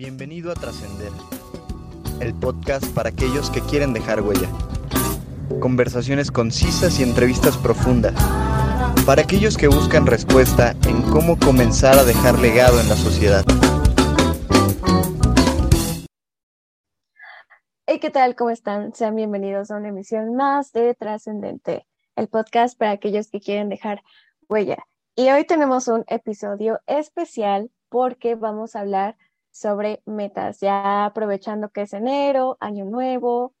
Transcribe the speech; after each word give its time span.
Bienvenido 0.00 0.50
a 0.50 0.54
Trascender, 0.54 1.12
el 2.22 2.32
podcast 2.32 2.86
para 2.94 3.10
aquellos 3.10 3.50
que 3.50 3.60
quieren 3.60 3.92
dejar 3.92 4.22
huella. 4.22 4.48
Conversaciones 5.60 6.30
concisas 6.30 6.98
y 6.98 7.02
entrevistas 7.02 7.58
profundas. 7.58 8.14
Para 9.04 9.20
aquellos 9.20 9.58
que 9.58 9.68
buscan 9.68 10.06
respuesta 10.06 10.74
en 10.88 11.02
cómo 11.02 11.38
comenzar 11.38 11.98
a 11.98 12.04
dejar 12.04 12.38
legado 12.38 12.80
en 12.80 12.88
la 12.88 12.96
sociedad. 12.96 13.44
Hey, 17.84 17.98
¿qué 18.00 18.08
tal? 18.08 18.36
¿Cómo 18.36 18.48
están? 18.48 18.94
Sean 18.94 19.14
bienvenidos 19.14 19.70
a 19.70 19.76
una 19.76 19.88
emisión 19.88 20.34
más 20.34 20.72
de 20.72 20.94
Trascendente, 20.94 21.86
el 22.16 22.28
podcast 22.28 22.78
para 22.78 22.92
aquellos 22.92 23.28
que 23.28 23.40
quieren 23.40 23.68
dejar 23.68 24.02
huella. 24.48 24.78
Y 25.14 25.28
hoy 25.28 25.44
tenemos 25.44 25.88
un 25.88 26.04
episodio 26.06 26.80
especial 26.86 27.70
porque 27.90 28.34
vamos 28.34 28.74
a 28.76 28.80
hablar 28.80 29.18
sobre 29.50 30.02
metas, 30.06 30.60
ya 30.60 31.04
aprovechando 31.06 31.70
que 31.70 31.82
es 31.82 31.92
enero, 31.92 32.56
año 32.60 32.84
nuevo, 32.84 33.54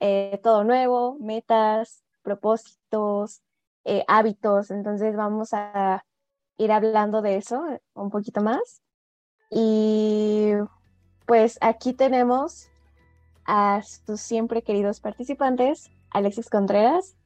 eh, 0.00 0.40
todo 0.42 0.64
nuevo, 0.64 1.16
metas, 1.20 2.02
propósitos, 2.22 3.42
eh, 3.84 4.04
hábitos. 4.08 4.70
Entonces 4.70 5.16
vamos 5.16 5.50
a 5.52 6.04
ir 6.56 6.72
hablando 6.72 7.22
de 7.22 7.36
eso 7.36 7.62
un 7.94 8.10
poquito 8.10 8.40
más. 8.40 8.82
Y 9.50 10.52
pues 11.26 11.58
aquí 11.60 11.92
tenemos 11.92 12.68
a 13.44 13.82
sus 13.82 14.20
siempre 14.20 14.62
queridos 14.62 15.00
participantes, 15.00 15.90
Alexis 16.10 16.48
Contreras. 16.48 17.16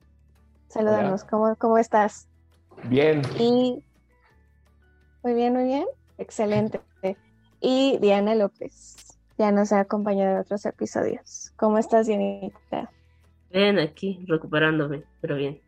Saludamos, 0.68 1.24
¿Cómo, 1.24 1.54
¿cómo 1.56 1.78
estás? 1.78 2.28
Bien. 2.84 3.22
Y 3.38 3.82
muy 5.22 5.34
bien, 5.34 5.54
muy 5.54 5.64
bien. 5.64 5.86
Excelente 6.18 6.80
y 7.60 7.98
Diana 7.98 8.34
López. 8.34 9.18
Ya 9.38 9.52
nos 9.52 9.72
ha 9.72 9.80
acompañado 9.80 10.32
en 10.32 10.38
otros 10.38 10.66
episodios. 10.66 11.52
¿Cómo 11.56 11.78
estás, 11.78 12.06
Dianita? 12.06 12.90
Bien, 13.50 13.78
aquí, 13.78 14.24
recuperándome, 14.26 15.04
pero 15.20 15.36
bien. 15.36 15.60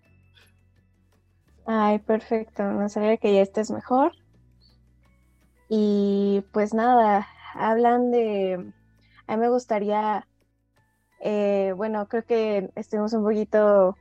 Ay, 1.67 2.00
perfecto. 2.00 2.65
No 2.65 2.89
sabía 2.89 3.17
que 3.17 3.33
ya 3.33 3.42
estés 3.42 3.70
mejor. 3.70 4.12
Y 5.69 6.45
pues 6.53 6.75
nada, 6.75 7.28
hablan 7.55 8.11
de. 8.11 8.72
A 9.28 9.37
mí 9.37 9.41
me 9.41 9.48
gustaría. 9.48 10.27
Eh, 11.20 11.72
bueno, 11.77 12.09
creo 12.09 12.25
que 12.25 12.70
estuvimos 12.75 13.12
un 13.12 13.22
poquito 13.22 13.97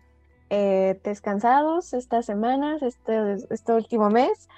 eh, 0.49 0.99
descansados 1.03 1.93
estas 1.93 2.25
semanas, 2.25 2.81
este, 2.81 3.35
este 3.51 3.73
último 3.73 4.09
mes, 4.09 4.49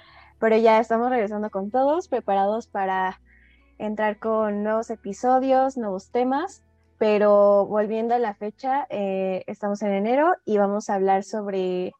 pero 0.42 0.56
ya 0.56 0.80
estamos 0.80 1.08
regresando 1.08 1.50
con 1.50 1.70
todos, 1.70 2.08
preparados 2.08 2.66
para 2.66 3.20
entrar 3.78 4.18
con 4.18 4.64
nuevos 4.64 4.90
episodios, 4.90 5.76
nuevos 5.76 6.10
temas, 6.10 6.64
pero 6.98 7.64
volviendo 7.66 8.16
a 8.16 8.18
la 8.18 8.34
fecha, 8.34 8.88
eh, 8.90 9.44
estamos 9.46 9.82
en 9.82 9.92
enero 9.92 10.34
y 10.44 10.58
vamos 10.58 10.90
a 10.90 10.94
hablar 10.94 11.22
sobre, 11.22 11.92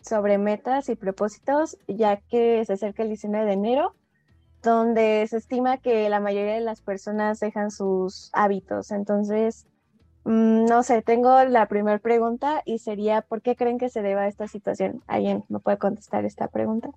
sobre 0.00 0.38
metas 0.38 0.88
y 0.88 0.94
propósitos, 0.96 1.76
ya 1.86 2.22
que 2.22 2.64
se 2.64 2.72
acerca 2.72 3.02
el 3.02 3.10
19 3.10 3.44
de 3.44 3.52
enero, 3.52 3.96
donde 4.62 5.26
se 5.28 5.36
estima 5.36 5.76
que 5.76 6.08
la 6.08 6.20
mayoría 6.20 6.54
de 6.54 6.62
las 6.62 6.80
personas 6.80 7.38
dejan 7.38 7.70
sus 7.70 8.30
hábitos. 8.32 8.92
Entonces, 8.92 9.66
mm, 10.24 10.64
no 10.64 10.82
sé, 10.82 11.02
tengo 11.02 11.44
la 11.44 11.68
primera 11.68 11.98
pregunta 11.98 12.62
y 12.64 12.78
sería, 12.78 13.20
¿por 13.20 13.42
qué 13.42 13.56
creen 13.56 13.76
que 13.76 13.90
se 13.90 14.00
deba 14.00 14.22
a 14.22 14.28
esta 14.28 14.48
situación? 14.48 15.02
¿Alguien 15.06 15.44
me 15.50 15.58
puede 15.58 15.76
contestar 15.76 16.24
esta 16.24 16.48
pregunta? 16.48 16.88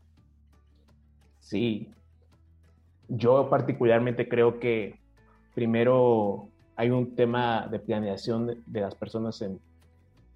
Sí, 1.46 1.94
yo 3.08 3.52
particularmente 3.52 4.28
creo 4.28 4.60
que 4.60 5.00
primero 5.54 6.50
hay 6.76 6.90
un 6.90 7.16
tema 7.16 7.68
de 7.68 7.78
planeación 7.78 8.64
de, 8.66 8.82
las 8.82 8.96
personas 8.96 9.44
en, 9.44 9.60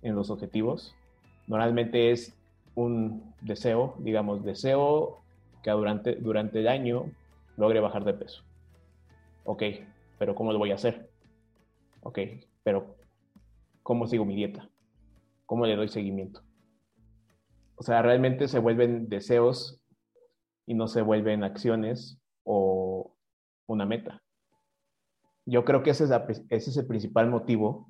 los 0.04 0.30
objetivos. 0.30 0.96
Normalmente 1.48 2.12
es 2.12 2.38
un 2.76 3.34
deseo, 3.42 3.96
digamos, 3.98 4.44
deseo 4.46 5.18
que 5.64 5.72
durante, 5.72 6.14
durante 6.14 6.60
el 6.60 6.68
año 6.68 7.06
logre 7.58 7.80
bajar 7.80 8.06
de 8.06 8.14
peso. 8.14 8.44
Ok, 9.46 9.64
pero 10.20 10.36
¿cómo 10.36 10.54
lo 10.54 10.60
voy 10.60 10.70
a 10.70 10.76
hacer? 10.76 11.10
Ok, 12.04 12.20
pero 12.62 12.96
¿cómo 13.82 14.06
sigo 14.06 14.26
mi 14.26 14.36
dieta? 14.36 14.70
¿Cómo 15.48 15.66
le 15.66 15.76
doy 15.76 15.88
seguimiento? 15.88 16.44
O 17.78 17.82
sea, 17.82 18.04
realmente 18.04 18.48
se 18.48 18.60
vuelven 18.60 19.10
deseos 19.10 19.82
y 20.70 20.76
no 20.76 20.88
se 20.88 21.02
vuelven 21.02 21.44
acciones 21.44 22.22
o 22.44 23.16
una 23.66 23.88
meta. 23.88 24.22
Yo 25.48 25.66
creo 25.66 25.82
que 25.82 25.90
ese 25.90 26.06
es, 26.52 26.78
el 26.78 26.86
principal 26.86 27.28
motivo 27.28 27.88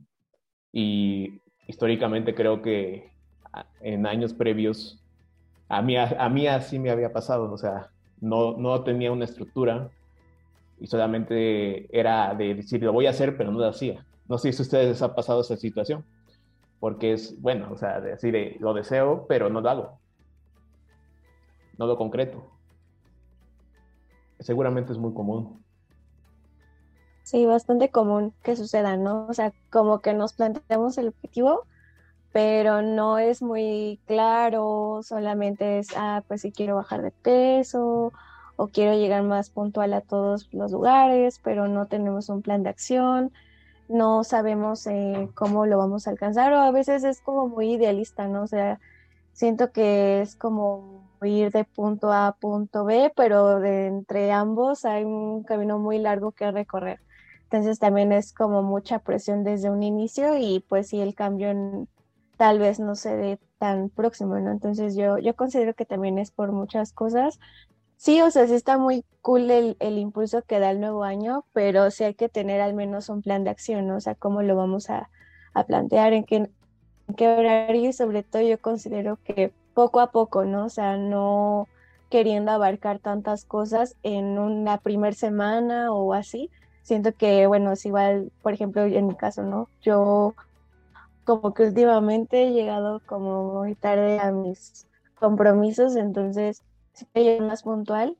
y 0.72 1.41
históricamente 1.67 2.34
creo 2.34 2.62
que 2.62 3.12
en 3.81 4.07
años 4.07 4.34
previos 4.34 5.03
a 5.67 5.81
mí, 5.81 5.97
a, 5.97 6.29
mí 6.29 6.47
así 6.47 6.79
me 6.79 6.90
había 6.90 7.12
pasado, 7.12 7.51
o 7.51 7.57
sea, 7.57 7.90
no, 8.22 8.56
no 8.56 8.81
tenía 8.85 9.11
una 9.11 9.25
estructura 9.25 9.90
y 10.79 10.88
solamente 10.88 11.85
era 11.91 12.34
de 12.34 12.56
decir, 12.56 12.81
lo 12.81 12.94
voy 12.94 13.07
a 13.07 13.09
hacer, 13.09 13.35
pero 13.35 13.51
no 13.51 13.59
lo 13.59 13.67
hacía. 13.67 14.06
No 14.29 14.38
sé 14.38 14.53
si 14.53 14.61
a 14.61 14.63
ustedes 14.63 14.88
les 14.88 15.01
ha 15.01 15.16
pasado 15.16 15.41
esa 15.41 15.57
situación, 15.57 16.06
porque 16.79 17.11
es, 17.11 17.41
bueno, 17.41 17.73
o 17.73 17.78
sea, 17.78 18.00
decir, 18.00 18.56
lo 18.61 18.73
deseo, 18.73 19.25
pero 19.28 19.50
no 19.50 19.59
lo 19.59 19.69
hago, 19.69 20.00
no 21.78 21.85
lo 21.85 21.97
concreto 21.97 22.59
seguramente 24.39 24.91
es 24.91 24.97
muy 24.97 25.13
común. 25.13 25.63
Sí, 27.23 27.45
bastante 27.45 27.91
común 27.91 28.33
que 28.44 28.55
suceda, 28.55 28.97
¿no? 28.97 29.27
O 29.27 29.33
sea, 29.33 29.53
como 29.69 30.01
que 30.01 30.13
nos 30.13 30.33
planteamos 30.33 30.97
el 30.97 31.09
objetivo, 31.09 31.67
pero 32.31 32.81
no 32.81 33.19
es 33.19 33.41
muy 33.41 33.99
claro, 34.07 35.01
solamente 35.03 35.79
es, 35.79 35.89
ah, 35.95 36.23
pues 36.28 36.41
si 36.41 36.51
quiero 36.51 36.75
bajar 36.75 37.01
de 37.03 37.11
peso 37.11 38.13
o 38.55 38.67
quiero 38.67 38.94
llegar 38.94 39.23
más 39.23 39.51
puntual 39.51 39.94
a 39.94 40.01
todos 40.01 40.49
los 40.53 40.72
lugares, 40.72 41.39
pero 41.44 41.67
no 41.67 41.88
tenemos 41.88 42.29
un 42.29 42.41
plan 42.41 42.63
de 42.63 42.69
acción, 42.69 43.31
no 43.88 44.23
sabemos 44.23 44.85
eh, 44.88 45.29
cómo 45.35 45.66
lo 45.66 45.78
vamos 45.78 46.07
a 46.07 46.11
alcanzar 46.11 46.53
o 46.53 46.59
a 46.61 46.72
veces 46.72 47.03
es 47.03 47.22
como 47.22 47.47
muy 47.47 47.73
idealista, 47.73 48.28
¿no? 48.28 48.44
O 48.44 48.47
sea, 48.47 48.79
siento 49.33 49.72
que 49.72 50.22
es 50.22 50.35
como 50.35 51.09
ir 51.24 51.52
de 51.52 51.63
punto 51.63 52.12
A 52.12 52.28
a 52.28 52.31
punto 52.34 52.85
B, 52.85 53.12
pero 53.16 53.59
de 53.59 53.88
entre 53.88 54.31
ambos 54.31 54.85
hay 54.85 55.03
un 55.03 55.44
camino 55.44 55.80
muy 55.80 56.00
largo 56.00 56.31
que 56.31 56.52
recorrer. 56.52 57.00
Entonces 57.44 57.80
también 57.80 58.12
es 58.12 58.34
como 58.34 58.62
mucha 58.62 59.00
presión 59.00 59.44
desde 59.44 59.69
un 59.69 59.81
inicio 59.84 60.38
y 60.38 60.63
pues 60.68 60.90
si 60.90 61.00
el 61.02 61.16
cambio 61.16 61.88
tal 62.38 62.59
vez 62.59 62.79
no 62.79 62.96
se 62.96 63.16
dé 63.18 63.40
tan 63.58 63.90
próximo, 63.90 64.40
¿no? 64.40 64.52
Entonces 64.52 64.96
yo, 64.96 65.18
yo 65.18 65.35
considero 65.35 65.74
que 65.74 65.85
también 65.85 66.19
es 66.19 66.31
por 66.31 66.52
muchas 66.52 66.94
cosas. 66.94 67.40
Sí, 67.97 68.22
o 68.22 68.31
sea, 68.31 68.47
sí 68.47 68.53
está 68.53 68.78
muy 68.78 69.03
cool 69.22 69.52
el, 69.52 69.78
el 69.79 69.97
impulso 69.97 70.41
que 70.44 70.59
da 70.59 70.72
el 70.72 70.79
nuevo 70.79 71.03
año, 71.03 71.44
pero 71.53 71.91
sí 71.91 72.06
hay 72.06 72.13
que 72.13 72.29
tener 72.29 72.62
al 72.62 72.74
menos 72.74 73.09
un 73.09 73.22
plan 73.22 73.44
de 73.44 73.50
acción, 73.50 73.88
¿no? 73.88 73.97
O 73.97 74.00
sea, 74.00 74.16
cómo 74.16 74.41
lo 74.41 74.56
vamos 74.56 74.90
a, 74.90 75.09
a 75.53 75.66
plantear, 75.66 76.13
en 76.13 76.24
qué, 76.24 76.35
en 76.38 77.16
qué 77.18 77.28
horario 77.28 77.90
y 77.90 77.94
sobre 77.94 78.24
todo 78.24 78.41
yo 78.41 78.59
considero 78.62 79.18
que 79.24 79.52
poco 79.79 80.01
a 80.01 80.12
poco, 80.12 80.44
¿no? 80.44 80.66
O 80.66 80.69
sea, 80.69 80.97
no 80.97 81.69
queriendo 82.09 82.51
abarcar 82.51 83.00
tantas 83.00 83.45
cosas 83.45 83.95
en 84.03 84.38
una 84.38 84.78
primer 84.79 85.16
semana 85.16 85.94
o 85.94 86.13
así. 86.13 86.51
Siento 86.81 87.13
que, 87.13 87.47
bueno, 87.47 87.72
es 87.72 87.85
igual, 87.85 88.29
por 88.41 88.51
ejemplo, 88.51 88.84
en 88.84 89.07
mi 89.07 89.16
caso, 89.16 89.44
¿no? 89.44 89.69
Yo 89.81 90.35
como 91.23 91.53
que 91.53 91.63
últimamente 91.63 92.44
he 92.47 92.51
llegado 92.51 93.01
como 93.06 93.53
muy 93.53 93.73
tarde 93.75 94.19
a 94.19 94.34
mis 94.34 94.85
compromisos, 95.17 95.96
entonces 95.96 96.61
si 96.91 97.06
llego 97.13 97.46
más 97.47 97.63
puntual. 97.63 98.17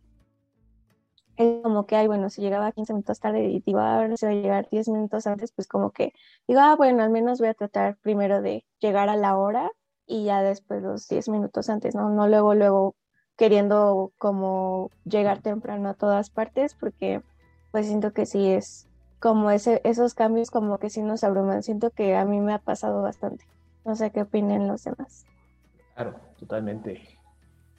Es 1.36 1.62
como 1.62 1.86
que, 1.86 1.98
ay, 1.98 2.08
bueno, 2.08 2.30
si 2.30 2.42
llegaba 2.42 2.72
15 2.72 2.94
minutos 2.94 3.20
tarde 3.20 3.50
y 3.50 3.64
iba 3.66 3.98
a 3.98 4.00
ver 4.00 4.18
si 4.18 4.26
va 4.26 4.32
a 4.32 4.36
llegar 4.36 4.70
10 4.70 4.88
minutos 4.88 5.28
antes, 5.28 5.52
pues 5.52 5.68
como 5.68 5.92
que 5.92 6.14
digo, 6.48 6.62
ah, 6.62 6.76
bueno, 6.78 7.04
al 7.04 7.10
menos 7.10 7.40
voy 7.40 7.50
a 7.50 7.54
tratar 7.54 7.98
primero 7.98 8.42
de 8.42 8.66
llegar 8.80 9.10
a 9.10 9.18
la 9.18 9.38
hora 9.38 9.70
y 10.10 10.24
ya 10.26 10.42
después 10.42 10.82
los 10.82 11.08
10 11.08 11.30
minutos 11.30 11.70
antes, 11.70 11.94
¿no? 11.94 12.10
No 12.10 12.28
luego, 12.28 12.56
luego 12.56 12.96
queriendo 13.38 14.12
como 14.18 14.90
llegar 15.06 15.40
temprano 15.42 15.88
a 15.88 15.94
todas 15.94 16.32
partes, 16.32 16.74
porque 16.74 17.22
pues 17.72 17.86
siento 17.86 18.12
que 18.12 18.26
sí 18.26 18.50
es 18.50 18.90
como 19.20 19.52
ese, 19.52 19.82
esos 19.84 20.16
cambios 20.16 20.50
como 20.50 20.80
que 20.80 20.90
sí 20.90 21.04
nos 21.04 21.24
abruman. 21.24 21.62
Siento 21.62 21.92
que 21.92 22.16
a 22.16 22.26
mí 22.26 22.42
me 22.42 22.54
ha 22.54 22.58
pasado 22.58 23.04
bastante. 23.04 23.46
No 23.86 23.96
sé 23.96 24.12
qué 24.12 24.24
opinen 24.24 24.68
los 24.68 24.84
demás. 24.84 25.28
Claro, 25.94 26.20
totalmente. 26.40 27.02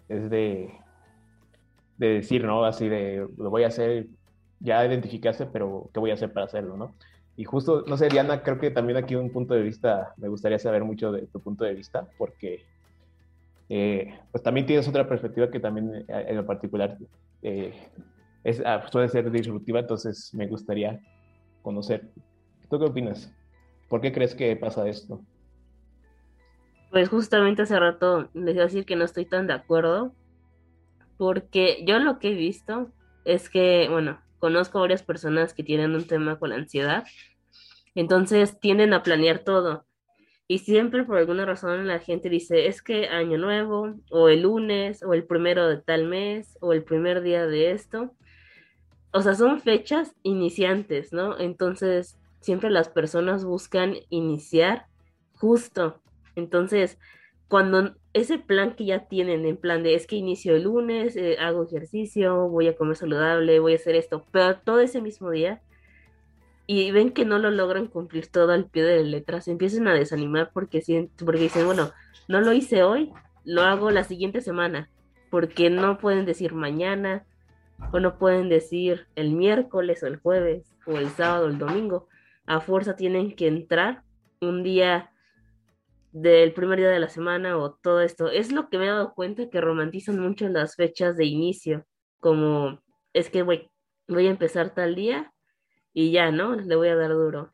Es 0.09 0.31
de, 0.31 0.73
de 1.99 2.06
decir, 2.06 2.44
¿no? 2.44 2.65
Así 2.65 2.88
de, 2.88 3.27
lo 3.37 3.50
voy 3.50 3.65
a 3.65 3.69
hacer, 3.69 4.06
ya 4.61 4.87
identificaste, 4.87 5.47
pero 5.47 5.91
¿qué 5.93 5.99
voy 5.99 6.12
a 6.12 6.15
hacer 6.15 6.32
para 6.32 6.47
hacerlo, 6.47 6.77
¿no? 6.77 6.94
Y 7.41 7.45
justo, 7.45 7.85
no 7.87 7.97
sé, 7.97 8.11
Diana, 8.11 8.43
creo 8.43 8.59
que 8.59 8.71
también 8.71 8.99
aquí 8.99 9.15
un 9.15 9.33
punto 9.33 9.55
de 9.55 9.63
vista, 9.63 10.13
me 10.19 10.29
gustaría 10.29 10.59
saber 10.59 10.85
mucho 10.85 11.11
de 11.11 11.27
tu 11.27 11.41
punto 11.41 11.65
de 11.65 11.73
vista, 11.73 12.07
porque 12.19 12.67
eh, 13.71 14.15
pues 14.31 14.43
también 14.43 14.67
tienes 14.67 14.87
otra 14.87 15.09
perspectiva 15.09 15.51
que 15.51 15.59
también 15.59 16.05
eh, 16.07 16.27
en 16.29 16.37
lo 16.37 16.45
particular 16.45 16.99
eh, 17.41 17.73
es, 18.45 18.63
ah, 18.67 18.87
suele 18.93 19.09
ser 19.09 19.31
disruptiva, 19.31 19.81
entonces 19.81 20.35
me 20.35 20.49
gustaría 20.49 21.01
conocer. 21.63 22.11
¿Tú 22.69 22.79
qué 22.79 22.85
opinas? 22.85 23.35
¿Por 23.89 24.03
qué 24.03 24.13
crees 24.13 24.35
que 24.35 24.55
pasa 24.57 24.87
esto? 24.87 25.23
Pues 26.91 27.09
justamente 27.09 27.63
hace 27.63 27.81
rato 27.81 28.29
les 28.35 28.55
iba 28.55 28.65
a 28.65 28.67
decir 28.67 28.85
que 28.85 28.97
no 28.97 29.07
estoy 29.07 29.25
tan 29.25 29.47
de 29.47 29.55
acuerdo, 29.55 30.13
porque 31.17 31.83
yo 31.87 32.01
lo 32.01 32.19
que 32.19 32.33
he 32.33 32.35
visto 32.35 32.93
es 33.25 33.49
que, 33.49 33.89
bueno, 33.89 34.21
conozco 34.41 34.81
varias 34.81 35.03
personas 35.03 35.55
que 35.55 35.63
tienen 35.63 35.95
un 35.95 36.07
tema 36.07 36.39
con 36.39 36.51
la 36.51 36.57
ansiedad, 36.57 37.05
entonces 37.95 38.59
tienden 38.61 38.93
a 38.93 39.03
planear 39.03 39.41
todo. 39.41 39.87
Y 40.49 40.59
siempre 40.59 41.05
por 41.05 41.17
alguna 41.17 41.47
razón 41.47 41.87
la 41.87 42.01
gente 42.01 42.29
dice, 42.29 42.67
es 42.67 42.83
que 42.83 43.07
año 43.07 43.39
nuevo, 43.39 43.95
o 44.11 44.29
el 44.29 44.43
lunes, 44.43 45.03
o 45.05 45.15
el 45.15 45.25
primero 45.25 45.69
de 45.69 45.77
tal 45.77 46.09
mes, 46.09 46.59
o 46.61 46.73
el 46.73 46.83
primer 46.83 47.23
día 47.23 47.47
de 47.47 47.71
esto. 47.71 48.15
O 49.13 49.23
sea, 49.23 49.35
son 49.35 49.61
fechas 49.61 50.17
iniciantes, 50.23 51.13
¿no? 51.13 51.39
Entonces, 51.39 52.19
siempre 52.41 52.71
las 52.71 52.89
personas 52.89 53.45
buscan 53.45 53.95
iniciar 54.09 54.87
justo. 55.35 56.01
Entonces, 56.35 56.99
cuando 57.49 57.95
ese 58.13 58.39
plan 58.39 58.75
que 58.75 58.87
ya 58.87 59.07
tienen, 59.07 59.47
en 59.47 59.57
plan 59.57 59.83
de 59.83 59.95
es 59.95 60.07
que 60.07 60.17
inicio 60.17 60.57
el 60.57 60.65
lunes, 60.65 61.17
eh, 61.17 61.37
hago 61.39 61.65
ejercicio, 61.65 62.49
voy 62.49 62.69
a 62.69 62.77
comer 62.77 62.97
saludable, 62.97 63.61
voy 63.61 63.73
a 63.73 63.77
hacer 63.77 63.95
esto, 63.95 64.25
pero 64.33 64.59
todo 64.59 64.81
ese 64.81 65.01
mismo 65.01 65.31
día 65.31 65.63
y 66.72 66.93
ven 66.93 67.11
que 67.11 67.25
no 67.25 67.40
lo 67.40 67.50
logran 67.50 67.88
cumplir 67.88 68.28
todo 68.28 68.52
al 68.52 68.70
pie 68.70 68.84
de 68.84 69.02
la 69.02 69.08
letra, 69.08 69.40
se 69.40 69.50
empiezan 69.50 69.88
a 69.88 69.93
desanimar 69.93 70.52
porque, 70.52 70.81
porque 71.19 71.40
dicen, 71.40 71.67
bueno, 71.67 71.90
no 72.28 72.40
lo 72.40 72.52
hice 72.52 72.84
hoy, 72.84 73.12
lo 73.44 73.62
hago 73.62 73.90
la 73.90 74.05
siguiente 74.05 74.40
semana, 74.40 74.88
porque 75.32 75.69
no 75.69 75.99
pueden 75.99 76.26
decir 76.26 76.55
mañana, 76.55 77.26
o 77.93 77.99
no 77.99 78.19
pueden 78.19 78.49
decir 78.49 79.08
el 79.17 79.32
miércoles 79.32 80.05
o 80.05 80.06
el 80.06 80.19
jueves, 80.19 80.72
o 80.87 80.96
el 80.96 81.08
sábado 81.08 81.46
o 81.46 81.49
el 81.49 81.58
domingo. 81.58 82.06
A 82.46 82.61
fuerza 82.61 82.94
tienen 82.94 83.34
que 83.34 83.49
entrar 83.49 84.05
un 84.40 84.62
día 84.62 85.11
del 86.12 86.52
primer 86.52 86.78
día 86.78 86.90
de 86.90 87.00
la 87.00 87.08
semana 87.08 87.58
o 87.58 87.72
todo 87.72 88.00
esto. 88.00 88.31
Es 88.31 88.52
lo 88.52 88.69
que 88.69 88.78
me 88.78 88.84
he 88.84 88.90
dado 88.90 89.14
cuenta 89.14 89.50
que 89.50 89.61
romantizan 89.61 90.20
mucho 90.20 90.49
las 90.49 90.76
fechas 90.76 91.17
de 91.17 91.25
inicio, 91.25 91.84
como 92.20 92.81
es 93.12 93.28
que 93.28 93.43
voy, 93.43 93.69
voy 94.06 94.28
a 94.28 94.31
empezar 94.31 94.72
tal 94.72 94.94
día 94.94 95.32
y 95.93 96.11
ya, 96.13 96.31
¿no? 96.31 96.55
Le 96.57 96.77
voy 96.77 96.89
a 96.89 96.97
dar 96.97 97.13
duro. 97.13 97.51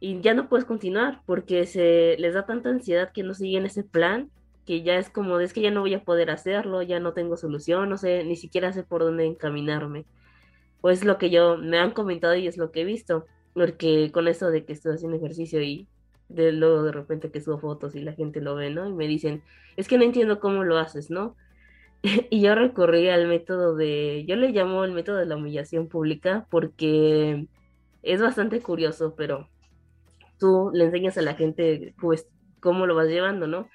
Y 0.00 0.20
ya 0.20 0.34
no 0.34 0.48
puedes 0.48 0.64
continuar 0.64 1.22
porque 1.26 1.66
se 1.66 2.16
les 2.18 2.34
da 2.34 2.46
tanta 2.46 2.70
ansiedad 2.70 3.12
que 3.12 3.22
no 3.22 3.34
siguen 3.34 3.66
ese 3.66 3.84
plan 3.84 4.30
que 4.66 4.82
ya 4.82 4.96
es 4.98 5.10
como, 5.10 5.40
es 5.40 5.52
que 5.52 5.62
ya 5.62 5.70
no 5.70 5.80
voy 5.80 5.94
a 5.94 6.04
poder 6.04 6.30
hacerlo, 6.30 6.82
ya 6.82 7.00
no 7.00 7.12
tengo 7.12 7.36
solución, 7.36 7.88
no 7.88 7.96
sé, 7.96 8.24
ni 8.24 8.36
siquiera 8.36 8.72
sé 8.72 8.82
por 8.84 9.02
dónde 9.02 9.26
encaminarme. 9.26 10.06
Pues 10.80 11.04
lo 11.04 11.18
que 11.18 11.30
yo 11.30 11.58
me 11.58 11.78
han 11.78 11.90
comentado 11.92 12.34
y 12.36 12.46
es 12.46 12.56
lo 12.56 12.70
que 12.70 12.82
he 12.82 12.84
visto, 12.84 13.26
porque 13.52 14.10
con 14.12 14.28
eso 14.28 14.50
de 14.50 14.64
que 14.64 14.72
estoy 14.72 14.94
haciendo 14.94 15.16
ejercicio 15.16 15.60
y 15.62 15.88
de 16.28 16.52
luego 16.52 16.84
de 16.84 16.92
repente 16.92 17.30
que 17.30 17.40
subo 17.40 17.58
fotos 17.58 17.96
y 17.96 18.00
la 18.00 18.12
gente 18.12 18.40
lo 18.40 18.54
ve, 18.54 18.70
¿no? 18.70 18.88
Y 18.88 18.92
me 18.92 19.08
dicen, 19.08 19.42
es 19.76 19.88
que 19.88 19.98
no 19.98 20.04
entiendo 20.04 20.40
cómo 20.40 20.62
lo 20.64 20.78
haces, 20.78 21.10
¿no? 21.10 21.36
y 22.30 22.40
yo 22.40 22.54
recurrí 22.54 23.08
al 23.08 23.26
método 23.26 23.74
de, 23.74 24.24
yo 24.26 24.36
le 24.36 24.50
llamo 24.50 24.84
el 24.84 24.92
método 24.92 25.16
de 25.16 25.26
la 25.26 25.36
humillación 25.36 25.88
pública 25.88 26.46
porque 26.50 27.46
es 28.02 28.20
bastante 28.20 28.60
curioso, 28.60 29.14
pero 29.16 29.48
tú 30.38 30.70
le 30.72 30.84
enseñas 30.84 31.18
a 31.18 31.22
la 31.22 31.34
gente 31.34 31.94
pues 32.00 32.28
cómo 32.60 32.86
lo 32.86 32.94
vas 32.94 33.08
llevando, 33.08 33.46
¿no? 33.46 33.68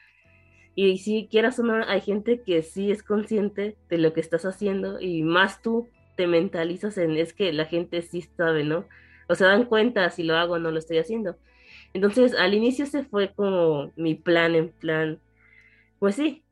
Y 0.75 0.97
si 0.97 1.27
quieras 1.31 1.57
o 1.59 1.63
no, 1.63 1.75
hay 1.87 2.01
gente 2.01 2.41
que 2.41 2.61
sí 2.61 2.91
es 2.91 3.01
consciente 3.01 3.77
de 3.89 3.97
lo 3.97 4.13
que 4.13 4.19
estás 4.19 4.45
haciendo 4.45 4.99
y 4.99 5.23
más 5.23 5.61
tú 5.61 5.87
te 6.17 6.27
mentalizas 6.27 6.97
en 6.97 7.17
es 7.17 7.33
que 7.33 7.53
la 7.53 7.65
gente 7.65 8.01
sí 8.01 8.21
sabe, 8.21 8.63
¿no? 8.63 8.85
O 9.29 9.35
se 9.35 9.45
dan 9.45 9.65
cuenta 9.65 10.09
si 10.09 10.23
lo 10.23 10.35
hago 10.35 10.55
o 10.55 10.59
no 10.59 10.71
lo 10.71 10.79
estoy 10.79 10.97
haciendo. 10.97 11.37
Entonces, 11.93 12.35
al 12.35 12.53
inicio 12.53 12.85
se 12.85 13.03
fue 13.03 13.33
como 13.33 13.93
mi 13.95 14.15
plan 14.15 14.55
en 14.55 14.69
plan, 14.69 15.19
pues 15.99 16.15
sí, 16.15 16.43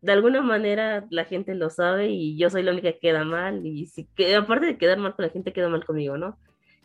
de 0.00 0.12
alguna 0.12 0.40
manera 0.42 1.06
la 1.10 1.24
gente 1.24 1.54
lo 1.54 1.70
sabe 1.70 2.08
y 2.08 2.38
yo 2.38 2.50
soy 2.50 2.62
la 2.62 2.72
única 2.72 2.92
que 2.92 2.98
queda 3.00 3.24
mal 3.24 3.66
y 3.66 3.86
si 3.86 4.06
que 4.16 4.34
aparte 4.34 4.66
de 4.66 4.78
quedar 4.78 4.98
mal 4.98 5.14
con 5.14 5.24
la 5.24 5.30
gente 5.30 5.52
queda 5.52 5.68
mal 5.68 5.84
conmigo, 5.84 6.16
¿no? 6.16 6.38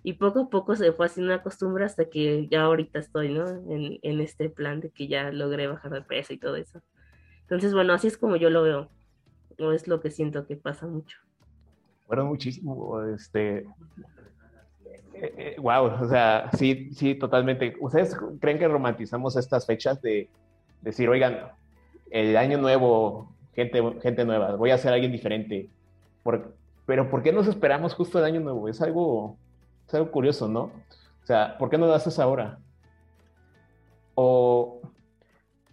Y 0.04 0.14
poco 0.14 0.42
a 0.42 0.50
poco 0.50 0.76
se 0.76 0.92
fue 0.94 1.06
haciendo 1.06 1.34
una 1.34 1.44
costumbre 1.44 1.86
hasta 1.86 2.06
que 2.06 2.48
ya 2.48 2.64
ahorita 2.64 3.00
estoy, 3.00 3.34
¿no? 3.34 3.48
En, 3.48 4.00
en, 4.02 4.22
este 4.22 4.50
plan 4.50 4.80
de 4.80 4.90
que 4.90 5.08
ya 5.08 5.32
logré 5.32 5.68
bajar 5.68 5.92
de 5.92 6.02
peso 6.02 6.34
y 6.34 6.38
todo 6.38 6.56
eso. 6.56 6.82
Entonces, 7.42 7.74
bueno, 7.74 7.94
así 7.94 8.08
es 8.08 8.18
como 8.18 8.36
yo 8.36 8.50
lo 8.50 8.64
veo, 8.64 8.90
o 9.60 9.72
es 9.72 9.88
lo 9.88 10.00
que 10.02 10.10
siento 10.10 10.48
que 10.48 10.56
pasa 10.56 10.88
mucho. 10.88 11.18
Bueno, 12.08 12.26
muchísimo, 12.26 13.04
este... 13.06 13.66
wow, 15.58 15.88
eh, 15.88 15.92
eh, 15.92 16.00
o 16.02 16.10
sea, 16.10 16.50
sí, 16.58 16.90
sí, 16.94 17.16
totalmente. 17.16 17.76
¿Ustedes 17.80 18.18
creen 18.40 18.58
que 18.58 18.68
romantizamos 18.68 19.36
estas 19.36 19.66
fechas 19.66 20.02
de 20.02 20.30
decir, 20.82 21.08
oigan, 21.10 21.52
el 22.10 22.36
año 22.38 22.58
nuevo, 22.58 23.32
gente, 23.54 23.82
gente 24.02 24.26
nueva, 24.26 24.56
voy 24.56 24.72
a 24.72 24.78
ser 24.78 24.94
alguien 24.94 25.12
diferente? 25.12 25.70
Por, 26.24 26.56
pero 26.86 27.10
¿por 27.10 27.22
qué 27.22 27.32
nos 27.32 27.48
esperamos 27.48 27.94
justo 27.94 28.18
el 28.20 28.26
año 28.26 28.40
nuevo? 28.40 28.68
Es 28.68 28.82
algo 28.82 29.38
es 29.94 30.10
curioso, 30.10 30.48
¿no? 30.48 30.72
O 31.24 31.26
sea, 31.26 31.58
¿por 31.58 31.70
qué 31.70 31.78
no 31.78 31.88
lo 31.88 31.94
haces 31.94 32.20
ahora? 32.20 32.60
O 34.16 34.82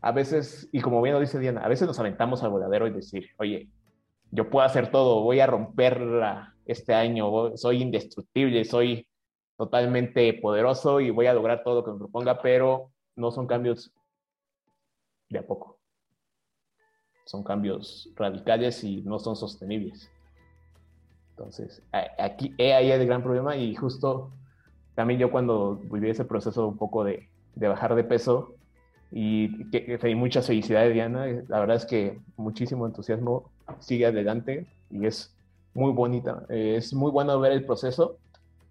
a 0.00 0.12
veces, 0.12 0.68
y 0.72 0.80
como 0.80 1.02
bien 1.02 1.14
lo 1.14 1.20
dice 1.20 1.38
Diana, 1.38 1.62
a 1.62 1.68
veces 1.68 1.86
nos 1.86 1.98
aventamos 1.98 2.42
al 2.42 2.50
voladero 2.50 2.86
y 2.86 2.90
decir, 2.90 3.30
oye, 3.38 3.68
yo 4.30 4.50
puedo 4.50 4.64
hacer 4.64 4.90
todo, 4.90 5.22
voy 5.22 5.40
a 5.40 5.46
romperla 5.46 6.54
este 6.66 6.94
año, 6.94 7.56
soy 7.56 7.82
indestructible, 7.82 8.64
soy 8.64 9.06
totalmente 9.56 10.34
poderoso 10.34 11.00
y 11.00 11.10
voy 11.10 11.26
a 11.26 11.34
lograr 11.34 11.62
todo 11.64 11.76
lo 11.76 11.84
que 11.84 11.92
me 11.92 11.98
proponga, 11.98 12.40
pero 12.40 12.92
no 13.16 13.30
son 13.30 13.46
cambios 13.46 13.92
de 15.28 15.38
a 15.38 15.46
poco. 15.46 15.78
Son 17.24 17.42
cambios 17.42 18.10
radicales 18.14 18.84
y 18.84 19.02
no 19.02 19.18
son 19.18 19.36
sostenibles. 19.36 20.10
Entonces, 21.38 21.80
aquí 22.18 22.52
ahí 22.58 22.90
el 22.90 23.06
gran 23.06 23.22
problema 23.22 23.56
y 23.56 23.72
justo 23.76 24.32
también 24.96 25.20
yo 25.20 25.30
cuando 25.30 25.76
viví 25.76 26.10
ese 26.10 26.24
proceso 26.24 26.66
un 26.66 26.76
poco 26.76 27.04
de, 27.04 27.28
de 27.54 27.68
bajar 27.68 27.94
de 27.94 28.02
peso 28.02 28.56
y 29.12 29.70
que, 29.70 29.98
que, 29.98 30.14
muchas 30.16 30.48
felicidades 30.48 30.92
Diana, 30.92 31.28
eh, 31.28 31.44
la 31.46 31.60
verdad 31.60 31.76
es 31.76 31.86
que 31.86 32.18
muchísimo 32.36 32.86
entusiasmo, 32.86 33.52
sigue 33.78 34.06
adelante 34.06 34.66
y 34.90 35.06
es 35.06 35.32
muy 35.74 35.92
bonita, 35.92 36.44
eh, 36.48 36.74
es 36.76 36.92
muy 36.92 37.12
bueno 37.12 37.38
ver 37.38 37.52
el 37.52 37.64
proceso 37.64 38.16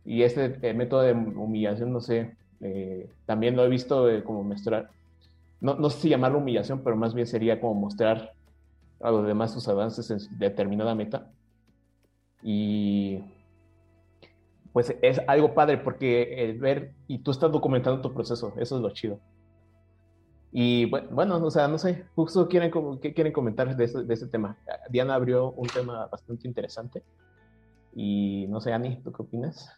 y 0.03 0.23
este 0.23 0.59
eh, 0.61 0.73
método 0.73 1.03
de 1.03 1.13
humillación, 1.13 1.93
no 1.93 2.01
sé, 2.01 2.35
también 3.25 3.55
lo 3.55 3.63
he 3.63 3.69
visto 3.69 4.07
como 4.25 4.43
mostrar, 4.43 4.89
no, 5.61 5.75
no 5.75 5.89
sé 5.89 6.01
si 6.01 6.09
llamarlo 6.09 6.39
humillación, 6.39 6.81
pero 6.83 6.97
más 6.97 7.13
bien 7.13 7.27
sería 7.27 7.61
como 7.61 7.75
mostrar 7.75 8.33
a 8.99 9.09
los 9.09 9.25
demás 9.25 9.53
sus 9.53 9.69
avances 9.69 10.11
en 10.11 10.19
determinada 10.37 10.95
meta 10.95 11.29
y 12.41 13.23
pues 14.73 14.95
es 15.01 15.19
algo 15.27 15.53
padre 15.53 15.77
porque 15.77 16.43
el 16.43 16.59
ver 16.59 16.93
y 17.07 17.19
tú 17.19 17.31
estás 17.31 17.51
documentando 17.51 18.01
tu 18.01 18.13
proceso, 18.13 18.53
eso 18.57 18.75
es 18.75 18.81
lo 18.81 18.91
chido. 18.91 19.19
Y 20.51 20.85
bueno, 20.85 21.37
o 21.37 21.51
sea, 21.51 21.67
no 21.67 21.77
sé, 21.77 22.05
justo 22.15 22.47
quieren, 22.47 22.71
¿qué 23.01 23.13
quieren 23.13 23.33
comentar 23.33 23.75
de 23.75 23.83
este, 23.83 24.03
de 24.03 24.13
este 24.13 24.27
tema? 24.27 24.57
Diana 24.89 25.15
abrió 25.15 25.51
un 25.51 25.67
tema 25.67 26.07
bastante 26.07 26.47
interesante. 26.47 27.03
Y 27.93 28.45
no 28.49 28.61
sé, 28.61 28.71
Ani, 28.73 29.01
¿tú 29.03 29.11
qué 29.11 29.23
opinas? 29.23 29.71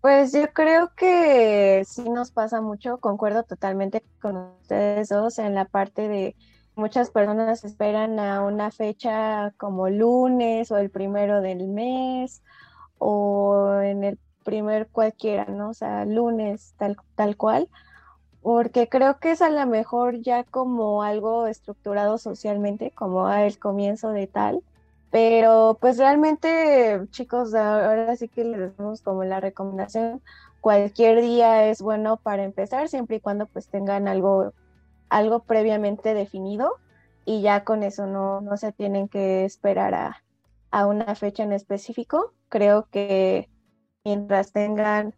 Pues 0.00 0.32
yo 0.32 0.52
creo 0.52 0.92
que 0.96 1.84
sí 1.86 2.08
nos 2.08 2.32
pasa 2.32 2.60
mucho, 2.60 2.98
concuerdo 2.98 3.44
totalmente 3.44 4.02
con 4.20 4.36
ustedes 4.36 5.08
dos 5.08 5.38
en 5.38 5.54
la 5.54 5.64
parte 5.64 6.08
de 6.08 6.34
Muchas 6.74 7.10
personas 7.10 7.64
esperan 7.64 8.18
a 8.18 8.42
una 8.42 8.70
fecha 8.70 9.52
como 9.58 9.90
lunes 9.90 10.70
o 10.70 10.78
el 10.78 10.90
primero 10.90 11.42
del 11.42 11.68
mes 11.68 12.42
o 12.98 13.80
en 13.82 14.04
el 14.04 14.18
primer 14.42 14.88
cualquiera, 14.88 15.44
¿no? 15.46 15.70
O 15.70 15.74
sea, 15.74 16.04
lunes 16.04 16.74
tal, 16.78 16.96
tal 17.14 17.36
cual, 17.36 17.68
porque 18.42 18.88
creo 18.88 19.18
que 19.18 19.32
es 19.32 19.42
a 19.42 19.50
lo 19.50 19.66
mejor 19.66 20.20
ya 20.20 20.44
como 20.44 21.02
algo 21.02 21.46
estructurado 21.46 22.18
socialmente, 22.18 22.90
como 22.90 23.30
el 23.30 23.58
comienzo 23.58 24.10
de 24.10 24.26
tal, 24.26 24.62
pero 25.10 25.76
pues 25.80 25.98
realmente, 25.98 27.02
chicos, 27.10 27.54
ahora 27.54 28.16
sí 28.16 28.28
que 28.28 28.44
les 28.44 28.76
damos 28.76 29.02
como 29.02 29.24
la 29.24 29.40
recomendación, 29.40 30.22
cualquier 30.60 31.20
día 31.20 31.68
es 31.68 31.82
bueno 31.82 32.16
para 32.16 32.44
empezar, 32.44 32.88
siempre 32.88 33.16
y 33.16 33.20
cuando 33.20 33.46
pues 33.46 33.68
tengan 33.68 34.08
algo 34.08 34.54
algo 35.12 35.44
previamente 35.44 36.14
definido 36.14 36.76
y 37.24 37.42
ya 37.42 37.64
con 37.64 37.82
eso 37.82 38.06
no, 38.06 38.40
no 38.40 38.56
se 38.56 38.72
tienen 38.72 39.08
que 39.08 39.44
esperar 39.44 39.94
a, 39.94 40.24
a 40.70 40.86
una 40.86 41.14
fecha 41.14 41.44
en 41.44 41.52
específico. 41.52 42.34
Creo 42.48 42.88
que 42.90 43.48
mientras 44.04 44.52
tengan 44.52 45.14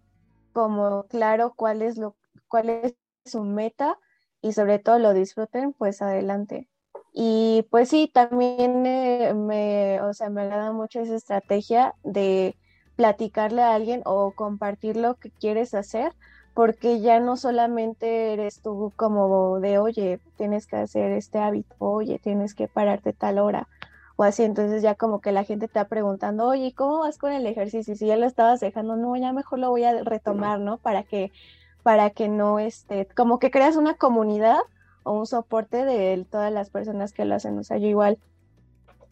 como 0.53 1.05
claro 1.09 1.55
cuál 1.57 1.83
es 1.83 1.99
lo 1.99 2.17
cuál 2.49 2.69
es 2.71 2.95
su 3.25 3.43
meta 3.45 3.99
y 4.43 4.53
sobre 4.53 4.79
todo 4.79 4.99
lo 4.99 5.15
disfruten, 5.15 5.73
pues 5.73 6.03
adelante. 6.03 6.69
Y 7.13 7.67
pues 7.71 7.89
sí, 7.89 8.11
también 8.13 8.85
eh, 8.87 9.33
me, 9.35 10.01
o 10.03 10.13
sea, 10.13 10.31
me 10.31 10.43
agrada 10.43 10.73
mucho 10.73 11.01
esa 11.01 11.15
estrategia 11.17 11.95
de 12.03 12.57
platicarle 12.97 13.63
a 13.63 13.75
alguien 13.75 14.03
o 14.05 14.33
compartir 14.35 14.97
lo 14.97 15.17
que 15.17 15.31
quieres 15.31 15.75
hacer, 15.75 16.13
porque 16.55 17.01
ya 17.01 17.19
no 17.19 17.37
solamente 17.37 18.33
eres 18.33 18.61
tú 18.61 18.93
como 18.97 19.59
de, 19.61 19.79
oye, 19.79 20.21
tienes 20.37 20.67
que 20.67 20.77
hacer 20.77 21.11
este 21.13 21.39
hábito, 21.39 21.75
oye, 21.81 22.21
tienes 22.21 22.55
que 22.55 22.69
pararte 22.69 23.13
tal 23.13 23.39
hora, 23.39 23.69
o 24.17 24.23
así, 24.23 24.45
entonces 24.45 24.81
ya 24.81 24.95
como 24.95 25.21
que 25.21 25.33
la 25.33 25.43
gente 25.43 25.67
está 25.67 25.89
preguntando, 25.89 26.47
oye, 26.47 26.73
¿cómo 26.73 27.01
vas 27.01 27.19
con 27.19 27.33
el 27.33 27.47
ejercicio? 27.47 27.97
Si 27.97 28.07
ya 28.07 28.17
lo 28.17 28.27
estabas 28.27 28.61
dejando, 28.61 28.97
no, 28.97 29.17
ya 29.17 29.33
mejor 29.33 29.59
lo 29.59 29.71
voy 29.71 29.83
a 29.83 30.05
retomar, 30.05 30.61
¿no? 30.61 30.79
Para 30.79 31.03
que, 31.03 31.33
para 31.83 32.11
que 32.11 32.29
no, 32.29 32.61
este, 32.61 33.09
como 33.17 33.41
que 33.41 33.51
creas 33.51 33.75
una 33.77 33.95
comunidad 33.95 34.61
o 35.03 35.13
un 35.19 35.27
soporte 35.27 35.85
de 35.85 36.25
todas 36.31 36.53
las 36.53 36.71
personas 36.71 37.13
que 37.13 37.25
lo 37.25 37.35
hacen, 37.35 37.59
o 37.59 37.65
sea, 37.65 37.79
yo 37.79 37.89
igual 37.89 38.19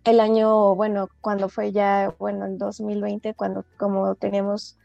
el 0.04 0.20
año, 0.20 0.74
bueno, 0.76 1.08
cuando 1.20 1.48
fue 1.48 1.72
ya, 1.72 2.14
bueno, 2.18 2.46
en 2.46 2.58
2020, 2.58 3.34
cuando 3.34 3.64
como 3.76 4.14
teníamos 4.14 4.76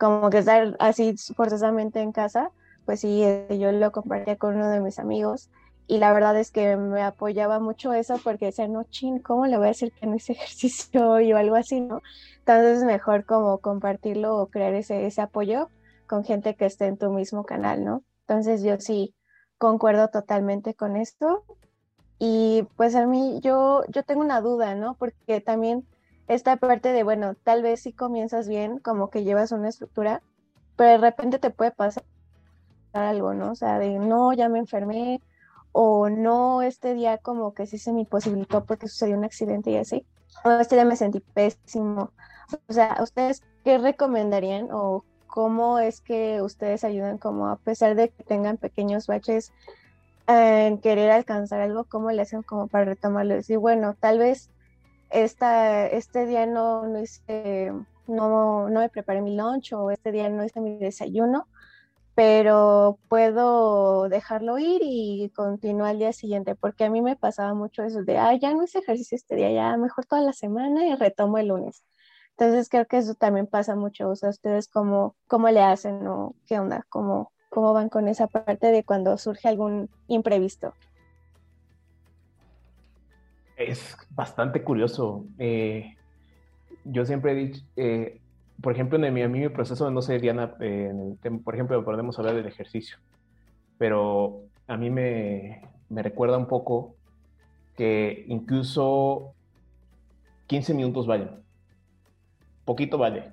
como 0.00 0.30
que 0.30 0.38
estar 0.38 0.76
así 0.78 1.14
forzosamente 1.36 2.00
en 2.00 2.10
casa, 2.10 2.50
pues 2.86 3.00
sí, 3.00 3.22
eh, 3.22 3.58
yo 3.60 3.70
lo 3.70 3.92
compartía 3.92 4.36
con 4.36 4.56
uno 4.56 4.70
de 4.70 4.80
mis 4.80 4.98
amigos 4.98 5.50
y 5.86 5.98
la 5.98 6.12
verdad 6.14 6.38
es 6.38 6.50
que 6.50 6.76
me 6.76 7.02
apoyaba 7.02 7.60
mucho 7.60 7.92
eso 7.92 8.18
porque 8.24 8.46
decía, 8.46 8.66
no, 8.66 8.84
chin, 8.84 9.18
¿cómo 9.18 9.46
le 9.46 9.58
voy 9.58 9.66
a 9.66 9.68
decir 9.68 9.92
que 9.92 10.06
no 10.06 10.16
hice 10.16 10.32
ejercicio 10.34 11.10
hoy 11.10 11.32
o 11.34 11.36
algo 11.36 11.54
así, 11.54 11.82
no? 11.82 12.00
Entonces 12.38 12.78
es 12.78 12.84
mejor 12.84 13.26
como 13.26 13.58
compartirlo 13.58 14.38
o 14.38 14.46
crear 14.46 14.72
ese, 14.74 15.06
ese 15.06 15.20
apoyo 15.20 15.68
con 16.06 16.24
gente 16.24 16.56
que 16.56 16.64
esté 16.64 16.86
en 16.86 16.96
tu 16.96 17.10
mismo 17.10 17.44
canal, 17.44 17.84
¿no? 17.84 18.02
Entonces 18.22 18.62
yo 18.62 18.80
sí 18.80 19.14
concuerdo 19.58 20.08
totalmente 20.08 20.72
con 20.74 20.96
esto 20.96 21.44
y 22.18 22.66
pues 22.76 22.94
a 22.94 23.04
mí 23.06 23.38
yo, 23.42 23.84
yo 23.88 24.02
tengo 24.02 24.22
una 24.22 24.40
duda, 24.40 24.74
¿no? 24.74 24.94
Porque 24.94 25.42
también 25.42 25.86
esta 26.30 26.56
parte 26.56 26.92
de, 26.92 27.02
bueno, 27.02 27.34
tal 27.34 27.62
vez 27.62 27.80
si 27.80 27.92
comienzas 27.92 28.46
bien, 28.46 28.78
como 28.78 29.10
que 29.10 29.24
llevas 29.24 29.50
una 29.50 29.68
estructura, 29.68 30.22
pero 30.76 30.92
de 30.92 30.98
repente 30.98 31.40
te 31.40 31.50
puede 31.50 31.72
pasar 31.72 32.04
algo, 32.92 33.34
¿no? 33.34 33.50
O 33.50 33.54
sea, 33.56 33.80
de 33.80 33.98
no, 33.98 34.32
ya 34.32 34.48
me 34.48 34.60
enfermé, 34.60 35.20
o 35.72 36.08
no, 36.08 36.62
este 36.62 36.94
día 36.94 37.18
como 37.18 37.52
que 37.52 37.66
sí 37.66 37.78
se 37.78 37.92
me 37.92 38.00
imposibilitó 38.00 38.64
porque 38.64 38.86
sucedió 38.86 39.18
un 39.18 39.24
accidente 39.24 39.72
y 39.72 39.76
así, 39.76 40.06
o 40.44 40.50
este 40.52 40.76
día 40.76 40.84
me 40.84 40.94
sentí 40.94 41.18
pésimo. 41.18 42.12
O 42.68 42.72
sea, 42.72 42.98
¿ustedes 43.02 43.42
qué 43.64 43.78
recomendarían 43.78 44.68
o 44.70 45.04
cómo 45.26 45.80
es 45.80 46.00
que 46.00 46.42
ustedes 46.42 46.84
ayudan 46.84 47.18
como 47.18 47.48
a 47.48 47.56
pesar 47.56 47.96
de 47.96 48.10
que 48.10 48.22
tengan 48.22 48.56
pequeños 48.56 49.08
baches 49.08 49.52
en 50.28 50.78
querer 50.78 51.10
alcanzar 51.10 51.60
algo, 51.60 51.84
¿cómo 51.84 52.12
le 52.12 52.22
hacen 52.22 52.42
como 52.42 52.68
para 52.68 52.84
retomarlo? 52.84 53.34
Decir, 53.34 53.58
bueno, 53.58 53.96
tal 53.98 54.18
vez 54.18 54.48
esta, 55.10 55.86
este 55.86 56.26
día 56.26 56.46
no, 56.46 56.86
no 56.86 57.00
hice, 57.00 57.72
no, 58.06 58.68
no 58.68 58.80
me 58.80 58.88
preparé 58.88 59.22
mi 59.22 59.36
lunch 59.36 59.72
o 59.72 59.90
este 59.90 60.12
día 60.12 60.28
no 60.28 60.44
hice 60.44 60.60
mi 60.60 60.78
desayuno, 60.78 61.46
pero 62.14 62.98
puedo 63.08 64.08
dejarlo 64.08 64.58
ir 64.58 64.80
y 64.82 65.30
continuar 65.34 65.90
al 65.90 65.98
día 65.98 66.12
siguiente, 66.12 66.54
porque 66.54 66.84
a 66.84 66.90
mí 66.90 67.02
me 67.02 67.16
pasaba 67.16 67.54
mucho 67.54 67.82
eso 67.82 68.02
de, 68.02 68.18
ah, 68.18 68.34
ya 68.34 68.52
no 68.54 68.64
hice 68.64 68.78
ejercicio 68.78 69.16
este 69.16 69.36
día, 69.36 69.50
ya 69.50 69.76
mejor 69.76 70.06
toda 70.06 70.22
la 70.22 70.32
semana 70.32 70.86
y 70.86 70.94
retomo 70.94 71.38
el 71.38 71.48
lunes. 71.48 71.82
Entonces 72.32 72.68
creo 72.68 72.86
que 72.86 72.98
eso 72.98 73.14
también 73.14 73.46
pasa 73.46 73.76
mucho, 73.76 74.08
o 74.08 74.16
sea, 74.16 74.30
ustedes 74.30 74.68
cómo, 74.68 75.14
cómo 75.26 75.48
le 75.50 75.60
hacen 75.60 76.06
o 76.06 76.34
qué 76.46 76.58
onda, 76.58 76.86
cómo, 76.88 77.32
cómo 77.50 77.72
van 77.72 77.88
con 77.88 78.08
esa 78.08 78.28
parte 78.28 78.70
de 78.70 78.84
cuando 78.84 79.18
surge 79.18 79.48
algún 79.48 79.90
imprevisto. 80.08 80.72
Es 83.60 83.94
bastante 84.08 84.64
curioso. 84.64 85.26
Eh, 85.38 85.94
yo 86.84 87.04
siempre 87.04 87.32
he 87.32 87.34
dicho, 87.34 87.62
eh, 87.76 88.18
por 88.62 88.72
ejemplo, 88.72 88.98
en 89.04 89.12
mi, 89.12 89.28
mi 89.28 89.48
proceso, 89.50 89.90
no 89.90 90.00
sé, 90.00 90.18
Diana, 90.18 90.54
eh, 90.60 90.90
por 91.44 91.54
ejemplo, 91.54 91.84
podemos 91.84 92.18
hablar 92.18 92.36
del 92.36 92.46
ejercicio, 92.46 92.96
pero 93.76 94.44
a 94.66 94.78
mí 94.78 94.88
me, 94.88 95.60
me 95.90 96.02
recuerda 96.02 96.38
un 96.38 96.46
poco 96.46 96.96
que 97.76 98.24
incluso 98.28 99.34
15 100.46 100.72
minutos 100.72 101.06
valen. 101.06 101.28
Poquito 102.64 102.96
vale. 102.96 103.30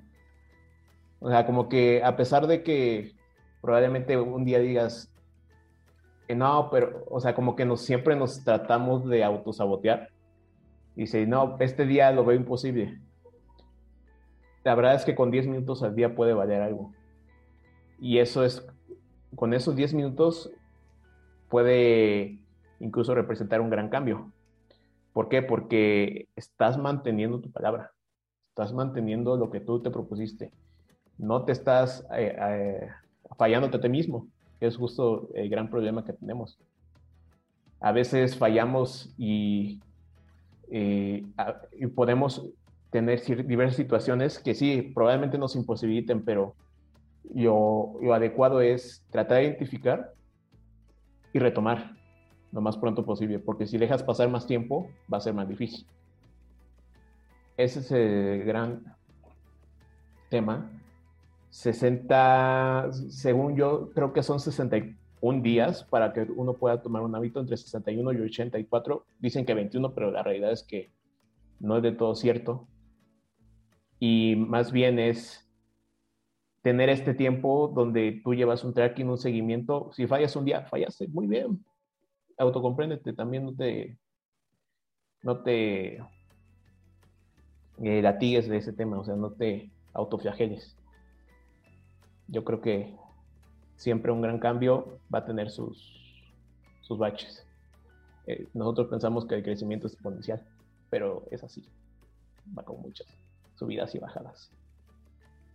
O 1.20 1.30
sea, 1.30 1.46
como 1.46 1.70
que 1.70 2.02
a 2.04 2.16
pesar 2.16 2.46
de 2.46 2.62
que 2.62 3.14
probablemente 3.62 4.18
un 4.18 4.44
día 4.44 4.58
digas, 4.58 5.10
no, 6.28 6.68
pero, 6.70 7.04
o 7.08 7.18
sea, 7.18 7.34
como 7.34 7.56
que 7.56 7.64
nos, 7.64 7.80
siempre 7.80 8.14
nos 8.14 8.44
tratamos 8.44 9.08
de 9.08 9.24
autosabotear. 9.24 10.10
Y 10.98 11.02
dice, 11.02 11.28
no, 11.28 11.56
este 11.60 11.86
día 11.86 12.10
lo 12.10 12.24
veo 12.24 12.36
imposible. 12.36 12.98
La 14.64 14.74
verdad 14.74 14.96
es 14.96 15.04
que 15.04 15.14
con 15.14 15.30
10 15.30 15.46
minutos 15.46 15.84
al 15.84 15.94
día 15.94 16.16
puede 16.16 16.34
valer 16.34 16.60
algo. 16.60 16.92
Y 18.00 18.18
eso 18.18 18.42
es, 18.42 18.66
con 19.36 19.54
esos 19.54 19.76
10 19.76 19.94
minutos 19.94 20.50
puede 21.48 22.40
incluso 22.80 23.14
representar 23.14 23.60
un 23.60 23.70
gran 23.70 23.90
cambio. 23.90 24.32
¿Por 25.12 25.28
qué? 25.28 25.40
Porque 25.40 26.26
estás 26.34 26.78
manteniendo 26.78 27.38
tu 27.38 27.52
palabra, 27.52 27.92
estás 28.48 28.72
manteniendo 28.72 29.36
lo 29.36 29.52
que 29.52 29.60
tú 29.60 29.80
te 29.80 29.92
propusiste. 29.92 30.50
No 31.16 31.44
te 31.44 31.52
estás 31.52 32.04
eh, 32.12 32.36
eh, 32.36 32.88
fallándote 33.36 33.76
a 33.76 33.80
ti 33.80 33.88
mismo, 33.88 34.26
que 34.58 34.66
es 34.66 34.76
justo 34.76 35.28
el 35.34 35.48
gran 35.48 35.70
problema 35.70 36.04
que 36.04 36.12
tenemos. 36.12 36.58
A 37.78 37.92
veces 37.92 38.36
fallamos 38.36 39.14
y, 39.16 39.80
eh, 40.70 41.24
y 41.78 41.86
podemos 41.86 42.46
tener 42.90 43.20
diversas 43.46 43.76
situaciones 43.76 44.38
que 44.38 44.54
sí, 44.54 44.92
probablemente 44.94 45.38
nos 45.38 45.56
imposibiliten, 45.56 46.24
pero 46.24 46.54
lo, 47.34 47.96
lo 48.00 48.14
adecuado 48.14 48.60
es 48.60 49.04
tratar 49.10 49.38
de 49.38 49.44
identificar 49.44 50.12
y 51.32 51.38
retomar 51.38 51.92
lo 52.52 52.60
más 52.60 52.76
pronto 52.76 53.04
posible, 53.04 53.38
porque 53.38 53.66
si 53.66 53.76
dejas 53.76 54.02
pasar 54.02 54.30
más 54.30 54.46
tiempo, 54.46 54.88
va 55.12 55.18
a 55.18 55.20
ser 55.20 55.34
más 55.34 55.48
difícil. 55.48 55.86
Ese 57.56 57.80
es 57.80 57.92
el 57.92 58.44
gran 58.44 58.96
tema 60.30 60.70
60, 61.50 62.90
según 63.08 63.56
yo, 63.56 63.90
creo 63.94 64.12
que 64.12 64.22
son 64.22 64.38
61 65.20 65.42
días 65.42 65.84
para 65.84 66.12
que 66.12 66.22
uno 66.22 66.54
pueda 66.54 66.82
tomar 66.82 67.02
un 67.02 67.14
hábito 67.14 67.40
entre 67.40 67.56
61 67.56 68.12
y 68.12 68.20
84. 68.20 69.04
Dicen 69.18 69.44
que 69.44 69.54
21, 69.54 69.94
pero 69.94 70.10
la 70.10 70.22
realidad 70.22 70.52
es 70.52 70.62
que 70.62 70.90
no 71.60 71.76
es 71.76 71.82
de 71.82 71.92
todo 71.92 72.14
cierto. 72.14 72.68
Y 73.98 74.36
más 74.36 74.72
bien 74.72 74.98
es 74.98 75.48
tener 76.62 76.88
este 76.88 77.14
tiempo 77.14 77.72
donde 77.74 78.20
tú 78.24 78.34
llevas 78.34 78.64
un 78.64 78.74
tracking, 78.74 79.08
un 79.08 79.18
seguimiento. 79.18 79.90
Si 79.92 80.06
fallas 80.06 80.36
un 80.36 80.44
día, 80.44 80.64
fallaste, 80.66 81.08
muy 81.08 81.26
bien. 81.26 81.64
Autocompréndete, 82.36 83.12
también 83.12 83.44
no 83.44 83.54
te, 83.54 83.98
no 85.22 85.42
te 85.42 85.96
eh, 87.82 88.02
latigues 88.02 88.48
de 88.48 88.58
ese 88.58 88.72
tema, 88.72 88.98
o 88.98 89.04
sea, 89.04 89.16
no 89.16 89.32
te 89.32 89.70
autoflageles 89.92 90.78
yo 92.28 92.44
creo 92.44 92.60
que 92.60 92.94
siempre 93.78 94.12
un 94.12 94.20
gran 94.20 94.38
cambio 94.38 94.98
va 95.12 95.20
a 95.20 95.24
tener 95.24 95.50
sus, 95.50 95.94
sus 96.82 96.98
baches. 96.98 97.46
Eh, 98.26 98.46
nosotros 98.52 98.88
pensamos 98.88 99.24
que 99.24 99.36
el 99.36 99.42
crecimiento 99.42 99.86
es 99.86 99.94
exponencial, 99.94 100.42
pero 100.90 101.24
es 101.30 101.42
así. 101.42 101.64
Va 102.56 102.62
con 102.62 102.82
muchas 102.82 103.06
subidas 103.54 103.94
y 103.94 103.98
bajadas. 103.98 104.50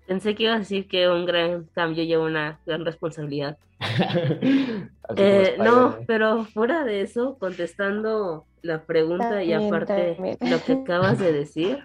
Pensé 0.07 0.33
que 0.33 0.43
iba 0.43 0.55
a 0.55 0.59
decir 0.59 0.87
que 0.87 1.07
un 1.07 1.25
gran 1.25 1.65
cambio 1.73 2.03
lleva 2.03 2.25
una 2.25 2.59
gran 2.65 2.83
responsabilidad. 2.83 3.57
Eh, 5.17 5.57
no, 5.59 5.97
pero 6.07 6.45
fuera 6.45 6.85
de 6.85 7.01
eso, 7.01 7.37
contestando 7.37 8.45
la 8.61 8.83
pregunta 8.83 9.43
y 9.43 9.51
aparte 9.51 10.37
lo 10.39 10.63
que 10.63 10.73
acabas 10.81 11.19
de 11.19 11.33
decir, 11.33 11.83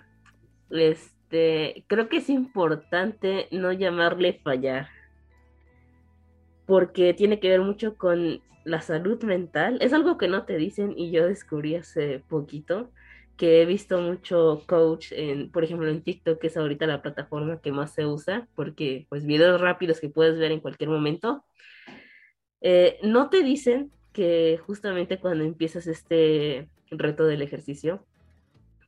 es 0.70 1.12
este, 1.28 1.84
creo 1.88 2.08
que 2.08 2.18
es 2.18 2.30
importante 2.30 3.48
no 3.50 3.70
llamarle 3.70 4.40
fallar, 4.42 4.88
porque 6.68 7.14
tiene 7.14 7.40
que 7.40 7.48
ver 7.48 7.62
mucho 7.62 7.96
con 7.96 8.42
la 8.64 8.82
salud 8.82 9.22
mental. 9.24 9.78
Es 9.80 9.94
algo 9.94 10.18
que 10.18 10.28
no 10.28 10.44
te 10.44 10.58
dicen 10.58 10.92
y 10.94 11.10
yo 11.10 11.26
descubrí 11.26 11.76
hace 11.76 12.18
poquito 12.28 12.92
que 13.38 13.62
he 13.62 13.64
visto 13.64 13.98
mucho 14.02 14.64
coach 14.66 15.12
en, 15.12 15.50
por 15.50 15.64
ejemplo, 15.64 15.88
en 15.88 16.02
TikTok, 16.02 16.38
que 16.38 16.48
es 16.48 16.56
ahorita 16.58 16.86
la 16.86 17.00
plataforma 17.00 17.62
que 17.62 17.72
más 17.72 17.94
se 17.94 18.04
usa, 18.04 18.48
porque 18.54 19.06
pues 19.08 19.24
videos 19.24 19.62
rápidos 19.62 19.98
que 19.98 20.10
puedes 20.10 20.38
ver 20.38 20.52
en 20.52 20.60
cualquier 20.60 20.90
momento. 20.90 21.42
Eh, 22.60 22.98
no 23.02 23.30
te 23.30 23.42
dicen 23.42 23.90
que 24.12 24.60
justamente 24.66 25.18
cuando 25.18 25.44
empiezas 25.44 25.86
este 25.86 26.68
reto 26.90 27.24
del 27.24 27.40
ejercicio, 27.40 28.04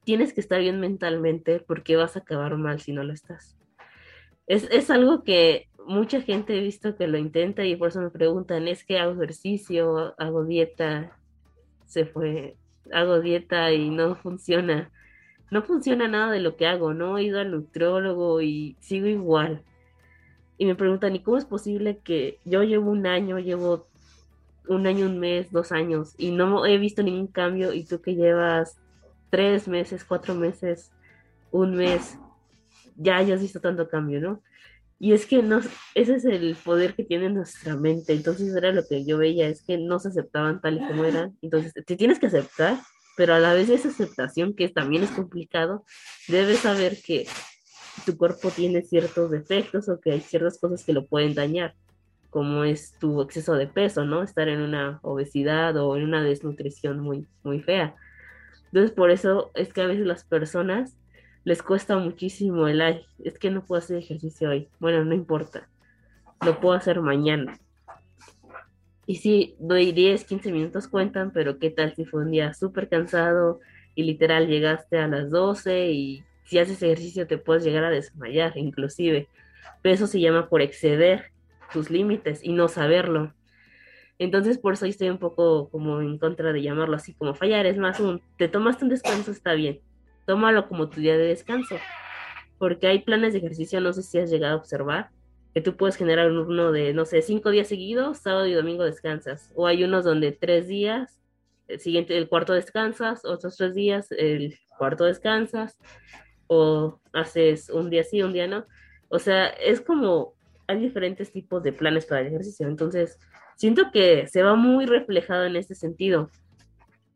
tienes 0.05 0.35
que 0.35 0.43
estar 0.43 0.61
bien 0.61 0.81
mentalmente 0.81 1.61
porque 1.61 1.97
vas 1.97 2.17
a 2.17 2.21
acabar 2.21 2.59
mal 2.59 2.79
si 2.79 2.93
no 2.93 3.05
lo 3.05 3.15
estás. 3.15 3.57
Es, 4.51 4.91
algo 4.91 5.23
que 5.23 5.69
mucha 5.87 6.21
gente 6.21 6.57
he 6.57 6.61
visto 6.61 6.97
que 6.97 7.07
lo 7.07 7.19
intenta 7.19 7.65
y 7.65 7.77
por 7.77 7.89
eso 7.89 8.01
me 8.01 8.11
preguntan, 8.11 8.69
es 8.69 8.85
que 8.85 8.99
hago 8.99 9.13
ejercicio, 9.13 10.15
hago 10.19 10.45
dieta, 10.45 11.17
se 11.87 12.07
fue, 12.07 12.57
hago 12.93 13.21
dieta 13.21 13.73
y 13.73 13.91
no 13.91 14.15
funciona. 14.17 14.91
No 15.51 15.63
funciona 15.63 16.07
nada 16.07 16.31
de 16.31 16.41
lo 16.41 16.57
que 16.57 16.67
hago, 16.67 16.95
¿no? 16.95 17.19
He 17.19 17.25
ido 17.25 17.41
al 17.41 17.51
nutriólogo 17.51 18.41
y 18.41 18.77
sigo 18.81 19.07
igual. 19.07 19.63
Y 20.59 20.67
me 20.67 20.77
preguntan, 20.77 21.17
¿y 21.17 21.21
cómo 21.21 21.39
es 21.39 21.45
posible 21.45 21.99
que 21.99 22.39
yo 22.45 22.63
llevo 22.63 22.91
un 22.91 23.07
año, 23.07 23.39
llevo 23.39 23.89
un 24.69 24.87
año, 24.87 25.07
un 25.07 25.19
mes, 25.19 25.51
dos 25.51 25.73
años 25.73 26.15
y 26.17 26.31
no 26.31 26.65
he 26.65 26.79
visto 26.79 27.03
ningún 27.03 27.27
cambio 27.27 27.73
y 27.73 27.85
tú 27.85 28.01
que 28.01 28.15
llevas 28.15 28.79
tres 29.31 29.67
meses, 29.67 30.05
cuatro 30.05 30.35
meses, 30.35 30.93
un 31.51 31.75
mes, 31.75 32.19
ya 32.97 33.17
hayas 33.17 33.41
visto 33.41 33.61
tanto 33.61 33.89
cambio, 33.89 34.21
¿no? 34.21 34.43
Y 35.03 35.15
es 35.15 35.25
que 35.25 35.43
no, 35.43 35.61
ese 35.95 36.15
es 36.15 36.27
el 36.27 36.55
poder 36.63 36.95
que 36.95 37.05
tiene 37.05 37.31
nuestra 37.31 37.75
mente. 37.75 38.13
Entonces 38.13 38.55
era 38.55 38.71
lo 38.71 38.87
que 38.87 39.07
yo 39.07 39.17
veía, 39.17 39.49
es 39.49 39.63
que 39.63 39.79
no 39.79 39.99
se 39.99 40.09
aceptaban 40.09 40.61
tal 40.61 40.77
y 40.77 40.87
como 40.87 41.05
eran. 41.05 41.39
Entonces 41.41 41.73
te 41.73 41.97
tienes 41.97 42.19
que 42.19 42.27
aceptar, 42.27 42.79
pero 43.17 43.33
a 43.33 43.39
la 43.39 43.55
vez 43.55 43.71
esa 43.71 43.89
aceptación, 43.89 44.55
que 44.55 44.69
también 44.69 45.03
es 45.03 45.11
complicado, 45.11 45.87
debes 46.29 46.59
saber 46.59 46.99
que 47.03 47.27
tu 48.05 48.19
cuerpo 48.19 48.51
tiene 48.51 48.83
ciertos 48.83 49.31
defectos 49.31 49.89
o 49.89 49.99
que 49.99 50.13
hay 50.13 50.21
ciertas 50.21 50.59
cosas 50.61 50.85
que 50.85 50.93
lo 50.93 51.07
pueden 51.07 51.35
dañar, 51.35 51.75
como 52.29 52.65
es 52.65 52.93
tu 53.01 53.23
exceso 53.23 53.55
de 53.55 53.69
peso, 53.69 54.05
¿no? 54.05 54.23
Estar 54.23 54.49
en 54.49 54.61
una 54.61 55.01
obesidad 55.03 55.79
o 55.79 55.97
en 55.97 56.05
una 56.05 56.23
desnutrición 56.23 57.01
muy, 57.01 57.27
muy 57.43 57.63
fea. 57.63 57.95
Entonces 58.67 58.91
por 58.91 59.11
eso 59.11 59.51
es 59.55 59.73
que 59.73 59.81
a 59.81 59.87
veces 59.87 60.05
las 60.05 60.25
personas 60.25 61.00
les 61.45 61.63
cuesta 61.63 61.97
muchísimo 61.97 62.69
el 62.69 62.81
ay, 62.81 63.07
es 63.19 63.39
que 63.39 63.51
no 63.51 63.65
puedo 63.65 63.79
hacer 63.79 63.97
ejercicio 63.97 64.51
hoy. 64.51 64.69
Bueno, 64.79 65.05
no 65.05 65.15
importa, 65.15 65.69
lo 66.45 66.61
puedo 66.61 66.75
hacer 66.75 67.01
mañana. 67.01 67.59
Y 69.07 69.17
sí, 69.17 69.57
doy 69.59 69.93
10, 69.93 70.25
15 70.25 70.53
minutos 70.53 70.87
cuentan, 70.87 71.33
pero 71.33 71.59
¿qué 71.59 71.71
tal 71.71 71.95
si 71.95 72.05
fue 72.05 72.23
un 72.23 72.31
día 72.31 72.55
súper 72.55 72.89
cansado 72.89 73.61
y 73.95 74.05
literal 74.05 74.47
llegaste 74.47 74.99
a 74.99 75.09
las 75.09 75.31
12 75.31 75.91
y 75.91 76.25
si 76.45 76.59
haces 76.59 76.83
ejercicio 76.83 77.27
te 77.27 77.39
puedes 77.39 77.65
llegar 77.65 77.85
a 77.85 77.91
desmayar 77.91 78.57
inclusive? 78.57 79.29
Pero 79.83 79.95
eso 79.95 80.07
se 80.07 80.21
llama 80.21 80.49
por 80.49 80.63
exceder 80.63 81.33
tus 81.73 81.91
límites 81.91 82.45
y 82.45 82.53
no 82.53 82.69
saberlo. 82.69 83.35
Entonces 84.19 84.59
por 84.59 84.75
eso 84.75 84.85
estoy 84.85 85.09
un 85.09 85.19
poco 85.19 85.71
como 85.71 86.03
en 86.03 86.19
contra 86.19 86.53
de 86.53 86.63
llamarlo 86.63 86.97
así 86.97 87.15
como 87.15 87.35
fallar. 87.35 87.67
Es 87.67 87.79
más, 87.79 87.99
un, 87.99 88.21
te 88.37 88.49
tomaste 88.49 88.85
un 88.85 88.91
descanso, 88.91 89.33
está 89.33 89.55
bien 89.55 89.81
tómalo 90.31 90.69
como 90.69 90.89
tu 90.89 91.01
día 91.01 91.19
de 91.19 91.25
descanso, 91.25 91.75
porque 92.57 92.87
hay 92.87 93.01
planes 93.01 93.33
de 93.33 93.41
ejercicio, 93.41 93.81
no 93.81 93.93
sé 93.93 94.05
si 94.05 94.17
has 94.17 94.31
llegado 94.31 94.55
a 94.55 94.59
observar, 94.59 95.11
que 95.53 95.61
tú 95.61 95.77
puedes 95.77 95.97
generar 95.97 96.31
uno 96.31 96.71
de, 96.71 96.95
no 96.95 97.05
sé, 97.05 97.21
cinco 97.21 97.51
días 97.51 97.67
seguidos, 97.67 98.19
sábado 98.19 98.47
y 98.47 98.53
domingo 98.53 98.85
descansas, 98.85 99.53
o 99.57 99.67
hay 99.67 99.83
unos 99.83 100.05
donde 100.05 100.31
tres 100.31 100.69
días, 100.69 101.19
el 101.67 101.81
siguiente, 101.81 102.17
el 102.17 102.29
cuarto 102.29 102.53
descansas, 102.53 103.25
otros 103.25 103.57
tres 103.57 103.75
días, 103.75 104.13
el 104.13 104.57
cuarto 104.79 105.03
descansas, 105.03 105.77
o 106.47 107.01
haces 107.13 107.69
un 107.69 107.91
día 107.91 108.05
sí, 108.05 108.23
un 108.23 108.33
día 108.33 108.47
no. 108.47 108.67
O 109.09 109.19
sea, 109.19 109.49
es 109.49 109.81
como, 109.81 110.35
hay 110.69 110.79
diferentes 110.79 111.33
tipos 111.33 111.61
de 111.65 111.73
planes 111.73 112.07
para 112.07 112.21
el 112.21 112.29
ejercicio, 112.29 112.69
entonces 112.69 113.19
siento 113.57 113.91
que 113.93 114.29
se 114.29 114.45
va 114.45 114.55
muy 114.55 114.87
reflejado 114.87 115.45
en 115.47 115.57
este 115.57 115.75
sentido 115.75 116.31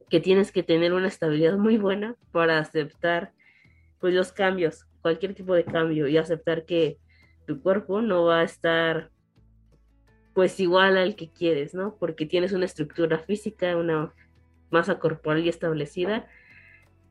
que 0.09 0.21
tienes 0.21 0.53
que 0.53 0.63
tener 0.63 0.93
una 0.93 1.09
estabilidad 1.09 1.57
muy 1.57 1.79
buena 1.79 2.17
para 2.33 2.59
aceptar 2.59 3.33
pues 4.01 4.15
los 4.15 4.33
cambios, 4.33 4.87
cualquier 5.03 5.35
tipo 5.35 5.55
de 5.55 5.65
cambio 5.65 6.09
y 6.09 6.17
aceptar 6.17 6.65
que 6.65 6.99
tu 7.47 7.61
cuerpo 7.61 8.03
no 8.03 8.25
va 8.25 8.41
a 8.41 8.45
estar 8.45 9.11
pues 10.35 10.59
igual 10.61 10.97
al 10.97 11.15
que 11.15 11.31
quieres, 11.31 11.75
¿no? 11.75 11.97
Porque 11.99 12.27
tienes 12.27 12.53
una 12.53 12.65
estructura 12.65 13.19
física, 13.21 13.77
una 13.77 14.13
masa 14.71 14.99
corporal 14.99 15.43
ya 15.45 15.51
establecida 15.51 16.27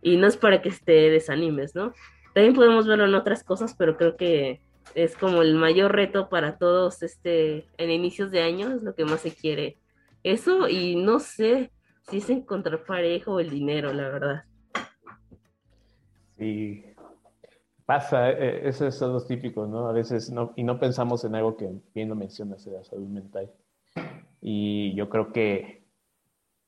y 0.02 0.18
no 0.18 0.28
es 0.28 0.38
para 0.38 0.62
que 0.62 0.72
te 0.72 1.10
desanimes, 1.10 1.74
¿no? 1.74 1.94
También 2.34 2.54
podemos 2.54 2.86
verlo 2.86 3.06
en 3.06 3.16
otras 3.16 3.44
cosas, 3.44 3.76
pero 3.78 3.96
creo 3.96 4.18
que 4.18 4.62
es 4.96 5.16
como 5.16 5.42
el 5.42 5.56
mayor 5.56 5.96
reto 5.96 6.30
para 6.30 6.58
todos 6.58 7.02
este 7.02 7.66
en 7.78 7.90
inicios 7.90 8.32
de 8.32 8.42
año, 8.42 8.76
es 8.76 8.84
lo 8.84 8.94
que 8.94 9.06
más 9.06 9.22
se 9.22 9.34
quiere. 9.34 9.78
Eso 10.24 10.68
y 10.68 10.96
no 10.96 11.20
sé, 11.20 11.72
sí 12.10 12.18
es 12.18 12.30
encontrar 12.30 12.84
pareja 12.86 13.32
o 13.32 13.40
el 13.40 13.50
dinero, 13.50 13.94
la 13.94 14.10
verdad. 14.10 14.44
Sí, 16.38 16.84
pasa, 17.86 18.32
eh, 18.32 18.68
eso 18.68 18.88
es 18.88 19.02
algo 19.02 19.24
típico, 19.26 19.68
¿no? 19.68 19.88
A 19.88 19.94
veces 19.94 20.32
no, 20.32 20.54
y 20.56 20.64
no 20.64 20.80
pensamos 20.80 21.24
en 21.26 21.36
algo 21.36 21.58
que 21.58 21.70
bien 21.94 22.10
lo 22.10 22.16
mencionas, 22.16 22.66
de 22.66 22.72
la 22.72 22.84
salud 22.84 23.08
mental. 23.08 23.52
Y 24.42 24.94
yo 24.96 25.10
creo 25.10 25.32
que 25.32 25.84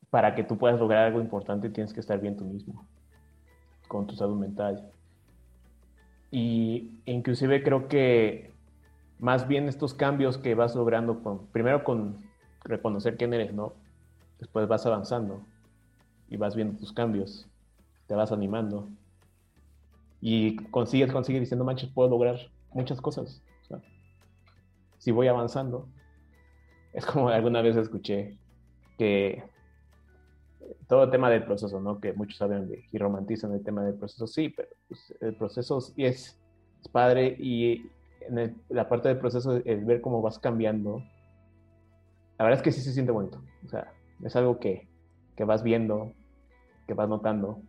para 0.10 0.36
que 0.36 0.44
tú 0.44 0.58
puedas 0.58 0.80
lograr 0.80 1.08
algo 1.08 1.20
importante 1.20 1.70
tienes 1.70 1.94
que 1.94 2.00
estar 2.00 2.20
bien 2.22 2.38
tú 2.38 2.46
mismo, 2.46 2.88
con 3.88 4.08
tu 4.08 4.16
salud 4.16 4.38
mental. 4.38 4.92
Y 6.32 6.92
inclusive 7.06 7.64
creo 7.64 7.88
que 7.88 8.54
más 9.20 9.48
bien 9.48 9.68
estos 9.68 9.94
cambios 9.94 10.38
que 10.38 10.56
vas 10.56 10.76
logrando, 10.76 11.22
con, 11.22 11.48
primero 11.48 11.84
con 11.84 12.24
reconocer 12.64 13.18
quién 13.18 13.34
eres, 13.34 13.54
¿no? 13.54 13.74
Después 14.40 14.68
vas 14.68 14.86
avanzando 14.86 15.46
y 16.30 16.38
vas 16.38 16.56
viendo 16.56 16.78
tus 16.78 16.92
cambios, 16.92 17.48
te 18.08 18.16
vas 18.16 18.32
animando 18.32 18.90
y 20.22 20.56
consigues, 20.72 21.12
consigues 21.12 21.42
diciendo, 21.42 21.66
manches, 21.66 21.90
puedo 21.90 22.10
lograr 22.10 22.38
muchas 22.74 23.00
cosas. 23.02 23.42
si 24.98 25.12
voy 25.12 25.28
avanzando, 25.28 25.88
es 26.94 27.06
como 27.06 27.30
alguna 27.30 27.62
vez 27.62 27.76
escuché 27.76 28.38
que 28.98 29.44
todo 30.88 31.04
el 31.04 31.12
tema 31.12 31.30
del 31.30 31.44
proceso, 31.44 31.80
¿no? 31.80 32.00
Que 32.00 32.14
muchos 32.14 32.38
saben 32.38 32.70
y 32.92 32.98
romantizan 32.98 33.54
el 33.54 33.64
tema 33.64 33.84
del 33.84 33.96
proceso, 33.96 34.26
sí, 34.26 34.50
pero 34.50 34.70
pues, 34.88 35.14
el 35.22 35.36
proceso 35.36 35.82
sí 35.82 36.06
es, 36.06 36.40
padre 36.92 37.36
y 37.40 37.90
en 38.22 38.64
la 38.70 38.88
parte 38.88 39.10
del 39.10 39.18
proceso, 39.18 39.62
el 39.64 39.86
ver 39.86 40.02
cómo 40.02 40.22
vas 40.22 40.40
cambiando, 40.40 41.04
la 42.38 42.46
verdad 42.46 42.60
es 42.60 42.64
que 42.64 42.72
sí 42.72 42.82
se 42.82 42.94
siente 42.94 43.12
bonito. 43.12 43.42
O 43.66 43.70
sea, 43.70 43.92
es 44.24 44.36
algo 44.36 44.60
que, 44.60 44.88
que 45.36 45.44
vas 45.44 45.64
viendo, 45.64 46.14
que 46.88 46.94
vas 46.94 47.10
notando. 47.10 47.62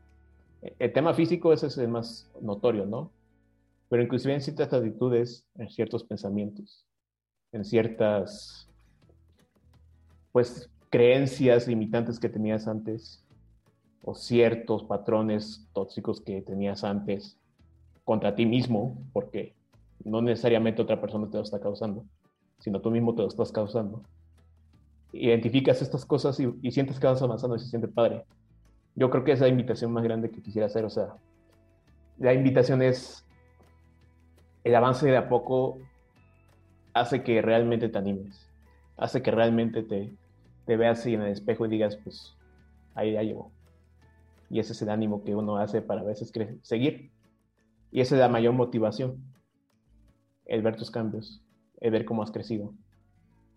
E, 0.62 0.74
el 0.78 0.92
tema 0.92 1.14
físico 1.14 1.52
ese 1.52 1.66
es 1.66 1.78
el 1.78 1.88
más 1.88 2.30
notorio, 2.40 2.86
¿no? 2.86 3.10
Pero 3.88 4.02
inclusive 4.02 4.34
en 4.34 4.40
ciertas 4.40 4.72
actitudes, 4.72 5.46
en 5.54 5.68
ciertos 5.70 6.04
pensamientos, 6.04 6.86
en 7.52 7.64
ciertas, 7.64 8.68
pues, 10.32 10.70
creencias 10.90 11.68
limitantes 11.68 12.18
que 12.18 12.28
tenías 12.28 12.66
antes, 12.68 13.22
o 14.02 14.14
ciertos 14.14 14.84
patrones 14.84 15.68
tóxicos 15.72 16.20
que 16.20 16.40
tenías 16.40 16.84
antes 16.84 17.38
contra 18.04 18.36
ti 18.36 18.46
mismo, 18.46 18.96
porque 19.12 19.56
no 20.04 20.22
necesariamente 20.22 20.82
otra 20.82 21.00
persona 21.00 21.28
te 21.28 21.38
lo 21.38 21.42
está 21.42 21.58
causando, 21.58 22.04
sino 22.60 22.80
tú 22.80 22.90
mismo 22.90 23.14
te 23.14 23.22
lo 23.22 23.28
estás 23.28 23.50
causando 23.50 24.04
identificas 25.12 25.82
estas 25.82 26.04
cosas 26.04 26.38
y, 26.40 26.70
sientes 26.70 26.98
que 26.98 27.06
vas 27.06 27.22
avanzando 27.22 27.56
y 27.56 27.60
se 27.60 27.68
siente 27.68 27.88
padre. 27.88 28.24
Yo 28.94 29.10
creo 29.10 29.24
que 29.24 29.32
esa 29.32 29.44
es 29.44 29.50
la 29.50 29.52
invitación 29.52 29.92
más 29.92 30.04
grande 30.04 30.30
que 30.30 30.42
quisiera 30.42 30.66
hacer. 30.66 30.84
O 30.84 30.90
sea, 30.90 31.16
la 32.18 32.32
invitación 32.32 32.82
es 32.82 33.24
el 34.64 34.74
avance 34.74 35.06
de 35.06 35.16
a 35.16 35.28
poco 35.28 35.78
hace 36.94 37.22
que 37.22 37.42
realmente 37.42 37.88
te 37.88 37.98
animes, 37.98 38.48
hace 38.96 39.22
que 39.22 39.30
realmente 39.30 39.82
te, 39.82 40.12
te 40.64 40.76
veas 40.76 41.04
en 41.06 41.20
el 41.20 41.32
espejo 41.32 41.66
y 41.66 41.68
digas, 41.68 41.96
pues 41.96 42.34
ahí 42.94 43.12
ya 43.12 43.22
llevo. 43.22 43.52
Y 44.48 44.60
ese 44.60 44.72
es 44.72 44.82
el 44.82 44.90
ánimo 44.90 45.24
que 45.24 45.34
uno 45.34 45.58
hace 45.58 45.82
para 45.82 46.00
a 46.00 46.04
veces 46.04 46.32
seguir. 46.62 47.10
Y 47.90 48.00
esa 48.00 48.14
es 48.14 48.20
la 48.20 48.28
mayor 48.28 48.54
motivación, 48.54 49.22
el 50.46 50.62
ver 50.62 50.76
tus 50.76 50.90
cambios, 50.90 51.42
el 51.80 51.90
ver 51.90 52.04
cómo 52.04 52.22
has 52.22 52.30
crecido. 52.30 52.72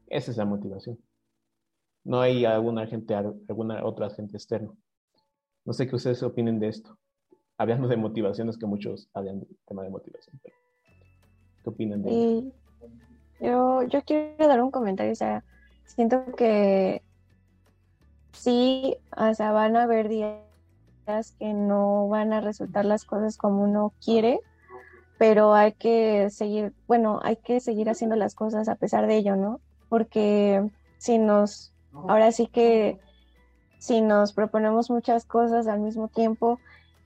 Esa 0.07 0.31
es 0.31 0.37
la 0.37 0.45
motivación 0.45 0.97
no 2.03 2.21
hay 2.21 2.45
alguna 2.45 2.87
gente, 2.87 3.13
alguna 3.15 3.85
otra 3.85 4.09
gente 4.09 4.37
externa. 4.37 4.71
No 5.65 5.73
sé 5.73 5.87
qué 5.87 5.95
ustedes 5.95 6.23
opinen 6.23 6.59
de 6.59 6.69
esto. 6.69 6.97
Hablando 7.57 7.87
de 7.87 7.97
motivaciones 7.97 8.57
que 8.57 8.65
muchos 8.65 9.09
hablan 9.13 9.39
del 9.39 9.57
tema 9.67 9.83
de 9.83 9.89
motivación. 9.89 10.39
¿Qué 11.63 11.69
opinan 11.69 12.01
de? 12.01 12.51
Yo, 13.41 13.83
yo 13.83 14.01
quiero 14.03 14.47
dar 14.47 14.61
un 14.61 14.71
comentario, 14.71 15.11
o 15.11 15.15
sea, 15.15 15.43
siento 15.85 16.23
que 16.35 17.01
sí, 18.31 18.97
o 19.15 19.33
sea, 19.33 19.51
van 19.51 19.75
a 19.77 19.83
haber 19.83 20.09
días 20.09 20.39
que 21.37 21.53
no 21.53 22.07
van 22.07 22.33
a 22.33 22.41
resultar 22.41 22.85
las 22.85 23.05
cosas 23.05 23.37
como 23.37 23.63
uno 23.63 23.93
quiere, 24.03 24.41
pero 25.17 25.53
hay 25.53 25.73
que 25.73 26.29
seguir, 26.29 26.73
bueno, 26.87 27.19
hay 27.23 27.37
que 27.37 27.59
seguir 27.59 27.89
haciendo 27.89 28.15
las 28.15 28.35
cosas 28.35 28.69
a 28.69 28.75
pesar 28.75 29.07
de 29.07 29.17
ello, 29.17 29.35
¿no? 29.35 29.59
Porque 29.89 30.69
si 30.97 31.17
nos 31.17 31.73
Ahora 31.93 32.31
sí 32.31 32.47
que 32.47 32.99
si 33.79 34.01
nos 34.01 34.33
proponemos 34.33 34.89
muchas 34.89 35.25
cosas 35.25 35.67
al 35.67 35.79
mismo 35.79 36.07
tiempo 36.07 36.59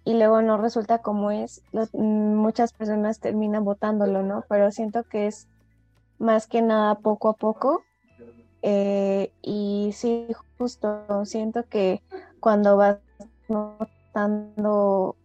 y 0.06 0.16
luego 0.16 0.42
no 0.42 0.58
resulta 0.58 1.00
como 1.00 1.32
es, 1.32 1.64
muchas 1.94 2.74
personas 2.74 3.20
terminan 3.20 3.64
votándolo, 3.64 4.22
¿no? 4.24 4.44
Pero 4.50 4.72
siento 4.72 5.04
que 5.04 5.28
es 5.28 5.48
más 6.20 6.48
que 6.48 6.62
nada 6.62 6.96
poco 6.96 7.30
a 7.30 7.34
poco. 7.34 7.84
Eh, 8.62 9.32
y 9.42 9.92
sí, 9.94 10.28
justo 10.58 11.26
siento 11.26 11.68
que 11.68 12.02
cuando 12.40 12.78
vas 12.78 13.00
notando, 13.50 15.18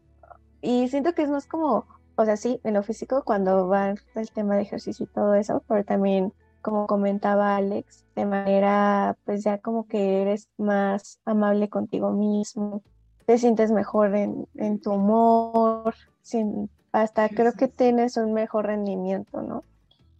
y 0.60 0.88
siento 0.88 1.14
que 1.14 1.22
es 1.22 1.30
más 1.30 1.46
como, 1.46 1.86
o 2.16 2.24
sea, 2.24 2.36
sí, 2.36 2.60
en 2.64 2.74
lo 2.74 2.82
físico 2.82 3.22
cuando 3.24 3.68
va 3.68 3.90
el 3.90 4.30
tema 4.32 4.56
de 4.56 4.62
ejercicio 4.62 5.04
y 5.04 5.14
todo 5.14 5.34
eso, 5.34 5.62
pero 5.68 5.84
también, 5.84 6.32
como 6.62 6.86
comentaba 6.86 7.56
Alex, 7.56 8.04
de 8.14 8.26
manera, 8.26 9.16
pues 9.24 9.44
ya 9.44 9.58
como 9.58 9.86
que 9.86 10.22
eres 10.22 10.48
más 10.56 11.20
amable 11.24 11.68
contigo 11.68 12.10
mismo, 12.10 12.82
te 13.26 13.38
sientes 13.38 13.70
mejor 13.70 14.14
en, 14.14 14.46
en 14.54 14.80
tu 14.80 14.92
humor, 14.92 15.94
sin, 16.22 16.70
hasta 16.92 17.28
creo 17.28 17.52
que 17.52 17.68
tienes 17.68 18.16
un 18.16 18.32
mejor 18.32 18.66
rendimiento, 18.66 19.42
¿no? 19.42 19.64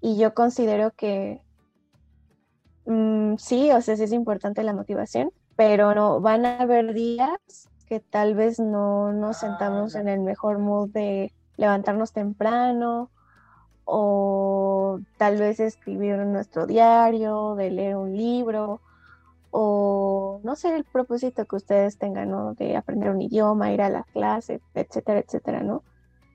Y 0.01 0.17
yo 0.17 0.35
considero 0.35 0.93
que 0.93 1.41
mm, 2.87 3.37
sí, 3.37 3.73
o 3.73 3.81
sea, 3.81 3.97
sí 3.97 4.05
es 4.05 4.13
importante 4.13 4.63
la 4.63 4.73
motivación, 4.73 5.31
pero 5.57 5.95
no, 5.95 6.21
van 6.21 6.47
a 6.47 6.59
haber 6.61 6.95
días 6.95 7.69
que 7.87 8.01
tal 8.01 8.35
vez 8.35 8.61
no 8.61 9.13
nos 9.13 9.39
sentamos 9.39 9.95
en 9.95 10.09
el 10.09 10.21
mejor 10.21 10.59
mood 10.59 10.91
de 10.91 11.33
levantarnos 11.57 12.13
temprano 12.13 13.11
o 13.91 15.01
tal 15.17 15.39
vez 15.39 15.61
escribir 15.61 16.17
en 16.17 16.33
nuestro 16.33 16.67
diario, 16.67 17.55
de 17.55 17.71
leer 17.71 17.97
un 17.97 18.15
libro 18.15 18.83
o 19.51 20.41
no 20.45 20.57
sé 20.57 20.77
el 20.77 20.85
propósito 20.85 21.47
que 21.47 21.57
ustedes 21.57 21.97
tengan, 21.97 22.31
¿no? 22.31 22.53
De 22.55 22.77
aprender 22.77 23.11
un 23.11 23.23
idioma, 23.23 23.73
ir 23.73 23.81
a 23.81 23.89
la 23.89 24.05
clase, 24.13 24.61
etcétera, 24.75 25.21
etcétera, 25.21 25.63
¿no? 25.63 25.83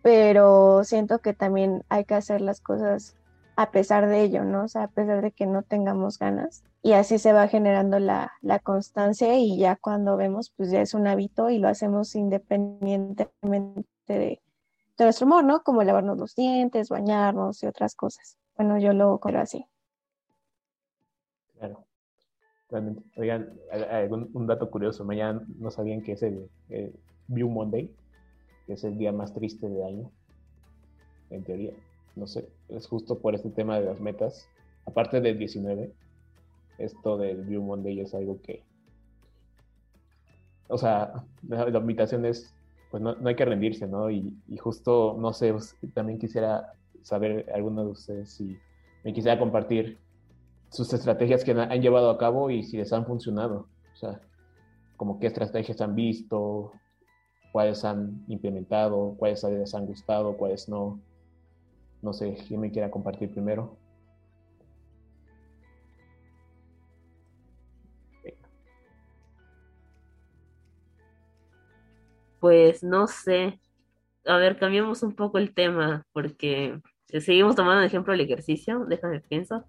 Pero 0.02 0.84
siento 0.84 1.20
que 1.20 1.34
también 1.34 1.84
hay 1.90 2.06
que 2.06 2.16
hacer 2.16 2.42
las 2.42 2.60
cosas 2.60 3.16
a 3.56 3.72
pesar 3.72 4.08
de 4.08 4.24
ello, 4.24 4.44
¿no? 4.44 4.64
O 4.64 4.68
sea, 4.68 4.84
a 4.86 4.88
pesar 4.88 5.22
de 5.22 5.32
que 5.32 5.46
no 5.46 5.62
tengamos 5.62 6.18
ganas. 6.18 6.64
Y 6.82 6.94
así 6.94 7.20
se 7.20 7.34
va 7.34 7.48
generando 7.48 8.00
la, 8.00 8.32
constancia 8.64 9.38
y 9.38 9.58
ya 9.60 9.76
cuando 9.76 10.18
vemos, 10.18 10.52
pues 10.58 10.72
ya 10.72 10.82
es 10.82 10.94
un 10.96 11.08
hábito 11.08 11.50
y 11.50 11.60
lo 11.60 11.68
hacemos 11.68 12.16
independientemente 12.16 13.86
de, 14.08 14.42
nuestro 15.04 15.26
humor, 15.28 15.44
¿no? 15.44 15.64
Como 15.64 15.84
lavarnos 15.84 16.18
los 16.18 16.36
dientes, 16.36 16.90
bañarnos 16.90 17.62
y 17.64 17.68
otras 17.68 17.96
cosas. 17.96 18.38
Bueno, 18.56 18.78
yo 18.80 18.94
lo 18.94 19.20
creo 19.20 19.42
así. 19.42 19.66
Claro. 21.58 21.86
Realmente. 22.70 23.04
Oigan, 23.18 23.60
un, 24.34 24.48
dato 24.48 24.70
curioso. 24.70 25.06
Mañana 25.06 25.42
no 25.58 25.72
sabían 25.72 26.02
que 26.02 26.14
es 26.14 26.24
el, 26.24 26.50
el 26.70 26.94
View 27.28 27.50
Monday, 27.50 27.94
que 28.66 28.74
es 28.74 28.84
el 28.84 28.98
día 28.98 29.12
más 29.12 29.34
triste 29.34 29.70
del 29.70 29.84
año, 29.84 30.12
en 31.30 31.44
teoría 31.44 31.74
no 32.16 32.28
sé, 32.28 32.48
es 32.70 32.88
justo 32.88 33.20
por 33.20 33.36
este 33.36 33.50
tema 33.50 33.80
de 33.80 33.86
las 33.86 34.00
metas. 34.00 34.48
Aparte 34.86 35.22
del 35.22 35.38
19, 35.38 35.94
esto 36.78 37.18
del 37.18 37.44
Blue 37.44 37.64
Monday 37.64 38.02
es 38.02 38.14
algo 38.14 38.42
que, 38.42 38.64
o 40.68 40.78
sea, 40.78 41.24
la, 41.48 41.68
invitación 41.70 42.26
es, 42.26 42.54
pues 42.94 43.02
no, 43.02 43.18
hay 43.26 43.36
que 43.36 43.44
rendirse, 43.44 43.88
¿no? 43.88 44.12
Y, 44.12 44.32
justo, 44.60 45.18
no 45.18 45.34
sé, 45.34 45.52
también 45.96 46.20
quisiera 46.20 46.74
saber 47.02 47.52
alguno 47.52 47.86
de 47.86 47.90
ustedes 47.90 48.34
si 48.34 48.56
me 49.04 49.12
quisiera 49.14 49.40
compartir 49.40 49.98
sus 50.70 50.94
estrategias 50.94 51.44
que 51.44 51.54
han 51.54 51.82
llevado 51.82 52.12
a 52.12 52.20
cabo 52.20 52.52
y 52.52 52.62
si 52.62 52.78
les 52.78 52.94
han 52.94 53.08
funcionado. 53.08 53.68
O 53.94 53.96
sea, 53.96 54.22
como 54.96 55.20
qué 55.20 55.26
estrategias 55.26 55.82
han 55.82 55.96
visto, 55.96 56.72
cuáles 57.52 57.84
han 57.84 58.24
implementado, 58.28 59.16
cuáles 59.18 59.44
les 59.44 59.74
han 59.74 59.88
gustado, 59.88 60.38
cuáles 60.38 60.70
no. 60.70 61.02
No 62.04 62.14
sé 62.14 62.38
quién 62.48 62.62
me 62.62 62.70
quiera 62.70 62.92
compartir 62.92 63.32
primero. 63.32 63.76
Pues 72.44 72.84
no 72.84 73.08
sé. 73.08 73.62
A 74.26 74.36
ver, 74.36 74.58
cambiamos 74.58 75.02
un 75.02 75.16
poco 75.16 75.38
el 75.38 75.54
tema 75.54 76.06
porque 76.12 76.78
seguimos 77.08 77.56
tomando 77.56 77.80
de 77.80 77.88
ejemplo 77.88 78.14
el 78.14 78.20
ejercicio. 78.20 78.84
Déjame 78.86 79.22
pienso. 79.22 79.64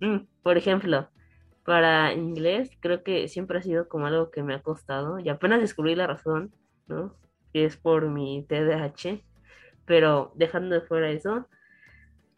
Mm, 0.00 0.26
por 0.42 0.58
ejemplo, 0.58 1.08
para 1.64 2.12
inglés 2.12 2.70
creo 2.80 3.04
que 3.04 3.28
siempre 3.28 3.60
ha 3.60 3.62
sido 3.62 3.88
como 3.88 4.06
algo 4.06 4.32
que 4.32 4.42
me 4.42 4.54
ha 4.54 4.62
costado 4.62 5.20
y 5.20 5.28
apenas 5.28 5.60
descubrí 5.60 5.94
la 5.94 6.08
razón, 6.08 6.52
¿no? 6.88 7.14
Que 7.52 7.64
es 7.66 7.76
por 7.76 8.08
mi 8.08 8.44
TDAH 8.48 9.22
pero 9.84 10.32
dejando 10.34 10.74
de 10.74 10.80
fuera 10.80 11.10
eso, 11.10 11.46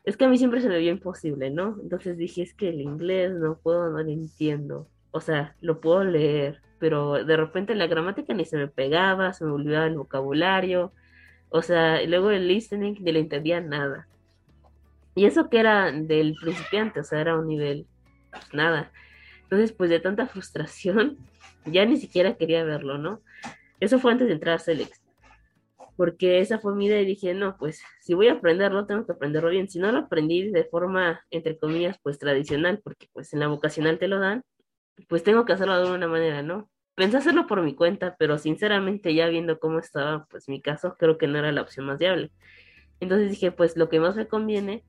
es 0.04 0.18
que 0.18 0.26
a 0.26 0.28
mí 0.28 0.36
siempre 0.36 0.60
se 0.60 0.68
me 0.68 0.78
vio 0.78 0.92
imposible, 0.92 1.48
¿no? 1.50 1.78
Entonces 1.82 2.18
dije, 2.18 2.42
es 2.42 2.52
que 2.52 2.68
el 2.68 2.82
inglés 2.82 3.32
no 3.32 3.56
puedo, 3.58 3.90
no 3.90 4.02
lo 4.02 4.10
entiendo. 4.10 4.88
O 5.10 5.22
sea, 5.22 5.56
lo 5.62 5.80
puedo 5.80 6.04
leer, 6.04 6.60
pero 6.78 7.24
de 7.24 7.36
repente 7.36 7.74
la 7.74 7.86
gramática 7.86 8.34
ni 8.34 8.44
se 8.44 8.56
me 8.56 8.68
pegaba, 8.68 9.32
se 9.32 9.44
me 9.44 9.52
olvidaba 9.52 9.86
el 9.86 9.96
vocabulario. 9.96 10.92
O 11.50 11.62
sea, 11.62 12.02
y 12.02 12.06
luego 12.06 12.30
el 12.30 12.48
listening 12.48 12.96
ni 13.00 13.12
le 13.12 13.20
entendía 13.20 13.60
nada. 13.60 14.06
Y 15.14 15.24
eso 15.26 15.48
que 15.50 15.60
era 15.60 15.90
del 15.90 16.34
principiante, 16.40 17.00
o 17.00 17.04
sea, 17.04 17.20
era 17.20 17.36
un 17.38 17.48
nivel, 17.48 17.86
pues 18.30 18.52
nada. 18.52 18.92
Entonces, 19.42 19.72
pues 19.72 19.90
de 19.90 20.00
tanta 20.00 20.26
frustración, 20.26 21.18
ya 21.64 21.84
ni 21.84 21.96
siquiera 21.96 22.36
quería 22.36 22.64
verlo, 22.64 22.98
¿no? 22.98 23.20
Eso 23.80 23.98
fue 23.98 24.12
antes 24.12 24.28
de 24.28 24.34
entrar 24.34 24.56
a 24.56 24.58
Selex 24.58 25.00
porque 25.98 26.38
esa 26.38 26.60
fue 26.60 26.76
mi 26.76 26.86
idea 26.86 27.00
y 27.02 27.06
dije, 27.06 27.34
no, 27.34 27.56
pues 27.58 27.82
si 28.00 28.14
voy 28.14 28.28
a 28.28 28.34
aprenderlo, 28.34 28.86
tengo 28.86 29.04
que 29.04 29.10
aprenderlo 29.10 29.50
bien. 29.50 29.68
Si 29.68 29.80
no 29.80 29.90
lo 29.90 29.98
aprendí 29.98 30.48
de 30.48 30.62
forma, 30.62 31.26
entre 31.32 31.58
comillas, 31.58 31.98
pues 32.00 32.20
tradicional, 32.20 32.80
porque 32.84 33.08
pues 33.12 33.32
en 33.32 33.40
la 33.40 33.48
vocacional 33.48 33.98
te 33.98 34.06
lo 34.06 34.20
dan, 34.20 34.44
pues 35.08 35.22
tengo 35.22 35.44
que 35.44 35.52
hacerlo 35.52 35.82
de 35.84 35.94
una 35.94 36.08
manera, 36.08 36.42
¿no? 36.42 36.70
Pensé 36.94 37.18
hacerlo 37.18 37.46
por 37.46 37.62
mi 37.62 37.74
cuenta, 37.74 38.16
pero 38.18 38.38
sinceramente 38.38 39.14
ya 39.14 39.28
viendo 39.28 39.60
cómo 39.60 39.78
estaba, 39.78 40.26
pues 40.30 40.48
mi 40.48 40.60
caso, 40.60 40.96
creo 40.98 41.16
que 41.16 41.28
no 41.28 41.38
era 41.38 41.52
la 41.52 41.62
opción 41.62 41.86
más 41.86 41.98
viable. 41.98 42.32
Entonces 43.00 43.30
dije, 43.30 43.52
pues 43.52 43.76
lo 43.76 43.88
que 43.88 44.00
más 44.00 44.16
me 44.16 44.26
conviene 44.26 44.84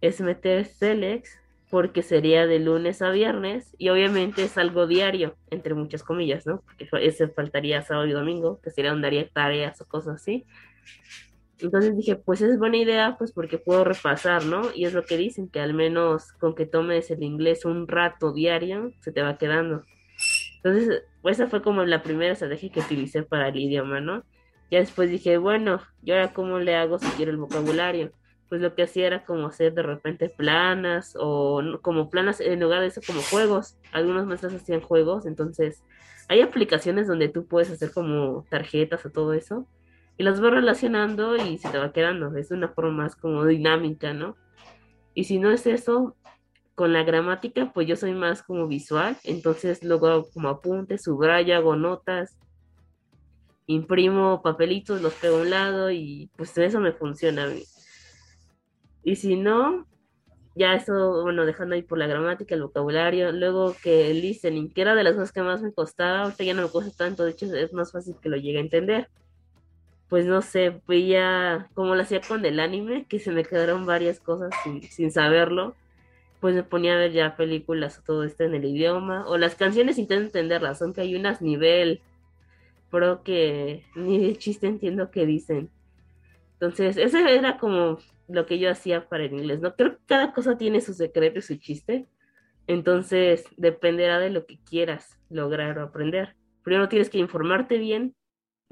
es 0.00 0.20
meter 0.20 0.66
Celex 0.66 1.38
porque 1.70 2.02
sería 2.02 2.46
de 2.46 2.58
lunes 2.58 3.00
a 3.00 3.10
viernes 3.10 3.74
y 3.78 3.88
obviamente 3.88 4.44
es 4.44 4.58
algo 4.58 4.86
diario, 4.86 5.36
entre 5.50 5.72
muchas 5.72 6.02
comillas, 6.02 6.46
¿no? 6.46 6.60
Porque 6.60 6.86
ese 7.00 7.28
faltaría 7.28 7.80
sábado 7.80 8.06
y 8.06 8.12
domingo, 8.12 8.60
que 8.60 8.70
sería 8.70 8.90
donde 8.90 9.06
haría 9.06 9.28
tareas 9.28 9.80
o 9.80 9.86
cosas 9.86 10.16
así. 10.16 10.44
Entonces 11.62 11.96
dije, 11.96 12.16
pues 12.16 12.40
es 12.42 12.58
buena 12.58 12.76
idea, 12.76 13.16
pues 13.18 13.32
porque 13.32 13.58
puedo 13.58 13.84
repasar, 13.84 14.44
¿no? 14.44 14.62
Y 14.74 14.84
es 14.84 14.92
lo 14.92 15.04
que 15.04 15.16
dicen, 15.16 15.48
que 15.48 15.60
al 15.60 15.74
menos 15.74 16.32
con 16.34 16.54
que 16.54 16.66
tomes 16.66 17.10
el 17.10 17.22
inglés 17.22 17.64
un 17.64 17.88
rato 17.88 18.32
diario, 18.32 18.92
se 19.00 19.12
te 19.12 19.22
va 19.22 19.38
quedando. 19.38 19.84
Entonces, 20.56 21.02
pues 21.22 21.38
esa 21.38 21.48
fue 21.48 21.62
como 21.62 21.84
la 21.84 22.02
primera 22.02 22.32
estrategia 22.32 22.70
que 22.70 22.80
utilicé 22.80 23.22
para 23.22 23.48
el 23.48 23.56
idioma, 23.56 24.00
¿no? 24.00 24.24
Ya 24.70 24.78
después 24.78 25.10
dije, 25.10 25.38
bueno, 25.38 25.80
¿y 26.02 26.12
ahora 26.12 26.32
cómo 26.32 26.58
le 26.58 26.76
hago 26.76 26.98
si 26.98 27.06
quiero 27.16 27.30
el 27.30 27.36
vocabulario? 27.36 28.12
pues 28.52 28.60
lo 28.60 28.74
que 28.74 28.82
hacía 28.82 29.06
era 29.06 29.24
como 29.24 29.46
hacer 29.46 29.72
de 29.72 29.82
repente 29.82 30.28
planas 30.28 31.16
o 31.18 31.62
como 31.80 32.10
planas 32.10 32.38
en 32.38 32.60
lugar 32.60 32.82
de 32.82 32.88
eso 32.88 33.00
como 33.06 33.22
juegos. 33.22 33.78
Algunos 33.92 34.26
maestros 34.26 34.52
hacían 34.52 34.82
juegos, 34.82 35.24
entonces 35.24 35.82
hay 36.28 36.42
aplicaciones 36.42 37.06
donde 37.06 37.30
tú 37.30 37.46
puedes 37.46 37.70
hacer 37.70 37.92
como 37.92 38.44
tarjetas 38.50 39.06
o 39.06 39.10
todo 39.10 39.32
eso 39.32 39.66
y 40.16 40.22
las 40.22 40.40
vas 40.40 40.52
relacionando 40.52 41.36
y 41.36 41.58
se 41.58 41.68
te 41.68 41.78
va 41.78 41.92
quedando. 41.92 42.36
Es 42.36 42.50
una 42.50 42.68
forma 42.68 43.04
más 43.04 43.16
como 43.16 43.44
dinámica, 43.44 44.12
¿no? 44.12 44.36
Y 45.14 45.24
si 45.24 45.38
no 45.38 45.50
es 45.50 45.66
eso, 45.66 46.16
con 46.74 46.92
la 46.92 47.04
gramática, 47.04 47.70
pues 47.72 47.86
yo 47.86 47.96
soy 47.96 48.12
más 48.12 48.42
como 48.42 48.66
visual, 48.66 49.16
entonces 49.24 49.84
luego 49.84 50.28
como 50.32 50.48
apuntes, 50.48 51.02
subrayo, 51.02 51.54
hago 51.54 51.76
notas, 51.76 52.38
imprimo 53.66 54.42
papelitos, 54.42 55.02
los 55.02 55.14
pego 55.14 55.38
a 55.38 55.42
un 55.42 55.50
lado 55.50 55.90
y 55.90 56.30
pues 56.36 56.56
eso 56.58 56.80
me 56.80 56.92
funciona 56.92 57.44
a 57.44 57.48
mí. 57.48 57.62
Y 59.04 59.16
si 59.16 59.36
no, 59.36 59.86
ya 60.54 60.74
eso, 60.74 61.22
bueno, 61.22 61.44
dejando 61.44 61.74
ahí 61.74 61.82
por 61.82 61.98
la 61.98 62.06
gramática, 62.06 62.54
el 62.54 62.62
vocabulario, 62.62 63.32
luego 63.32 63.74
que 63.82 64.10
el 64.10 64.20
listening, 64.20 64.72
que 64.72 64.82
era 64.82 64.94
de 64.94 65.04
las 65.04 65.14
cosas 65.14 65.32
que 65.32 65.42
más 65.42 65.62
me 65.62 65.72
costaba, 65.72 66.22
ahorita 66.22 66.44
ya 66.44 66.54
no 66.54 66.62
me 66.62 66.68
cuesta 66.68 66.92
tanto, 66.96 67.24
de 67.24 67.32
hecho 67.32 67.46
es 67.54 67.72
más 67.72 67.92
fácil 67.92 68.16
que 68.20 68.28
lo 68.28 68.36
llegue 68.36 68.58
a 68.58 68.62
entender. 68.62 69.08
Pues 70.12 70.26
no 70.26 70.42
sé, 70.42 70.78
ya 71.08 71.70
como 71.72 71.94
lo 71.94 72.02
hacía 72.02 72.20
con 72.20 72.44
el 72.44 72.60
anime, 72.60 73.06
que 73.08 73.18
se 73.18 73.30
me 73.30 73.44
quedaron 73.44 73.86
varias 73.86 74.20
cosas 74.20 74.50
sin, 74.62 74.82
sin 74.82 75.10
saberlo, 75.10 75.74
pues 76.38 76.54
me 76.54 76.62
ponía 76.62 76.92
a 76.92 76.98
ver 76.98 77.12
ya 77.12 77.34
películas 77.34 77.98
o 77.98 78.02
todo 78.02 78.22
esto 78.22 78.44
en 78.44 78.54
el 78.54 78.66
idioma, 78.66 79.26
o 79.26 79.38
las 79.38 79.54
canciones 79.54 79.96
intento 79.96 80.24
entenderlas, 80.24 80.82
aunque 80.82 81.00
hay 81.00 81.16
unas 81.16 81.40
nivel, 81.40 82.02
pero 82.90 83.22
que 83.22 83.86
ni 83.94 84.18
de 84.18 84.36
chiste 84.36 84.66
entiendo 84.66 85.10
qué 85.10 85.24
dicen. 85.24 85.70
Entonces, 86.60 86.98
ese 86.98 87.34
era 87.34 87.56
como 87.56 87.96
lo 88.28 88.44
que 88.44 88.58
yo 88.58 88.70
hacía 88.70 89.08
para 89.08 89.24
el 89.24 89.32
inglés, 89.32 89.60
¿no? 89.62 89.74
Creo 89.76 89.96
que 89.96 90.04
cada 90.04 90.34
cosa 90.34 90.58
tiene 90.58 90.82
su 90.82 90.92
secreto 90.92 91.38
y 91.38 91.42
su 91.42 91.56
chiste. 91.56 92.06
Entonces, 92.66 93.46
dependerá 93.56 94.18
de 94.18 94.28
lo 94.28 94.44
que 94.44 94.58
quieras 94.58 95.18
lograr 95.30 95.78
o 95.78 95.84
aprender. 95.84 96.36
Primero 96.62 96.90
tienes 96.90 97.08
que 97.08 97.16
informarte 97.16 97.78
bien, 97.78 98.14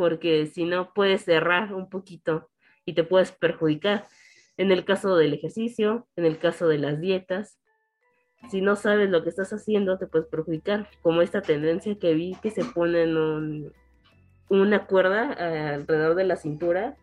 porque 0.00 0.46
si 0.46 0.64
no 0.64 0.94
puedes 0.94 1.26
cerrar 1.26 1.74
un 1.74 1.90
poquito 1.90 2.48
y 2.86 2.94
te 2.94 3.04
puedes 3.04 3.32
perjudicar. 3.32 4.06
En 4.56 4.72
el 4.72 4.86
caso 4.86 5.14
del 5.14 5.34
ejercicio, 5.34 6.08
en 6.16 6.24
el 6.24 6.38
caso 6.38 6.68
de 6.68 6.78
las 6.78 7.02
dietas, 7.02 7.58
si 8.50 8.62
no 8.62 8.76
sabes 8.76 9.10
lo 9.10 9.22
que 9.22 9.28
estás 9.28 9.52
haciendo, 9.52 9.98
te 9.98 10.06
puedes 10.06 10.26
perjudicar. 10.26 10.88
Como 11.02 11.20
esta 11.20 11.42
tendencia 11.42 11.98
que 11.98 12.14
vi 12.14 12.34
que 12.40 12.50
se 12.50 12.64
pone 12.64 13.02
en 13.02 13.18
un, 13.18 13.72
una 14.48 14.86
cuerda 14.86 15.34
alrededor 15.74 16.14
de 16.14 16.24
la 16.24 16.36
cintura 16.36 16.96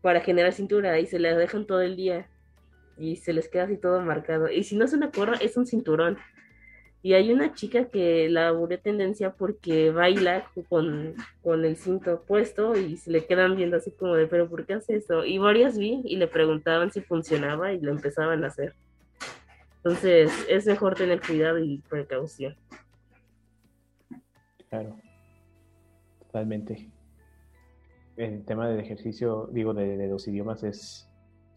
para 0.00 0.20
generar 0.20 0.52
cintura 0.52 0.96
y 1.00 1.06
se 1.06 1.18
la 1.18 1.36
dejan 1.36 1.66
todo 1.66 1.80
el 1.80 1.96
día 1.96 2.30
y 2.96 3.16
se 3.16 3.32
les 3.32 3.48
queda 3.48 3.64
así 3.64 3.78
todo 3.78 4.00
marcado. 4.02 4.48
Y 4.48 4.62
si 4.62 4.76
no 4.76 4.84
es 4.84 4.92
una 4.92 5.10
cuerda, 5.10 5.38
es 5.40 5.56
un 5.56 5.66
cinturón. 5.66 6.18
Y 7.00 7.12
hay 7.14 7.32
una 7.32 7.54
chica 7.54 7.86
que 7.86 8.28
la 8.28 8.48
aburrió 8.48 8.80
tendencia 8.80 9.32
porque 9.32 9.92
baila 9.92 10.50
con, 10.68 11.14
con, 11.42 11.64
el 11.64 11.76
cinto 11.76 12.22
puesto 12.26 12.76
y 12.76 12.96
se 12.96 13.12
le 13.12 13.24
quedan 13.24 13.56
viendo 13.56 13.76
así 13.76 13.92
como 13.92 14.14
de, 14.14 14.26
pero 14.26 14.48
¿por 14.48 14.66
qué 14.66 14.74
hace 14.74 14.96
eso? 14.96 15.24
Y 15.24 15.38
varias 15.38 15.78
vi 15.78 16.02
y 16.04 16.16
le 16.16 16.26
preguntaban 16.26 16.90
si 16.90 17.00
funcionaba 17.00 17.72
y 17.72 17.80
lo 17.80 17.92
empezaban 17.92 18.42
a 18.42 18.48
hacer. 18.48 18.74
Entonces 19.76 20.32
es 20.48 20.66
mejor 20.66 20.96
tener 20.96 21.20
cuidado 21.20 21.60
y 21.60 21.78
precaución. 21.88 22.56
Claro, 24.68 24.96
totalmente. 26.18 26.90
El 28.16 28.44
tema 28.44 28.68
del 28.68 28.80
ejercicio, 28.80 29.48
digo, 29.52 29.72
de, 29.72 29.96
de 29.96 30.08
dos 30.08 30.26
idiomas 30.26 30.64
es 30.64 31.08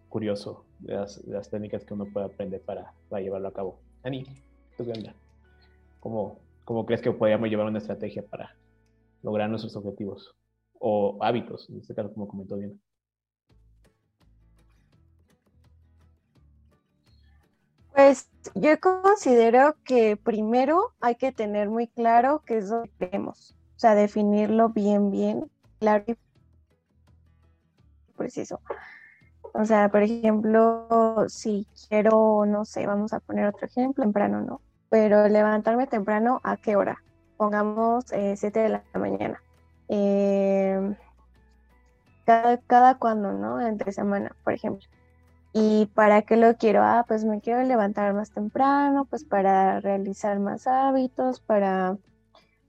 curioso, 0.07 0.65
de 0.79 0.93
las, 0.93 1.17
las, 1.25 1.49
técnicas 1.49 1.83
que 1.83 1.95
uno 1.95 2.05
puede 2.05 2.27
aprender 2.27 2.61
para, 2.61 2.93
para 3.09 3.23
llevarlo 3.23 3.47
a 3.47 3.53
cabo. 3.53 3.79
Ani, 4.03 4.23
¿tú 4.77 4.85
qué 4.85 4.91
onda? 4.91 5.15
¿Cómo, 6.01 6.39
¿Cómo 6.65 6.85
crees 6.85 7.01
que 7.01 7.11
podríamos 7.11 7.47
llevar 7.47 7.67
una 7.67 7.77
estrategia 7.77 8.23
para 8.25 8.55
lograr 9.21 9.49
nuestros 9.49 9.75
objetivos? 9.75 10.35
O 10.79 11.17
hábitos, 11.21 11.69
en 11.69 11.77
este 11.77 11.93
caso, 11.93 12.11
como 12.11 12.27
comentó 12.27 12.57
bien. 12.57 12.81
Pues 17.93 18.31
yo 18.55 18.79
considero 18.79 19.75
que 19.83 20.17
primero 20.17 20.93
hay 21.01 21.15
que 21.15 21.31
tener 21.31 21.69
muy 21.69 21.87
claro 21.87 22.41
qué 22.47 22.57
es 22.57 22.69
lo 22.69 22.81
que 22.81 22.91
queremos, 22.97 23.53
o 23.75 23.79
sea, 23.79 23.93
definirlo 23.93 24.69
bien, 24.69 25.11
bien, 25.11 25.51
claro 25.79 26.05
y 26.07 26.15
preciso. 28.17 28.59
O 29.53 29.65
sea, 29.65 29.89
por 29.89 30.01
ejemplo, 30.01 31.25
si 31.27 31.67
quiero, 31.89 32.45
no 32.47 32.65
sé, 32.65 32.87
vamos 32.87 33.13
a 33.13 33.19
poner 33.19 33.45
otro 33.47 33.67
ejemplo, 33.67 34.03
temprano 34.03 34.41
no, 34.41 34.61
pero 34.91 35.29
levantarme 35.29 35.87
temprano, 35.87 36.41
¿a 36.43 36.57
qué 36.57 36.75
hora? 36.75 37.01
Pongamos 37.37 38.03
7 38.07 38.47
eh, 38.47 38.63
de 38.63 38.69
la 38.69 38.83
mañana. 38.93 39.41
Eh, 39.87 40.95
cada, 42.25 42.57
cada 42.57 42.95
cuando, 42.95 43.31
¿no? 43.31 43.65
Entre 43.65 43.93
semana, 43.93 44.35
por 44.43 44.51
ejemplo. 44.51 44.85
¿Y 45.53 45.85
para 45.95 46.23
qué 46.23 46.35
lo 46.35 46.57
quiero? 46.57 46.83
Ah, 46.83 47.05
pues 47.07 47.23
me 47.23 47.39
quiero 47.39 47.63
levantar 47.63 48.13
más 48.13 48.31
temprano, 48.31 49.05
pues 49.05 49.23
para 49.23 49.79
realizar 49.79 50.39
más 50.39 50.67
hábitos, 50.67 51.39
para 51.39 51.97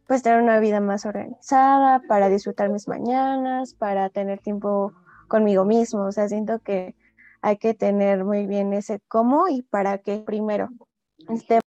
pues 0.06 0.22
tener 0.22 0.40
una 0.40 0.60
vida 0.60 0.78
más 0.78 1.04
organizada, 1.06 2.02
para 2.06 2.28
disfrutar 2.28 2.68
mis 2.70 2.86
mañanas, 2.86 3.74
para 3.74 4.10
tener 4.10 4.38
tiempo 4.38 4.92
conmigo 5.26 5.64
mismo. 5.64 6.02
O 6.02 6.12
sea, 6.12 6.28
siento 6.28 6.60
que 6.60 6.94
hay 7.40 7.56
que 7.56 7.74
tener 7.74 8.24
muy 8.24 8.46
bien 8.46 8.72
ese 8.74 9.00
cómo 9.08 9.48
y 9.48 9.62
para 9.62 9.98
qué 9.98 10.18
primero. 10.24 10.68
Este 11.28 11.58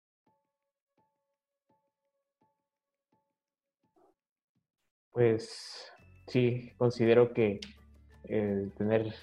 Pues 5.14 5.92
sí, 6.26 6.72
considero 6.76 7.32
que 7.32 7.60
tener 8.24 9.14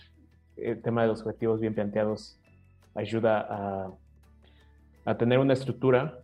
el 0.56 0.82
tema 0.82 1.02
de 1.02 1.10
los 1.10 1.20
objetivos 1.20 1.60
bien 1.60 1.76
planteados 1.76 2.40
ayuda 2.96 3.46
a, 3.50 3.92
a 5.04 5.18
tener 5.18 5.40
una 5.40 5.52
estructura, 5.52 6.20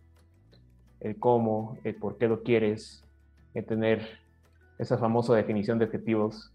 el 1.00 1.18
cómo, 1.18 1.76
el 1.84 1.96
por 1.96 2.16
qué 2.16 2.28
lo 2.28 2.42
quieres, 2.42 3.04
el 3.52 3.66
tener 3.66 4.08
esa 4.78 4.96
famosa 4.96 5.34
definición 5.34 5.78
de 5.78 5.84
objetivos. 5.84 6.50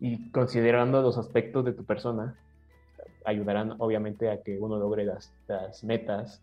Y 0.00 0.30
considerando 0.30 1.02
los 1.02 1.18
aspectos 1.18 1.62
de 1.66 1.74
tu 1.74 1.84
persona, 1.84 2.38
ayudarán 3.26 3.74
obviamente 3.80 4.30
a 4.30 4.42
que 4.42 4.58
uno 4.58 4.78
logre 4.78 5.04
las, 5.04 5.30
las 5.46 5.84
metas. 5.84 6.42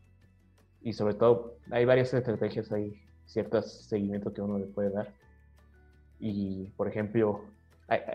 Y 0.84 0.94
sobre 0.94 1.16
todo 1.16 1.56
hay 1.72 1.86
varias 1.86 2.14
estrategias, 2.14 2.72
hay 2.72 3.02
ciertos 3.26 3.86
seguimientos 3.86 4.32
que 4.32 4.44
uno 4.44 4.60
le 4.60 4.68
puede 4.68 4.92
dar 4.92 5.21
y, 6.22 6.72
por 6.78 6.88
ejemplo, 6.88 7.42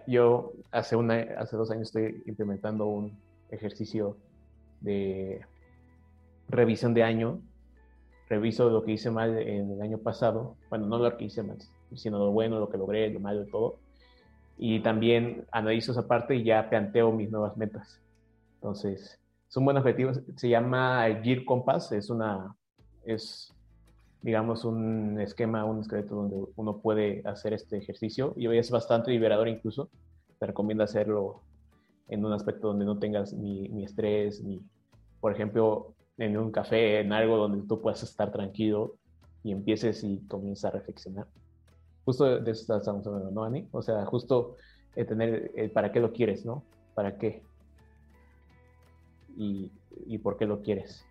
yo 0.07 0.53
hace, 0.71 0.97
una, 0.97 1.17
hace 1.39 1.57
dos 1.57 1.71
años 1.71 1.89
estoy 1.89 2.23
implementando 2.27 2.87
un 2.87 3.19
ejercicio 3.51 4.17
de 4.81 5.45
revisión 6.49 6.95
de 6.95 7.03
año. 7.03 7.41
Reviso 8.29 8.71
lo 8.71 8.85
que 8.85 8.93
hice 8.93 9.11
mal 9.11 9.37
en 9.37 9.73
el 9.73 9.83
año 9.83 9.99
pasado. 9.99 10.57
Bueno, 10.71 10.87
no 10.87 10.99
lo 10.99 11.17
que 11.17 11.25
hice 11.25 11.43
mal, 11.43 11.59
sino 11.95 12.19
lo 12.19 12.31
bueno, 12.31 12.61
lo 12.61 12.69
que 12.69 12.79
logré, 12.79 13.11
lo 13.11 13.21
malo, 13.21 13.45
todo. 13.47 13.77
Y 14.57 14.81
también 14.81 15.45
analizo 15.51 15.93
esa 15.93 16.07
parte 16.07 16.37
y 16.37 16.45
ya 16.45 16.71
planteo 16.71 17.13
mis 17.13 17.31
nuevas 17.31 17.57
metas. 17.57 18.01
Entonces, 18.55 19.21
son 19.49 19.65
buenos 19.65 19.83
objetivos. 19.83 20.21
Se 20.37 20.49
llama 20.49 21.07
Gear 21.23 21.45
Compass. 21.45 21.93
Es 21.93 22.09
una, 22.09 22.55
es 23.05 23.53
digamos, 24.27 24.65
un 24.65 25.21
esquema, 25.21 25.65
un 25.65 25.83
esqueleto 25.83 26.17
donde 26.17 26.37
uno 26.57 26.79
puede 26.79 27.23
hacer 27.27 27.53
este 27.53 27.77
ejercicio 27.77 28.35
y 28.37 28.49
hoy 28.49 28.59
es 28.59 28.73
bastante 28.73 29.13
liberador 29.13 29.47
incluso. 29.47 29.89
Te 30.41 30.47
recomiendo 30.47 30.83
hacerlo 30.83 31.43
en 32.09 32.25
un 32.25 32.33
aspecto 32.33 32.67
donde 32.67 32.85
no 32.85 32.99
tengas 32.99 33.33
ni, 33.33 33.85
estrés, 33.85 34.43
ni, 34.43 34.61
por 35.21 35.33
ejemplo, 35.33 35.95
en 36.19 36.37
un 36.37 36.51
café, 36.51 36.99
en 36.99 37.13
algo 37.13 37.37
donde 37.37 37.65
tú 37.69 37.81
puedas 37.81 38.03
estar 38.03 38.33
tranquilo 38.33 38.97
y 39.45 39.53
empieces 39.53 40.03
y 40.03 40.19
comiences 40.27 40.65
a 40.65 40.71
reflexionar. 40.73 41.29
Justo 42.05 42.41
de 42.41 42.51
eso 42.51 42.77
estamos 42.77 43.07
hablando, 43.07 43.31
¿no, 43.31 43.45
Ani? 43.45 43.69
O 43.71 43.81
sea, 43.81 44.05
justo 44.07 44.57
el 44.97 45.07
tener 45.07 45.53
el 45.55 45.71
para 45.71 45.93
qué 45.93 46.01
lo 46.01 46.13
quieres, 46.13 46.45
¿no? 46.45 46.65
¿Para 46.97 47.17
qué? 47.17 47.45
Y, 49.37 49.71
y 50.05 50.19
por 50.19 50.37
qué 50.37 50.47
lo 50.47 50.63
quieres. 50.63 51.06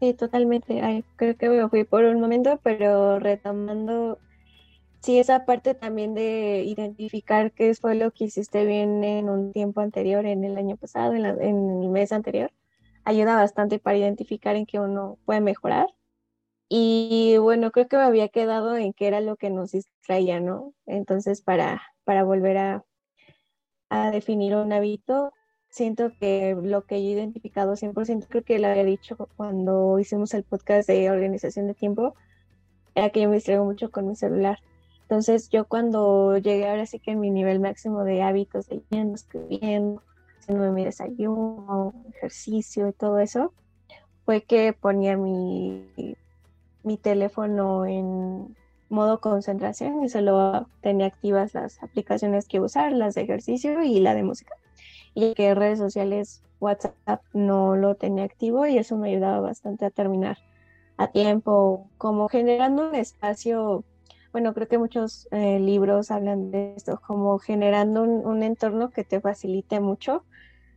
Sí, 0.00 0.14
totalmente. 0.14 0.80
creo 1.16 1.36
que 1.36 1.48
me 1.50 1.68
fui 1.68 1.84
por 1.84 2.04
un 2.04 2.20
momento, 2.20 2.58
pero 2.62 3.18
retomando, 3.18 4.18
sí, 5.02 5.18
esa 5.18 5.46
parte 5.46 5.74
también 5.74 6.14
de 6.14 6.64
identificar 6.64 7.52
qué 7.52 7.74
fue 7.74 7.94
lo 7.96 8.12
que 8.12 8.24
hiciste 8.26 8.64
bien 8.66 9.04
en 9.04 9.30
un 9.30 9.52
tiempo 9.52 9.80
anterior, 9.82 10.26
en 10.26 10.44
el 10.44 10.58
año 10.58 10.76
pasado, 10.78 11.14
en, 11.14 11.26
en 11.26 11.82
el 11.84 11.90
mes 11.90 12.12
anterior, 12.12 12.52
ayuda 13.04 13.36
bastante 13.36 13.78
para 13.80 13.98
identificar 13.98 14.56
en 14.56 14.66
qué 14.66 14.80
uno 14.80 15.18
puede 15.26 15.40
mejorar. 15.42 15.88
Y 16.68 17.36
bueno, 17.38 17.70
creo 17.72 17.88
que 17.88 17.96
me 17.98 18.04
había 18.04 18.28
quedado 18.28 18.76
en 18.76 18.92
qué 18.94 19.08
era 19.08 19.20
lo 19.20 19.36
que 19.36 19.50
nos 19.50 19.72
distraía, 19.72 20.40
¿no? 20.40 20.74
Entonces, 20.86 21.42
para, 21.42 21.82
para 22.04 22.24
volver 22.24 22.58
a, 22.58 22.84
a 23.90 24.10
definir 24.10 24.54
un 24.56 24.72
hábito, 24.72 25.32
siento 25.70 26.10
que 26.18 26.56
lo 26.60 26.84
que 26.84 27.02
yo 27.02 27.08
he 27.08 27.12
identificado 27.12 27.76
100%, 27.76 28.26
creo 28.28 28.44
que 28.44 28.58
lo 28.58 28.68
había 28.68 28.84
dicho 28.84 29.16
cuando 29.36 29.98
hicimos 29.98 30.34
el 30.34 30.42
podcast 30.42 30.88
de 30.88 31.10
organización 31.10 31.68
de 31.68 31.74
tiempo, 31.74 32.14
era 32.94 33.10
que 33.10 33.22
yo 33.22 33.28
me 33.28 33.36
distraigo 33.36 33.64
mucho 33.64 33.90
con 33.90 34.08
mi 34.08 34.16
celular. 34.16 34.58
Entonces 35.02 35.48
yo 35.48 35.64
cuando 35.66 36.36
llegué 36.38 36.68
ahora 36.68 36.86
sí 36.86 36.98
que 36.98 37.16
mi 37.16 37.30
nivel 37.30 37.60
máximo 37.60 38.04
de 38.04 38.22
hábitos, 38.22 38.68
leyendo, 38.68 39.14
escribiendo, 39.14 40.02
haciendo 40.40 40.72
mi 40.72 40.84
desayuno, 40.84 41.94
ejercicio 42.16 42.88
y 42.88 42.92
todo 42.92 43.18
eso, 43.20 43.52
fue 44.24 44.42
que 44.42 44.72
ponía 44.72 45.16
mi, 45.16 46.16
mi 46.82 46.96
teléfono 46.96 47.86
en 47.86 48.56
modo 48.88 49.20
concentración 49.20 50.02
y 50.04 50.08
solo 50.08 50.66
tenía 50.80 51.06
activas 51.06 51.54
las 51.54 51.80
aplicaciones 51.82 52.48
que 52.48 52.60
usar, 52.60 52.92
las 52.92 53.14
de 53.14 53.22
ejercicio 53.22 53.82
y 53.84 54.00
la 54.00 54.14
de 54.14 54.24
música 54.24 54.59
y 55.14 55.34
que 55.34 55.54
redes 55.54 55.78
sociales 55.78 56.42
WhatsApp 56.60 57.22
no 57.32 57.76
lo 57.76 57.94
tenía 57.96 58.24
activo 58.24 58.66
y 58.66 58.78
eso 58.78 58.96
me 58.96 59.10
ayudaba 59.10 59.40
bastante 59.40 59.86
a 59.86 59.90
terminar 59.90 60.38
a 60.96 61.10
tiempo, 61.10 61.88
como 61.96 62.28
generando 62.28 62.88
un 62.88 62.94
espacio, 62.94 63.84
bueno, 64.32 64.52
creo 64.52 64.68
que 64.68 64.76
muchos 64.76 65.28
eh, 65.30 65.58
libros 65.58 66.10
hablan 66.10 66.50
de 66.50 66.74
esto, 66.76 67.00
como 67.06 67.38
generando 67.38 68.02
un, 68.02 68.42
entorno 68.42 68.90
que 68.90 69.02
te 69.02 69.20
facilite 69.20 69.80
mucho 69.80 70.24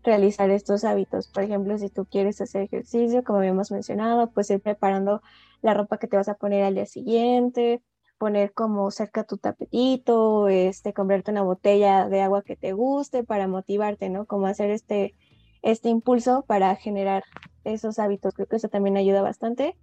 realizar 0.02 0.50
estos 0.50 0.86
hábitos. 0.86 1.28
Por 1.28 1.43
ejemplo, 1.43 1.78
si 1.78 1.89
tú 1.89 2.06
quieres 2.06 2.39
hacer 2.39 2.62
ejercicio, 2.63 3.24
como 3.26 3.39
habíamos 3.39 3.72
mencionado, 3.72 4.32
pues 4.32 4.50
ir 4.50 4.62
preparando 4.62 5.22
la 5.62 5.74
ropa 5.74 5.98
que 5.98 6.08
te 6.08 6.15
vas 6.15 6.30
a 6.30 6.36
poner 6.36 6.63
al 6.63 6.76
día 6.76 6.86
siguiente, 6.86 7.82
poner 8.24 8.54
como 8.54 8.90
cerca 8.90 9.26
tu 9.26 9.36
tapetito, 9.36 10.48
este, 10.48 10.94
comprarte 10.94 11.30
una 11.32 11.42
botella 11.42 12.08
de 12.08 12.22
agua 12.22 12.42
que 12.42 12.56
te 12.56 12.72
guste 12.72 13.26
para 13.26 13.50
motivarte, 13.50 14.08
¿no? 14.08 14.26
Como 14.26 14.48
hacer 14.48 14.70
este, 14.70 15.14
este 15.62 15.90
impulso 15.90 16.46
para 16.48 16.74
generar 16.78 17.26
esos 17.66 18.00
hábitos. 18.00 18.34
Creo 18.34 18.48
que 18.48 18.56
eso 18.56 18.70
también 18.70 18.96
ayuda 18.96 19.22
bastante. 19.22 19.76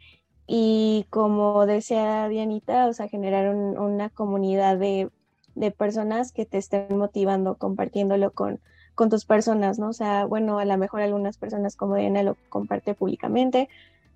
Y 0.46 1.04
como 1.10 1.66
decía 1.66 2.28
Dianita, 2.28 2.86
o 2.86 2.94
sea, 2.94 3.08
generar 3.08 3.54
una 3.54 4.08
comunidad 4.08 4.78
de, 4.78 5.10
de, 5.54 5.70
personas 5.70 6.32
que 6.32 6.46
te 6.46 6.56
estén 6.56 6.96
motivando, 6.96 7.58
compartiéndolo 7.58 8.32
con, 8.32 8.58
con 8.94 9.10
tus 9.10 9.26
personas, 9.26 9.78
¿no? 9.78 9.90
O 9.90 9.92
sea, 9.92 10.24
bueno, 10.24 10.58
a 10.60 10.64
lo 10.64 10.78
mejor 10.78 11.02
algunas 11.02 11.36
personas 11.36 11.76
como 11.76 11.96
Diana 11.96 12.22
lo 12.22 12.38
comparte 12.48 12.94
públicamente, 12.94 13.68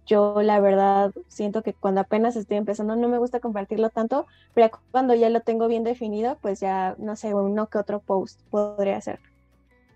yo 0.06 0.42
la 0.42 0.60
verdad 0.60 1.12
siento 1.28 1.62
que 1.62 1.72
cuando 1.72 2.02
apenas 2.02 2.36
estoy 2.36 2.56
empezando 2.56 2.96
no 2.96 3.08
me 3.08 3.18
gusta 3.18 3.40
compartirlo 3.40 3.90
tanto, 3.90 4.26
pero 4.54 4.70
cuando 4.90 5.14
ya 5.14 5.30
lo 5.30 5.40
tengo 5.40 5.68
bien 5.68 5.84
definido, 5.84 6.38
pues 6.40 6.60
ya 6.60 6.94
no 6.98 7.16
sé, 7.16 7.34
uno 7.34 7.68
que 7.68 7.78
otro 7.78 8.00
post 8.00 8.40
podría 8.50 8.96
hacer. 8.96 9.20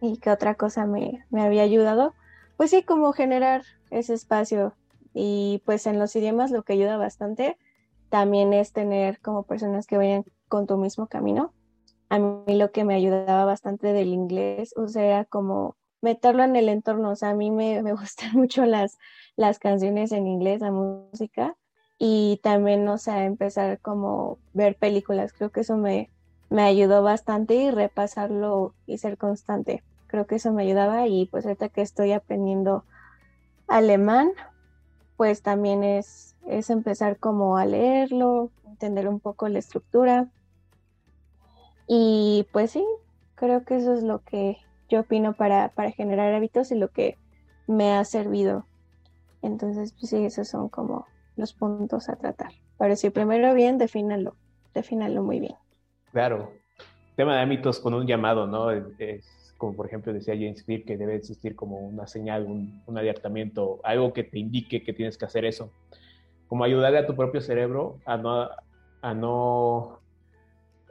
¿Y 0.00 0.18
qué 0.18 0.30
otra 0.30 0.54
cosa 0.54 0.86
me, 0.86 1.24
me 1.30 1.42
había 1.42 1.62
ayudado? 1.62 2.14
Pues 2.56 2.70
sí, 2.70 2.82
como 2.82 3.12
generar 3.12 3.62
ese 3.90 4.14
espacio. 4.14 4.74
Y 5.14 5.62
pues 5.64 5.86
en 5.86 5.98
los 5.98 6.14
idiomas 6.16 6.50
lo 6.50 6.62
que 6.62 6.74
ayuda 6.74 6.96
bastante 6.96 7.56
también 8.08 8.52
es 8.52 8.72
tener 8.72 9.20
como 9.20 9.42
personas 9.42 9.86
que 9.86 9.96
vayan 9.96 10.24
con 10.48 10.66
tu 10.66 10.76
mismo 10.76 11.06
camino. 11.06 11.52
A 12.08 12.18
mí 12.18 12.56
lo 12.56 12.72
que 12.72 12.84
me 12.84 12.94
ayudaba 12.94 13.44
bastante 13.44 13.92
del 13.92 14.08
inglés, 14.08 14.72
o 14.76 14.88
sea, 14.88 15.24
como 15.26 15.76
meterlo 16.00 16.44
en 16.44 16.56
el 16.56 16.68
entorno. 16.68 17.10
O 17.10 17.16
sea, 17.16 17.30
a 17.30 17.34
mí 17.34 17.50
me, 17.50 17.82
me 17.82 17.92
gustan 17.94 18.32
mucho 18.32 18.64
las, 18.64 18.98
las 19.36 19.58
canciones 19.58 20.12
en 20.12 20.26
inglés, 20.26 20.60
la 20.60 20.70
música, 20.70 21.56
y 21.98 22.40
también, 22.42 22.86
o 22.88 22.98
sea, 22.98 23.24
empezar 23.24 23.80
como 23.80 24.38
ver 24.54 24.76
películas. 24.76 25.32
Creo 25.32 25.50
que 25.50 25.60
eso 25.60 25.76
me, 25.76 26.10
me 26.48 26.62
ayudó 26.62 27.02
bastante 27.02 27.54
y 27.54 27.70
repasarlo 27.70 28.74
y 28.86 28.98
ser 28.98 29.18
constante. 29.18 29.82
Creo 30.06 30.26
que 30.26 30.36
eso 30.36 30.52
me 30.52 30.62
ayudaba 30.62 31.06
y 31.06 31.26
pues 31.26 31.44
ahorita 31.44 31.68
que 31.68 31.82
estoy 31.82 32.12
aprendiendo 32.12 32.84
alemán, 33.66 34.30
pues 35.16 35.42
también 35.42 35.84
es, 35.84 36.36
es 36.46 36.70
empezar 36.70 37.18
como 37.18 37.58
a 37.58 37.66
leerlo, 37.66 38.50
entender 38.64 39.08
un 39.08 39.20
poco 39.20 39.48
la 39.48 39.58
estructura. 39.58 40.30
Y 41.86 42.46
pues 42.52 42.70
sí, 42.70 42.86
creo 43.34 43.64
que 43.64 43.76
eso 43.76 43.92
es 43.94 44.02
lo 44.02 44.22
que 44.22 44.58
yo 44.88 45.00
opino 45.00 45.34
para, 45.34 45.70
para 45.70 45.90
generar 45.90 46.32
hábitos 46.34 46.72
y 46.72 46.76
lo 46.76 46.88
que 46.88 47.16
me 47.66 47.92
ha 47.92 48.04
servido. 48.04 48.66
Entonces, 49.42 49.92
pues 49.92 50.10
sí, 50.10 50.24
esos 50.24 50.48
son 50.48 50.68
como 50.68 51.06
los 51.36 51.52
puntos 51.52 52.08
a 52.08 52.16
tratar. 52.16 52.52
Pero 52.78 52.96
si 52.96 53.10
primero 53.10 53.54
bien, 53.54 53.78
defínalo, 53.78 54.34
defínalo 54.74 55.22
muy 55.22 55.40
bien. 55.40 55.54
Claro. 56.12 56.52
Tema 57.16 57.36
de 57.36 57.42
hábitos 57.42 57.80
con 57.80 57.94
un 57.94 58.06
llamado, 58.06 58.46
¿no? 58.46 58.70
Es, 58.70 59.54
como 59.56 59.74
por 59.74 59.86
ejemplo 59.86 60.12
decía 60.12 60.34
James 60.34 60.62
Clear, 60.62 60.84
que 60.84 60.96
debe 60.96 61.16
existir 61.16 61.56
como 61.56 61.80
una 61.80 62.06
señal, 62.06 62.46
un, 62.46 62.80
un 62.86 62.96
alertamiento, 62.96 63.80
algo 63.82 64.12
que 64.12 64.22
te 64.22 64.38
indique 64.38 64.84
que 64.84 64.92
tienes 64.92 65.18
que 65.18 65.24
hacer 65.24 65.44
eso. 65.44 65.72
Como 66.46 66.64
ayudarle 66.64 66.98
a 66.98 67.06
tu 67.06 67.16
propio 67.16 67.40
cerebro 67.40 67.98
a 68.06 68.16
no, 68.16 68.48
a 69.02 69.14
no 69.14 69.98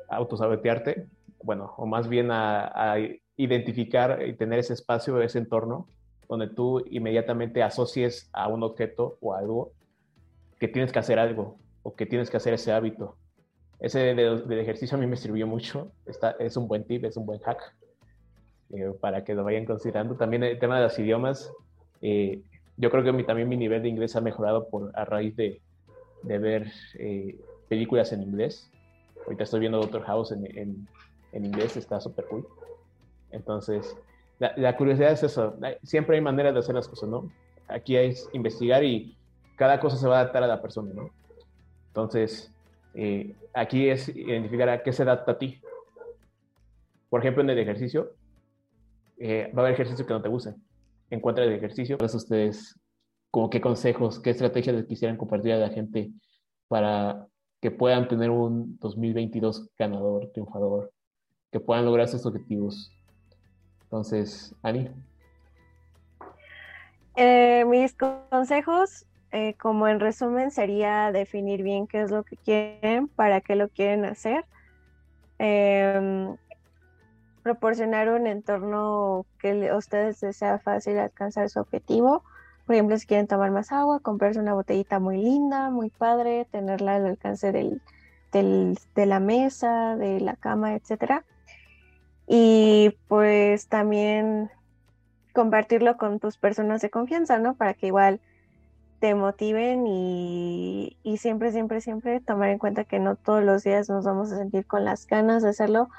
autosabotearte, 0.10 1.08
bueno, 1.42 1.74
o 1.78 1.86
más 1.86 2.10
bien 2.10 2.30
a 2.30 2.98
identificar 3.38 4.22
y 4.28 4.34
tener 4.34 4.60
ese 4.60 4.74
espacio, 4.74 5.22
ese 5.22 5.38
entorno, 5.38 5.88
donde 6.28 6.48
tú 6.48 6.84
inmediatamente 6.90 7.64
asocies 7.64 8.30
a 8.34 8.48
un 8.48 8.64
objeto 8.64 9.18
o 9.22 9.34
algo 9.34 9.72
que 10.60 10.68
tienes 10.68 10.92
que 10.92 11.00
hacer 11.00 11.20
algo 11.20 11.58
o 11.84 11.96
que 11.96 12.06
tienes 12.06 12.30
que 12.30 12.38
hacer 12.38 12.54
ese 12.54 12.74
hábito. 12.74 13.16
Ese 13.80 14.12
ejercicio 14.12 14.98
a 14.98 15.00
mí 15.00 15.06
me 15.08 15.16
sirvió 15.16 15.46
mucho. 15.46 15.92
Está, 16.06 16.32
es 16.40 16.58
un 16.58 16.68
buen 16.68 16.84
tip, 16.84 17.06
es 17.06 17.16
un 17.16 17.26
buen 17.26 17.40
hack 17.40 17.76
eh, 18.74 18.92
para 19.00 19.24
que 19.24 19.36
lo 19.36 19.44
vayan 19.44 19.66
considerando. 19.66 20.16
También 20.16 20.44
el 20.44 20.60
tema 20.60 20.78
de 20.78 20.84
los 20.84 20.98
idiomas. 20.98 21.54
Eh, 22.02 22.42
yo 22.76 22.90
creo 22.90 23.04
que 23.04 23.12
mi, 23.12 23.24
también 23.24 23.48
mi 23.48 23.56
nivel 23.56 23.84
de 23.84 23.90
inglés 23.90 24.16
ha 24.16 24.22
mejorado 24.22 24.68
por, 24.68 24.92
a 24.96 25.06
raíz 25.06 25.36
de, 25.36 25.62
de 26.24 26.38
ver 26.40 26.72
eh, 26.98 27.40
películas 27.70 28.12
en 28.12 28.24
inglés. 28.24 28.70
Ahorita 29.26 29.44
estoy 29.44 29.60
viendo 29.60 29.80
Doctor 29.80 30.02
House 30.04 30.32
en, 30.32 30.46
en, 30.58 30.88
en 31.32 31.46
inglés, 31.46 31.78
está 31.78 32.02
súper 32.02 32.26
cool. 32.26 32.48
Entonces, 33.38 33.96
la, 34.40 34.76
curiosidad 34.76 35.12
es 35.12 35.24
eso. 35.24 35.58
Siempre 35.84 36.18
hay 36.18 36.22
maneras 36.22 36.54
de 36.54 36.60
hacer 36.60 36.76
las 36.76 36.88
cosas, 36.88 37.10
¿no? 37.10 37.32
Aquí 37.68 37.96
es 37.96 38.30
investigar 38.34 38.84
y 38.84 39.18
cada 39.56 39.80
cosa 39.80 39.98
se 39.98 40.08
va 40.08 40.18
a 40.18 40.22
adaptar 40.22 40.44
a 40.44 40.48
la 40.48 40.62
persona, 40.62 40.92
¿no? 40.94 41.10
Entonces, 41.88 42.54
eh, 42.94 43.36
aquí 43.54 43.90
es 43.90 44.10
identificar 44.10 44.70
a 44.70 44.84
qué 44.84 44.92
se 44.92 45.04
adapta 45.04 45.34
a 45.34 45.38
ti. 45.38 45.60
Por 47.10 47.22
ejemplo, 47.22 47.44
en 47.44 47.50
el 47.50 47.60
ejercicio, 47.60 48.14
eh, 49.18 49.52
va 49.56 49.62
a 49.62 49.66
haber 49.66 49.74
ejercicio 49.74 50.06
que 50.06 50.14
no 50.14 50.22
te 50.22 50.30
guste. 50.30 50.56
Encuentra 51.10 51.44
el 51.44 51.54
ejercicio. 51.54 51.98
Para 51.98 52.16
ustedes, 52.16 52.80
como 53.32 53.50
qué 53.50 53.62
consejos, 53.62 54.20
qué 54.20 54.32
estrategias 54.32 54.76
les 54.76 54.86
quisieran 54.86 55.18
compartir 55.18 55.54
a 55.54 55.58
la 55.58 55.70
gente 55.70 56.12
para 56.68 57.28
que 57.62 57.72
puedan 57.72 58.08
tener 58.08 58.30
un 58.30 58.78
2022 58.80 59.70
ganador, 59.78 60.32
triunfador, 60.32 60.92
que 61.52 61.60
puedan 61.60 61.86
lograr 61.86 62.08
sus 62.08 62.26
objetivos. 62.26 62.92
Entonces, 63.88 64.54
Ani. 64.62 64.90
Eh, 67.16 67.66
mis 67.66 67.96
consejos 67.96 69.08
eh, 69.32 69.56
como 69.56 69.88
en 69.88 70.00
resumen 70.00 70.52
sería 70.52 71.12
definir 71.12 71.64
bien 71.64 71.88
qué 71.88 72.02
es 72.02 72.12
lo 72.12 72.24
que 72.24 72.38
quieren, 72.38 73.08
para 73.08 73.42
qué 73.42 73.56
lo 73.56 73.70
quieren 73.70 74.06
hacer, 74.06 74.46
eh, 75.40 76.36
proporcionar 77.44 78.10
un 78.10 78.28
entorno 78.28 79.26
que 79.40 79.70
a 79.70 79.76
ustedes 79.76 80.22
les 80.22 80.38
sea 80.38 80.60
fácil 80.60 80.98
alcanzar 80.98 81.50
su 81.50 81.60
objetivo. 81.60 82.24
Por 82.66 82.76
ejemplo, 82.76 82.98
si 82.98 83.08
quieren 83.08 83.28
tomar 83.28 83.52
más 83.52 83.72
agua, 83.72 84.00
comprarse 84.00 84.40
una 84.40 84.54
botellita 84.54 85.00
muy 85.00 85.18
linda, 85.18 85.70
muy 85.70 85.90
padre, 85.90 86.46
tenerla 86.52 86.96
al 86.96 87.06
alcance 87.06 87.52
del, 87.52 87.82
de 88.32 89.06
la 89.06 89.20
mesa, 89.20 89.96
de 89.96 90.20
la 90.20 90.36
cama, 90.36 90.76
etcétera. 90.76 91.24
Y 92.28 92.96
pues 93.08 93.68
también 93.68 94.52
compartirlo 95.34 95.98
con 95.98 96.20
tus 96.20 96.38
personas 96.38 96.82
de 96.82 96.90
confianza, 96.90 97.40
¿no? 97.40 97.56
Para 97.56 97.74
que 97.74 97.88
igual 97.88 98.20
te 99.00 99.14
motiven 99.16 99.86
y, 99.86 100.98
siempre, 101.20 101.52
siempre, 101.52 101.82
siempre 101.82 102.20
tomar 102.20 102.50
en 102.50 102.58
cuenta 102.58 102.84
que 102.84 103.00
no 103.00 103.16
todos 103.16 103.44
los 103.44 103.64
días 103.64 103.90
nos 103.90 104.06
vamos 104.06 104.32
a 104.32 104.38
sentir 104.38 104.66
con 104.66 104.84
las 104.86 105.06
ganas 105.06 105.44
de 105.44 105.50
hacerlo, 105.50 105.90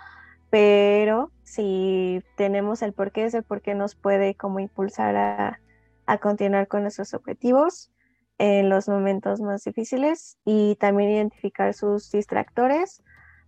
pero 0.51 1.31
si 1.45 2.23
tenemos 2.37 2.83
el 2.83 2.93
porqué, 2.93 3.27
ese 3.27 3.43
porqué 3.43 3.75
nos 3.75 3.95
puede 3.95 4.35
como 4.35 4.59
impulsar 4.59 5.17
a, 5.17 5.61
a 6.07 6.19
continuar 6.19 6.67
con 6.67 6.83
nuestros 6.83 7.15
objetivos 7.15 7.93
en 8.39 8.69
los 8.69 8.89
momentos 8.89 9.41
más 9.41 9.65
difíciles 9.65 10.39
y 10.45 10.77
también 10.77 11.11
identificar 11.11 11.75
sus 11.75 12.11
distractores 12.11 13.03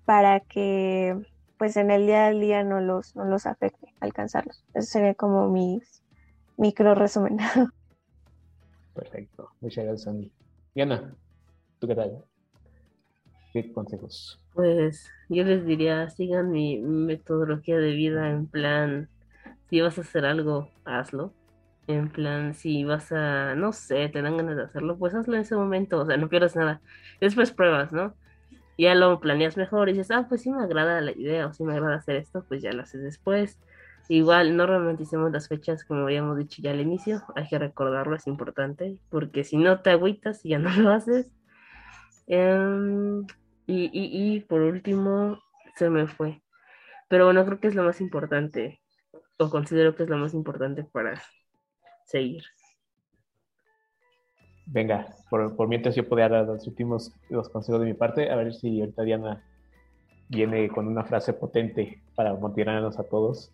para 0.04 0.40
que 0.40 1.16
pues 1.60 1.76
en 1.76 1.90
el 1.90 2.06
día 2.06 2.28
a 2.28 2.30
día 2.30 2.64
no 2.64 2.80
los, 2.80 3.14
no 3.14 3.26
los 3.26 3.44
afecte 3.44 3.92
alcanzarlos. 4.00 4.64
Eso 4.72 4.92
sería 4.92 5.12
como 5.12 5.50
mi 5.50 5.82
micro 6.56 6.94
resumen. 6.94 7.36
Perfecto. 8.94 9.50
Muchas 9.60 9.84
gracias, 9.84 10.08
Andy. 10.08 10.32
Y 10.74 10.80
Ana, 10.80 11.14
¿tú 11.78 11.86
qué 11.86 11.94
tal? 11.94 12.24
¿Qué 13.52 13.70
consejos? 13.74 14.42
Pues 14.54 15.10
yo 15.28 15.44
les 15.44 15.66
diría, 15.66 16.08
sigan 16.08 16.50
mi 16.50 16.78
metodología 16.78 17.76
de 17.76 17.92
vida 17.92 18.30
en 18.30 18.46
plan, 18.46 19.10
si 19.68 19.82
vas 19.82 19.98
a 19.98 20.00
hacer 20.00 20.24
algo, 20.24 20.70
hazlo. 20.86 21.34
En 21.88 22.08
plan, 22.08 22.54
si 22.54 22.84
vas 22.84 23.12
a, 23.12 23.54
no 23.54 23.72
sé, 23.72 24.08
te 24.08 24.22
dan 24.22 24.38
ganas 24.38 24.56
de 24.56 24.62
hacerlo, 24.62 24.96
pues 24.96 25.14
hazlo 25.14 25.34
en 25.34 25.42
ese 25.42 25.56
momento, 25.56 26.00
o 26.00 26.06
sea, 26.06 26.16
no 26.16 26.30
pierdas 26.30 26.56
nada. 26.56 26.80
Después 27.20 27.52
pruebas, 27.52 27.92
¿no? 27.92 28.14
Ya 28.80 28.94
lo 28.94 29.20
planeas 29.20 29.56
mejor 29.56 29.88
y 29.88 29.92
dices, 29.92 30.10
ah, 30.10 30.26
pues 30.28 30.42
sí 30.42 30.50
me 30.50 30.62
agrada 30.62 31.00
la 31.00 31.12
idea, 31.12 31.46
o 31.46 31.52
si 31.52 31.64
me 31.64 31.74
agrada 31.74 31.96
hacer 31.96 32.16
esto, 32.16 32.44
pues 32.48 32.62
ya 32.62 32.72
lo 32.72 32.82
haces 32.82 33.02
después. 33.02 33.58
Igual 34.08 34.56
no 34.56 34.66
romanticemos 34.66 35.30
las 35.30 35.48
fechas, 35.48 35.84
como 35.84 36.02
habíamos 36.02 36.38
dicho 36.38 36.62
ya 36.62 36.70
al 36.70 36.80
inicio, 36.80 37.22
hay 37.36 37.46
que 37.46 37.58
recordarlo, 37.58 38.16
es 38.16 38.26
importante, 38.26 38.98
porque 39.10 39.44
si 39.44 39.56
no 39.56 39.82
te 39.82 39.90
agüitas 39.90 40.44
y 40.44 40.50
ya 40.50 40.58
no 40.58 40.70
lo 40.76 40.90
haces. 40.92 41.30
Em, 42.26 43.26
y, 43.66 43.84
y, 43.92 44.34
y 44.36 44.40
por 44.40 44.62
último, 44.62 45.38
se 45.76 45.90
me 45.90 46.06
fue. 46.06 46.42
Pero 47.08 47.26
bueno, 47.26 47.44
creo 47.44 47.60
que 47.60 47.68
es 47.68 47.74
lo 47.74 47.82
más 47.84 48.00
importante, 48.00 48.80
o 49.38 49.50
considero 49.50 49.94
que 49.94 50.04
es 50.04 50.08
lo 50.08 50.16
más 50.16 50.34
importante 50.34 50.84
para 50.84 51.20
seguir. 52.06 52.44
Venga, 54.72 55.08
por, 55.28 55.68
mientras 55.68 55.94
yo 55.94 56.08
podría 56.08 56.28
dar 56.28 56.46
los 56.46 56.66
últimos 56.66 57.12
los 57.28 57.48
consejos 57.48 57.80
de 57.80 57.86
mi 57.86 57.94
parte, 57.94 58.30
a 58.30 58.36
ver 58.36 58.54
si 58.54 58.80
ahorita 58.80 59.02
Diana 59.02 59.42
viene 60.28 60.68
con 60.68 60.86
una 60.86 61.04
frase 61.04 61.32
potente 61.32 62.00
para 62.14 62.34
motivarnos 62.34 62.98
a 62.98 63.02
todos 63.02 63.52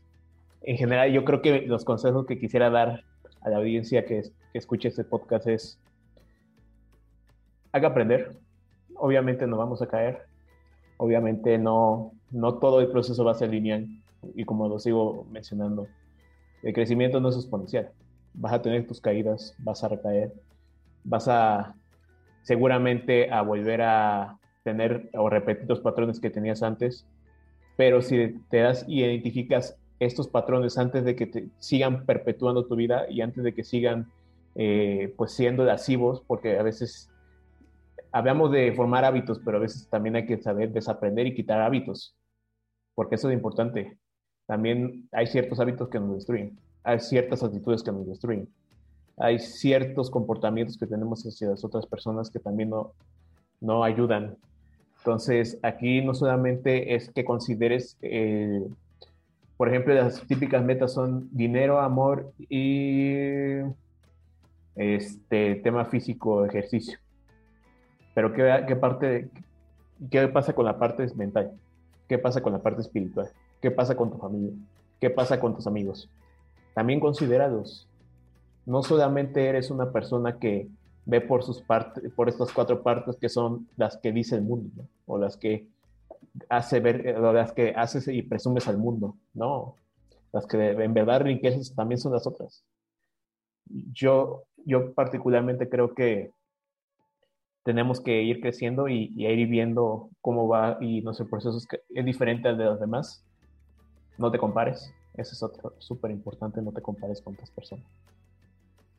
en 0.66 0.76
general 0.76 1.12
yo 1.12 1.24
creo 1.24 1.40
que 1.40 1.62
los 1.62 1.84
consejos 1.84 2.26
que 2.26 2.38
quisiera 2.38 2.70
dar 2.70 3.04
a 3.40 3.50
la 3.50 3.58
audiencia 3.58 4.04
que, 4.04 4.22
que 4.52 4.58
escuche 4.58 4.88
este 4.88 5.04
podcast 5.04 5.46
es, 5.46 5.78
haga 7.72 7.88
aprender. 7.88 8.36
Obviamente 8.96 9.46
no 9.46 9.56
vamos 9.56 9.80
a 9.80 9.86
caer. 9.86 10.22
Obviamente 10.96 11.56
no, 11.56 12.12
no 12.32 12.54
todo 12.54 12.80
el 12.80 12.88
proceso 12.88 13.24
va 13.24 13.32
a 13.32 13.34
ser 13.36 13.50
lineal. 13.50 13.86
Y 14.34 14.44
como 14.44 14.68
lo 14.68 14.80
sigo 14.80 15.24
mencionando, 15.30 15.86
el 16.64 16.72
crecimiento 16.72 17.20
no 17.20 17.28
es 17.28 17.36
exponencial. 17.36 17.90
Vas 18.34 18.54
a 18.54 18.62
tener 18.62 18.88
tus 18.88 19.00
caídas, 19.00 19.54
vas 19.58 19.84
a 19.84 19.88
recaer, 19.88 20.32
vas 21.06 21.28
a 21.28 21.74
seguramente 22.42 23.30
a 23.30 23.42
volver 23.42 23.82
a 23.82 24.38
tener 24.62 25.10
o 25.14 25.28
repetir 25.30 25.68
los 25.68 25.80
patrones 25.80 26.20
que 26.20 26.30
tenías 26.30 26.62
antes, 26.62 27.06
pero 27.76 28.02
si 28.02 28.40
te 28.50 28.58
das 28.58 28.84
y 28.88 29.04
identificas 29.04 29.78
estos 29.98 30.28
patrones 30.28 30.78
antes 30.78 31.04
de 31.04 31.16
que 31.16 31.26
te 31.26 31.48
sigan 31.58 32.04
perpetuando 32.04 32.66
tu 32.66 32.76
vida 32.76 33.08
y 33.08 33.20
antes 33.20 33.42
de 33.44 33.54
que 33.54 33.64
sigan 33.64 34.10
eh, 34.54 35.14
pues 35.16 35.32
siendo 35.32 35.64
lascivos, 35.64 36.22
porque 36.26 36.58
a 36.58 36.62
veces 36.62 37.10
hablamos 38.12 38.50
de 38.50 38.72
formar 38.72 39.04
hábitos, 39.04 39.40
pero 39.44 39.58
a 39.58 39.60
veces 39.60 39.88
también 39.88 40.16
hay 40.16 40.26
que 40.26 40.38
saber 40.38 40.72
desaprender 40.72 41.26
y 41.26 41.34
quitar 41.34 41.60
hábitos, 41.60 42.16
porque 42.94 43.16
eso 43.16 43.28
es 43.28 43.34
importante. 43.34 43.98
También 44.46 45.08
hay 45.12 45.26
ciertos 45.26 45.60
hábitos 45.60 45.88
que 45.88 46.00
nos 46.00 46.14
destruyen, 46.14 46.58
hay 46.84 47.00
ciertas 47.00 47.42
actitudes 47.42 47.82
que 47.82 47.92
nos 47.92 48.06
destruyen, 48.06 48.48
hay 49.16 49.38
ciertos 49.38 50.10
comportamientos 50.10 50.76
que 50.76 50.86
tenemos 50.86 51.24
hacia 51.24 51.48
las 51.48 51.64
otras 51.64 51.86
personas 51.86 52.30
que 52.30 52.38
también 52.38 52.70
no, 52.70 52.92
no 53.60 53.82
ayudan. 53.82 54.36
Entonces, 54.98 55.58
aquí 55.62 56.02
no 56.02 56.14
solamente 56.14 56.94
es 56.94 57.10
que 57.10 57.24
consideres, 57.24 57.96
eh, 58.02 58.66
por 59.56 59.68
ejemplo, 59.68 59.94
las 59.94 60.20
típicas 60.26 60.64
metas 60.64 60.92
son 60.92 61.28
dinero, 61.32 61.80
amor 61.80 62.32
y 62.48 63.60
este 64.74 65.56
tema 65.56 65.86
físico, 65.86 66.44
ejercicio. 66.44 66.98
Pero 68.14 68.32
¿qué, 68.32 68.64
qué 68.66 68.76
parte, 68.76 69.30
qué 70.10 70.28
pasa 70.28 70.52
con 70.52 70.64
la 70.66 70.78
parte 70.78 71.06
mental? 71.14 71.52
¿Qué 72.08 72.18
pasa 72.18 72.42
con 72.42 72.52
la 72.52 72.62
parte 72.62 72.82
espiritual? 72.82 73.28
¿Qué 73.60 73.70
pasa 73.70 73.96
con 73.96 74.10
tu 74.10 74.18
familia? 74.18 74.52
¿Qué 75.00 75.10
pasa 75.10 75.40
con 75.40 75.54
tus 75.54 75.66
amigos? 75.66 76.08
También 76.74 77.00
considerados. 77.00 77.88
No 78.66 78.82
solamente 78.82 79.46
eres 79.46 79.70
una 79.70 79.90
persona 79.92 80.38
que 80.38 80.68
ve 81.06 81.20
por 81.20 81.44
sus 81.44 81.62
por 82.16 82.28
estas 82.28 82.52
cuatro 82.52 82.82
partes 82.82 83.16
que 83.16 83.28
son 83.28 83.68
las 83.76 83.96
que 83.96 84.12
dice 84.12 84.34
el 84.34 84.42
mundo, 84.42 84.84
o 85.06 85.18
las 85.18 85.36
que 85.36 85.66
hace 86.48 86.80
ver, 86.80 87.16
o 87.16 87.32
las 87.32 87.52
que 87.52 87.72
haces 87.74 88.08
y 88.08 88.22
presumes 88.22 88.68
al 88.68 88.76
mundo, 88.76 89.16
no. 89.32 89.76
Las 90.32 90.46
que 90.46 90.70
en 90.70 90.92
verdad 90.92 91.22
enriqueces 91.22 91.74
también 91.74 91.98
son 91.98 92.12
las 92.12 92.26
otras. 92.26 92.64
Yo, 93.92 94.42
yo 94.64 94.92
particularmente 94.92 95.68
creo 95.68 95.94
que 95.94 96.32
tenemos 97.62 98.00
que 98.00 98.22
ir 98.22 98.40
creciendo 98.40 98.88
y, 98.88 99.12
y 99.16 99.26
ir 99.26 99.48
viendo 99.48 100.10
cómo 100.20 100.46
va 100.46 100.78
y 100.80 101.00
nuestro 101.02 101.26
proceso 101.26 101.56
es, 101.56 101.66
es 101.94 102.04
diferente 102.04 102.48
al 102.48 102.58
de 102.58 102.64
los 102.64 102.80
demás. 102.80 103.24
No 104.18 104.30
te 104.30 104.38
compares, 104.38 104.92
eso 105.14 105.32
es 105.32 105.42
otro 105.42 105.72
súper 105.78 106.10
importante, 106.10 106.60
no 106.62 106.72
te 106.72 106.82
compares 106.82 107.20
con 107.22 107.34
otras 107.34 107.50
personas. 107.50 107.86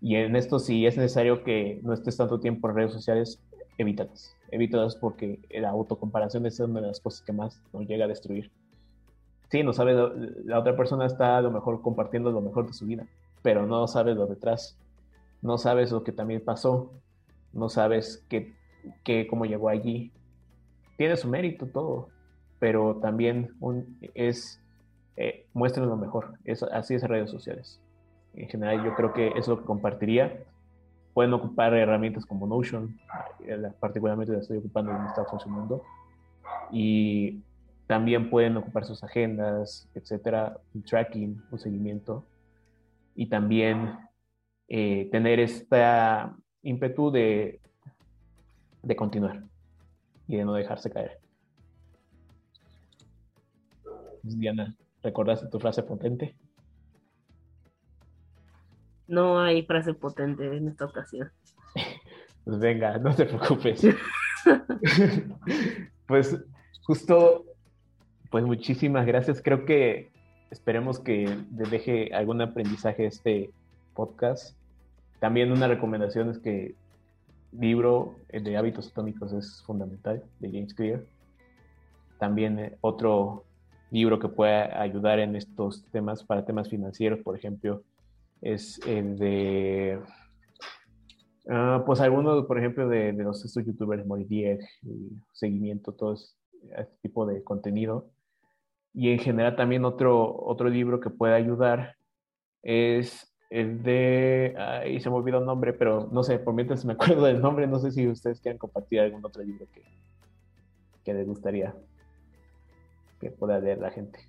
Y 0.02 0.16
en 0.16 0.36
esto, 0.36 0.60
si 0.60 0.86
es 0.86 0.98
necesario 0.98 1.44
que 1.44 1.80
no 1.84 1.94
estés 1.94 2.18
tanto 2.18 2.40
tiempo 2.40 2.70
en 2.70 2.76
redes 2.76 2.94
sociales, 2.94 3.42
evítalas. 3.78 4.36
Evítalas 4.52 4.96
porque 4.96 5.40
la 5.50 5.70
autocomparación 5.70 6.46
es 6.46 6.60
una 6.60 6.82
de 6.82 6.88
las 6.88 7.00
cosas 7.00 7.22
que 7.22 7.34
más 7.34 7.62
nos 7.74 7.88
llega 7.88 8.06
a 8.06 8.08
destruir. 8.08 8.52
Sí, 9.50 9.64
no 9.64 9.74
sabes, 9.74 9.96
la 10.46 10.60
otra 10.60 10.76
persona 10.76 11.06
está 11.06 11.38
a 11.38 11.42
lo 11.42 11.52
mejor 11.52 11.82
compartiendo 11.82 12.32
lo 12.32 12.42
mejor 12.42 12.68
de 12.68 12.74
su 12.74 12.86
vida, 12.86 13.08
pero 13.42 13.66
no 13.66 13.88
sabes 13.88 14.16
lo 14.16 14.28
detrás. 14.28 14.78
No 15.42 15.58
sabes 15.58 15.92
lo 15.92 16.04
que 16.04 16.12
también 16.12 16.44
pasó. 16.44 16.92
No 17.54 17.70
sabes 17.70 18.26
qué, 18.30 18.54
qué, 19.04 19.28
cómo 19.28 19.46
llegó 19.46 19.70
allí. 19.70 20.12
Tiene 20.98 21.16
su 21.16 21.28
mérito 21.28 21.68
todo, 21.68 22.10
pero 22.60 22.98
también 22.98 23.52
es, 24.14 24.62
eh, 25.16 25.46
lo 25.54 25.96
mejor. 25.96 26.34
Es, 26.44 26.62
así 26.64 26.96
es 26.96 27.04
redes 27.04 27.32
sociales 27.32 27.80
en 28.38 28.50
general 28.50 28.84
yo 28.84 28.96
creo 28.96 29.14
que 29.14 29.30
es 29.36 29.48
lo 29.48 29.60
que 29.60 29.66
compartiría. 29.66 30.44
Pueden 31.14 31.34
ocupar 31.34 31.74
herramientas 31.74 32.26
como 32.26 32.46
Notion, 32.46 33.00
eh, 33.46 33.72
particularmente 33.80 34.34
la 34.34 34.40
estoy 34.40 34.58
ocupando 34.58 34.92
en 34.92 35.06
está 35.06 35.26
funcionando, 35.26 35.84
y 36.72 37.42
también 37.88 38.30
pueden 38.30 38.58
ocupar 38.58 38.86
sus 38.86 39.04
agendas, 39.04 39.90
etcétera, 39.96 40.58
un 40.76 40.84
tracking, 40.84 41.42
un 41.50 41.60
seguimiento, 41.60 42.24
y 43.16 43.28
también 43.28 43.98
eh, 44.68 45.10
tener 45.12 45.40
esta 45.40 46.36
ímpetu 46.62 47.10
de, 47.10 47.60
de 48.84 48.96
continuar 48.96 49.44
y 50.28 50.36
de 50.36 50.46
no 50.46 50.54
dejarse 50.54 50.92
caer. 50.92 51.20
Diana, 54.22 54.76
¿recordaste 55.02 55.48
tu 55.48 55.60
frase 55.60 55.82
potente? 55.84 56.36
No 59.08 59.40
hay 59.40 59.64
frase 59.64 59.94
potente 59.94 60.46
en 60.46 60.68
esta 60.68 60.86
ocasión. 60.86 61.32
Pues 62.44 62.60
venga, 62.60 62.98
no 62.98 63.14
te 63.14 63.26
preocupes. 63.26 63.86
pues 66.08 66.38
justo, 66.84 67.44
pues 68.30 68.46
muchísimas 68.46 69.06
gracias. 69.06 69.42
Creo 69.42 69.66
que 69.66 70.12
esperemos 70.50 71.00
que 71.00 71.38
les 71.58 71.70
deje 71.70 72.14
algún 72.14 72.42
aprendizaje 72.42 73.06
este 73.06 73.50
podcast. 73.96 74.56
También 75.20 75.52
una 75.52 75.68
recomendación 75.68 76.30
es 76.30 76.40
que 76.40 76.76
libro 77.52 78.16
de 78.30 78.58
hábitos 78.58 78.90
atómicos 78.90 79.34
es 79.34 79.64
fundamental 79.64 80.24
de 80.40 80.52
James 80.52 80.74
Clear. 80.74 81.02
También 82.20 82.60
eh, 82.60 82.78
otro 82.82 83.44
libro 83.92 84.20
que 84.20 84.28
pueda 84.28 84.82
ayudar 84.82 85.20
en 85.20 85.36
estos 85.36 85.84
temas 85.92 86.24
para 86.24 86.46
temas 86.46 86.70
financieros, 86.70 87.20
por 87.20 87.38
ejemplo, 87.38 87.84
es 88.42 88.80
el 88.88 89.18
de, 89.18 90.00
uh, 91.46 91.84
pues 91.86 92.00
algunos, 92.02 92.46
por 92.46 92.58
ejemplo, 92.58 92.88
de, 92.88 93.14
de 93.14 93.24
los 93.24 93.44
estos 93.44 93.66
youtubers, 93.66 94.06
Moridieg, 94.06 94.60
seguimiento, 95.32 95.94
todo 95.94 96.14
este 96.14 96.98
tipo 97.02 97.26
de 97.26 97.44
contenido. 97.44 98.10
Y 98.94 99.12
en 99.12 99.20
general 99.20 99.56
también 99.56 99.86
otro, 99.86 100.36
otro 100.44 100.70
libro 100.70 101.00
que 101.00 101.10
puede 101.10 101.36
ayudar 101.36 101.96
es 102.64 103.34
el 103.50 103.82
de, 103.84 104.56
ahí 104.58 105.00
se 105.00 105.10
me 105.10 105.16
olvidó 105.16 105.40
el 105.40 105.46
nombre, 105.46 105.74
pero 105.74 106.10
no 106.12 106.24
sé, 106.24 106.40
por 106.40 106.54
mientras 106.54 106.84
me 106.84 106.94
acuerdo 106.94 107.26
del 107.26 107.42
nombre, 107.42 107.68
no 107.68 107.80
sé 107.80 107.92
si 107.92 108.08
ustedes 108.08 108.42
quieren 108.42 108.58
compartir 108.58 109.00
algún 109.00 109.24
otro 109.26 109.44
libro 109.44 109.68
que, 109.72 109.84
que 111.04 111.14
les 111.14 111.28
gustaría 111.28 111.76
que 113.20 113.32
pueda 113.32 113.60
leer 113.60 113.80
la 113.80 113.92
gente. 113.92 114.20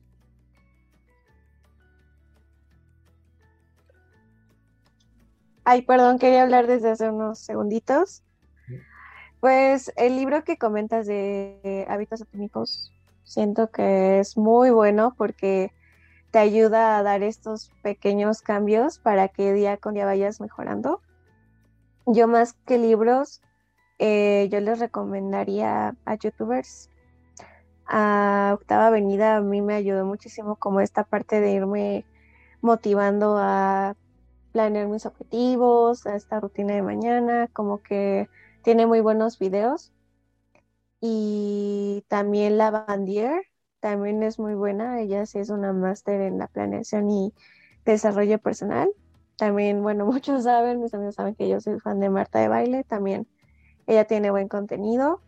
Ay, 5.71 5.83
perdón, 5.83 6.19
quería 6.19 6.45
hablar 6.45 6.67
desde 6.67 6.89
hace 6.89 7.11
unos 7.11 7.41
segunditos. 7.41 8.23
Pues 9.39 9.93
el 9.97 10.17
libro 10.17 10.43
que 10.43 10.57
comentas 10.57 11.07
de 11.07 11.85
hábitos 11.91 12.23
atómicos, 12.23 12.91
siento 13.23 13.71
que 13.71 14.19
es 14.19 14.39
muy 14.39 14.71
bueno 14.71 15.15
porque 15.19 15.75
te 16.31 16.39
ayuda 16.39 16.97
a 16.97 17.03
dar 17.03 17.23
estos 17.23 17.71
pequeños 17.83 18.41
cambios 18.41 18.99
para 18.99 19.29
que 19.29 19.53
día 19.53 19.77
con 19.77 19.93
día 19.93 20.07
vayas 20.07 20.41
mejorando. 20.41 21.03
Yo 22.07 22.29
más 22.29 22.55
que 22.65 22.79
libros, 22.79 23.43
eh, 23.99 24.49
yo 24.51 24.61
les 24.61 24.79
recomendaría 24.79 25.95
a 26.07 26.15
youtubers. 26.15 26.89
A 27.85 28.53
Octava 28.55 28.87
Avenida 28.87 29.37
a 29.37 29.43
mí 29.43 29.61
me 29.61 29.75
ayudó 29.75 30.07
muchísimo 30.07 30.57
como 30.57 30.81
esta 30.81 31.05
parte 31.05 31.43
de 31.43 31.53
irme 31.53 32.07
motivando 32.63 33.37
a 33.37 33.97
planear 34.53 34.89
mis 34.89 35.07
objetivos, 35.07 36.07
esta 36.07 36.41
rutina 36.41 36.75
de 36.75 36.83
mañana, 36.83 37.49
como 37.53 37.83
que 37.83 38.29
tiene 38.63 38.87
muy 38.87 39.01
buenos 39.01 39.39
videos. 39.39 39.93
Y 41.01 42.05
también 42.09 42.59
la 42.59 42.71
Bandier, 42.71 43.43
también 43.81 44.23
es 44.23 44.39
muy 44.39 44.55
buena, 44.55 45.01
ella 45.01 45.27
sí 45.27 45.39
es 45.39 45.51
una 45.51 45.73
máster 45.73 46.21
en 46.21 46.39
la 46.39 46.49
planeación 46.49 47.11
y 47.11 47.33
desarrollo 47.85 48.39
personal. 48.39 48.91
También, 49.37 49.83
bueno, 49.83 50.07
muchos 50.07 50.45
saben, 50.45 50.81
mis 50.81 50.95
amigos 50.95 51.15
saben 51.15 51.35
que 51.35 51.49
yo 51.49 51.61
soy 51.61 51.79
fan 51.81 52.01
de 52.01 52.11
Marta 52.11 52.41
de 52.41 52.49
Baile, 52.49 52.85
también 52.85 53.29
ella 53.87 54.05
tiene 54.05 54.31
buen 54.31 54.49
contenido. 54.49 55.23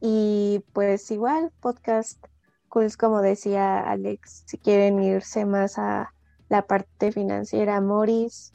Y 0.00 0.64
pues 0.72 1.10
igual, 1.10 1.52
podcast 1.60 2.24
cool, 2.68 2.94
como 2.98 3.22
decía 3.22 3.80
Alex, 3.80 4.44
si 4.46 4.58
quieren 4.58 5.02
irse 5.02 5.46
más 5.46 5.78
a 5.78 6.12
la 6.48 6.62
parte 6.62 7.12
financiera, 7.12 7.80
Morris, 7.80 8.52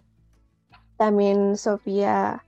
también 0.98 1.58
Sofía, 1.58 2.44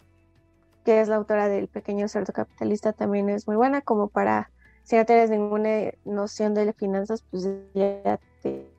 que 0.86 1.02
es 1.02 1.08
la 1.08 1.16
autora 1.16 1.48
del 1.48 1.68
Pequeño 1.68 2.08
Cerdo 2.08 2.34
Capitalista, 2.34 2.94
también 2.94 3.30
es 3.30 3.48
muy 3.48 3.56
buena 3.56 3.82
como 3.82 4.10
para, 4.10 4.52
si 4.84 4.96
no 4.96 5.06
tienes 5.06 5.30
ninguna 5.30 5.91
noción 6.06 6.54
de 6.54 6.72
finanzas, 6.74 7.24
pues 7.32 7.48
ya 7.74 8.20
te, 8.41 8.70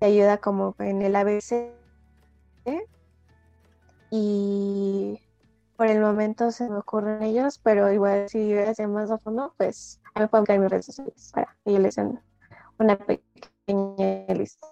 ayuda 0.00 0.38
como 0.38 0.74
en 0.78 1.02
el 1.02 1.16
ABC. 1.16 1.72
Y 4.12 5.20
por 5.76 5.86
el 5.86 6.00
momento 6.00 6.50
se 6.50 6.68
me 6.68 6.76
ocurren 6.76 7.22
ellos, 7.22 7.58
pero 7.62 7.90
igual 7.92 8.28
si 8.28 8.52
hacer 8.54 8.88
más 8.88 9.10
a 9.10 9.18
fondo, 9.18 9.54
pues 9.56 10.00
me 10.16 10.28
pueden 10.28 10.44
crear 10.44 10.60
mis 10.60 10.70
redes 10.70 10.86
sociales 10.86 11.30
para 11.32 11.56
que 11.64 11.72
yo 11.72 11.78
les 11.78 11.94
den 11.94 12.20
una 12.78 12.98
pequeña 12.98 14.26
lista. 14.34 14.66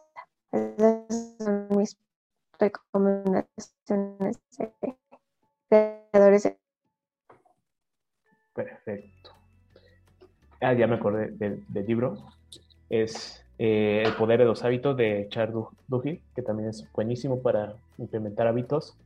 Esas 0.52 1.36
son 1.38 1.68
mis 1.76 1.96
recomendaciones 2.58 4.38
de 4.58 4.96
creadores. 5.68 6.56
Perfecto. 8.54 9.30
Ah, 10.60 10.72
ya 10.72 10.86
me 10.86 10.96
acordé 10.96 11.30
del, 11.30 11.64
libro. 11.86 12.16
Es 12.90 13.44
eh, 13.58 14.02
El 14.04 14.14
poder 14.14 14.40
de 14.40 14.46
los 14.46 14.64
hábitos 14.64 14.96
de 14.96 15.28
Charles 15.30 15.66
Duhigg, 15.86 16.20
que 16.34 16.42
también 16.42 16.70
es 16.70 16.90
buenísimo 16.92 17.40
para 17.40 17.74
implementar 17.98 18.46
hábitos. 18.46 18.96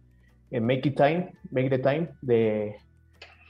Make 0.50 0.88
It 0.88 0.96
Time, 0.96 1.34
Make 1.50 1.70
the 1.70 1.78
Time, 1.78 2.08
de, 2.20 2.76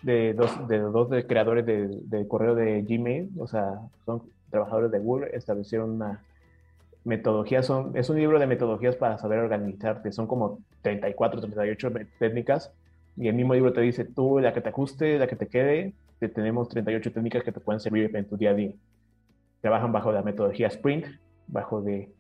de 0.03 0.35
dos, 0.35 0.69
de 0.69 0.79
dos 0.79 1.11
de 1.11 1.27
creadores 1.27 1.67
del 1.67 2.29
correo 2.29 2.55
de 2.55 2.83
Gmail, 2.83 3.31
o 3.39 3.47
sea, 3.47 3.81
son 4.05 4.23
trabajadores 4.51 4.91
de 4.93 4.99
Google, 4.99 5.31
establecieron 5.33 5.91
una 5.91 6.23
metodología, 7.05 7.63
son, 7.63 7.97
es 7.97 8.09
un 8.11 8.17
libro 8.17 8.39
de 8.39 8.47
metodologías 8.47 8.97
para 8.97 9.19
saber 9.19 9.39
organizarte, 9.39 10.13
son 10.13 10.27
como 10.27 10.61
34, 10.83 11.41
38 11.41 11.93
técnicas, 12.19 12.73
y 13.17 13.29
el 13.29 13.35
mismo 13.35 13.55
libro 13.55 13.73
te 13.73 13.81
dice, 13.81 14.05
tú, 14.05 14.39
la 14.39 14.53
que 14.53 14.61
te 14.61 14.69
ajuste, 14.71 15.19
la 15.19 15.27
que 15.27 15.37
te 15.37 15.47
quede, 15.47 15.95
te 16.19 16.29
tenemos 16.29 16.69
38 16.69 17.13
técnicas 17.13 17.43
que 17.43 17.53
te 17.53 17.61
pueden 17.61 17.81
servir 17.81 18.15
en 18.15 18.25
tu 18.27 18.37
día 18.37 18.51
a 18.51 18.55
día. 18.55 18.73
Trabajan 19.61 19.93
bajo 19.93 20.13
la 20.13 20.23
metodología 20.23 20.69
Sprint, 20.69 21.07
bajo 21.47 21.83
de, 21.83 22.11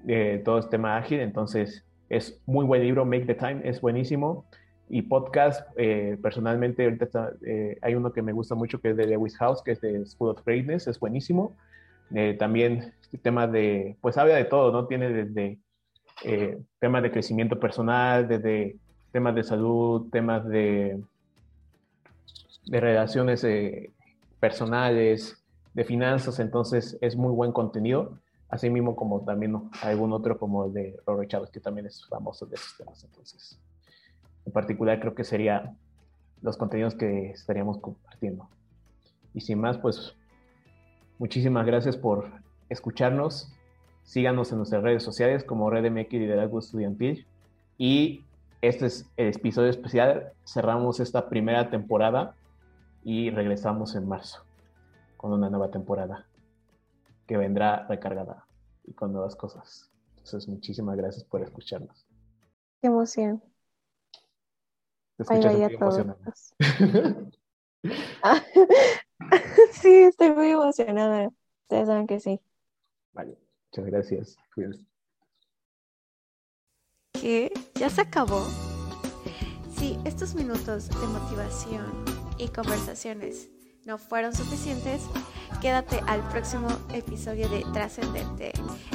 de 0.00 0.38
todo 0.44 0.58
este 0.58 0.72
tema 0.72 0.96
ágil, 0.96 1.20
entonces 1.20 1.84
es 2.08 2.42
muy 2.44 2.64
buen 2.66 2.82
libro, 2.82 3.04
Make 3.04 3.26
the 3.26 3.34
Time, 3.34 3.60
es 3.64 3.80
buenísimo. 3.80 4.44
Y 4.88 5.02
podcast, 5.02 5.68
eh, 5.76 6.18
personalmente, 6.20 6.82
ahorita 6.82 7.30
eh, 7.46 7.78
hay 7.80 7.94
uno 7.94 8.12
que 8.12 8.22
me 8.22 8.32
gusta 8.32 8.56
mucho 8.56 8.80
que 8.80 8.90
es 8.90 8.96
de 8.96 9.06
Lewis 9.06 9.38
House, 9.38 9.62
que 9.62 9.70
es 9.70 9.80
de 9.80 10.04
School 10.04 10.30
of 10.30 10.44
Greatness, 10.44 10.88
es 10.88 10.98
buenísimo. 10.98 11.56
Eh, 12.14 12.36
también 12.38 12.94
este 13.02 13.18
tema 13.18 13.46
de, 13.46 13.96
pues 14.00 14.16
habla 14.18 14.34
de 14.36 14.44
todo, 14.44 14.72
¿no? 14.72 14.86
Tiene 14.86 15.10
desde 15.10 15.58
temas 16.78 17.02
de 17.02 17.10
crecimiento 17.10 17.58
personal, 17.58 18.28
desde 18.28 18.76
temas 19.10 19.34
de 19.34 19.42
salud, 19.42 20.10
temas 20.10 20.46
de, 20.46 21.02
de 22.66 22.80
relaciones 22.80 23.46
personales, 24.38 25.42
de 25.72 25.84
finanzas, 25.84 26.38
entonces 26.40 26.98
es 27.00 27.16
muy 27.16 27.32
buen 27.32 27.52
contenido 27.52 28.18
así 28.50 28.68
mismo 28.68 28.96
como 28.96 29.20
también 29.20 29.56
algún 29.82 30.12
otro 30.12 30.38
como 30.38 30.66
el 30.66 30.72
de 30.72 31.00
Robert 31.06 31.30
Chávez, 31.30 31.50
que 31.50 31.60
también 31.60 31.86
es 31.86 32.04
famoso 32.06 32.46
de 32.46 32.56
esos 32.56 32.76
temas. 32.76 33.02
Entonces, 33.04 33.58
en 34.44 34.52
particular 34.52 35.00
creo 35.00 35.14
que 35.14 35.24
sería 35.24 35.74
los 36.42 36.56
contenidos 36.56 36.94
que 36.94 37.30
estaríamos 37.30 37.78
compartiendo. 37.78 38.48
Y 39.32 39.40
sin 39.40 39.60
más, 39.60 39.78
pues 39.78 40.16
muchísimas 41.20 41.66
gracias 41.66 41.96
por 41.96 42.32
escucharnos. 42.70 43.52
Síganos 44.02 44.50
en 44.50 44.58
nuestras 44.58 44.82
redes 44.82 45.02
sociales 45.04 45.44
como 45.44 45.70
Red 45.70 45.88
MX 45.90 46.12
Liderazgo 46.14 46.58
Estudiantil. 46.58 47.26
Y 47.76 48.24
este 48.62 48.86
es 48.86 49.08
el 49.18 49.28
episodio 49.28 49.68
especial. 49.68 50.32
Cerramos 50.44 50.98
esta 50.98 51.28
primera 51.28 51.68
temporada 51.70 52.34
y 53.04 53.30
regresamos 53.30 53.94
en 53.94 54.08
marzo 54.08 54.44
con 55.18 55.32
una 55.32 55.50
nueva 55.50 55.70
temporada 55.70 56.26
que 57.26 57.36
vendrá 57.36 57.86
recargada 57.86 58.46
y 58.84 58.94
con 58.94 59.12
nuevas 59.12 59.36
cosas. 59.36 59.90
Entonces, 60.16 60.48
muchísimas 60.48 60.96
gracias 60.96 61.22
por 61.24 61.42
escucharnos. 61.42 62.06
Qué 62.80 62.88
emoción. 62.88 63.42
Te 65.18 65.24
escuchas 65.24 65.54
muy 65.54 65.62
emocionada. 65.64 66.16
sí, 69.72 69.94
estoy 69.94 70.30
muy 70.32 70.50
emocionada. 70.50 71.30
Ustedes 71.62 71.86
saben 71.86 72.06
que 72.06 72.20
sí. 72.20 72.40
Vale, 73.12 73.38
muchas 73.66 73.86
gracias. 73.86 74.36
Cuídense. 74.54 74.84
¿Qué? 77.12 77.52
¿Ya 77.74 77.90
se 77.90 78.00
acabó? 78.00 78.46
Si 79.76 79.98
estos 80.04 80.34
minutos 80.34 80.88
de 80.88 81.06
motivación 81.06 82.04
y 82.38 82.48
conversaciones 82.48 83.48
no 83.84 83.98
fueron 83.98 84.34
suficientes, 84.34 85.02
quédate 85.60 86.00
al 86.06 86.26
próximo 86.28 86.68
episodio 86.92 87.48
de 87.48 87.64
Trascendente, 87.72 88.52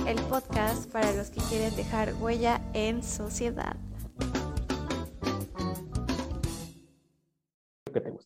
el 0.07 0.19
podcast 0.23 0.89
para 0.91 1.11
los 1.13 1.29
que 1.29 1.41
quieren 1.41 1.75
dejar 1.75 2.13
huella 2.19 2.61
en 2.73 3.03
sociedad. 3.03 3.75
Que 7.93 8.01
te 8.01 8.09
gusta. 8.09 8.24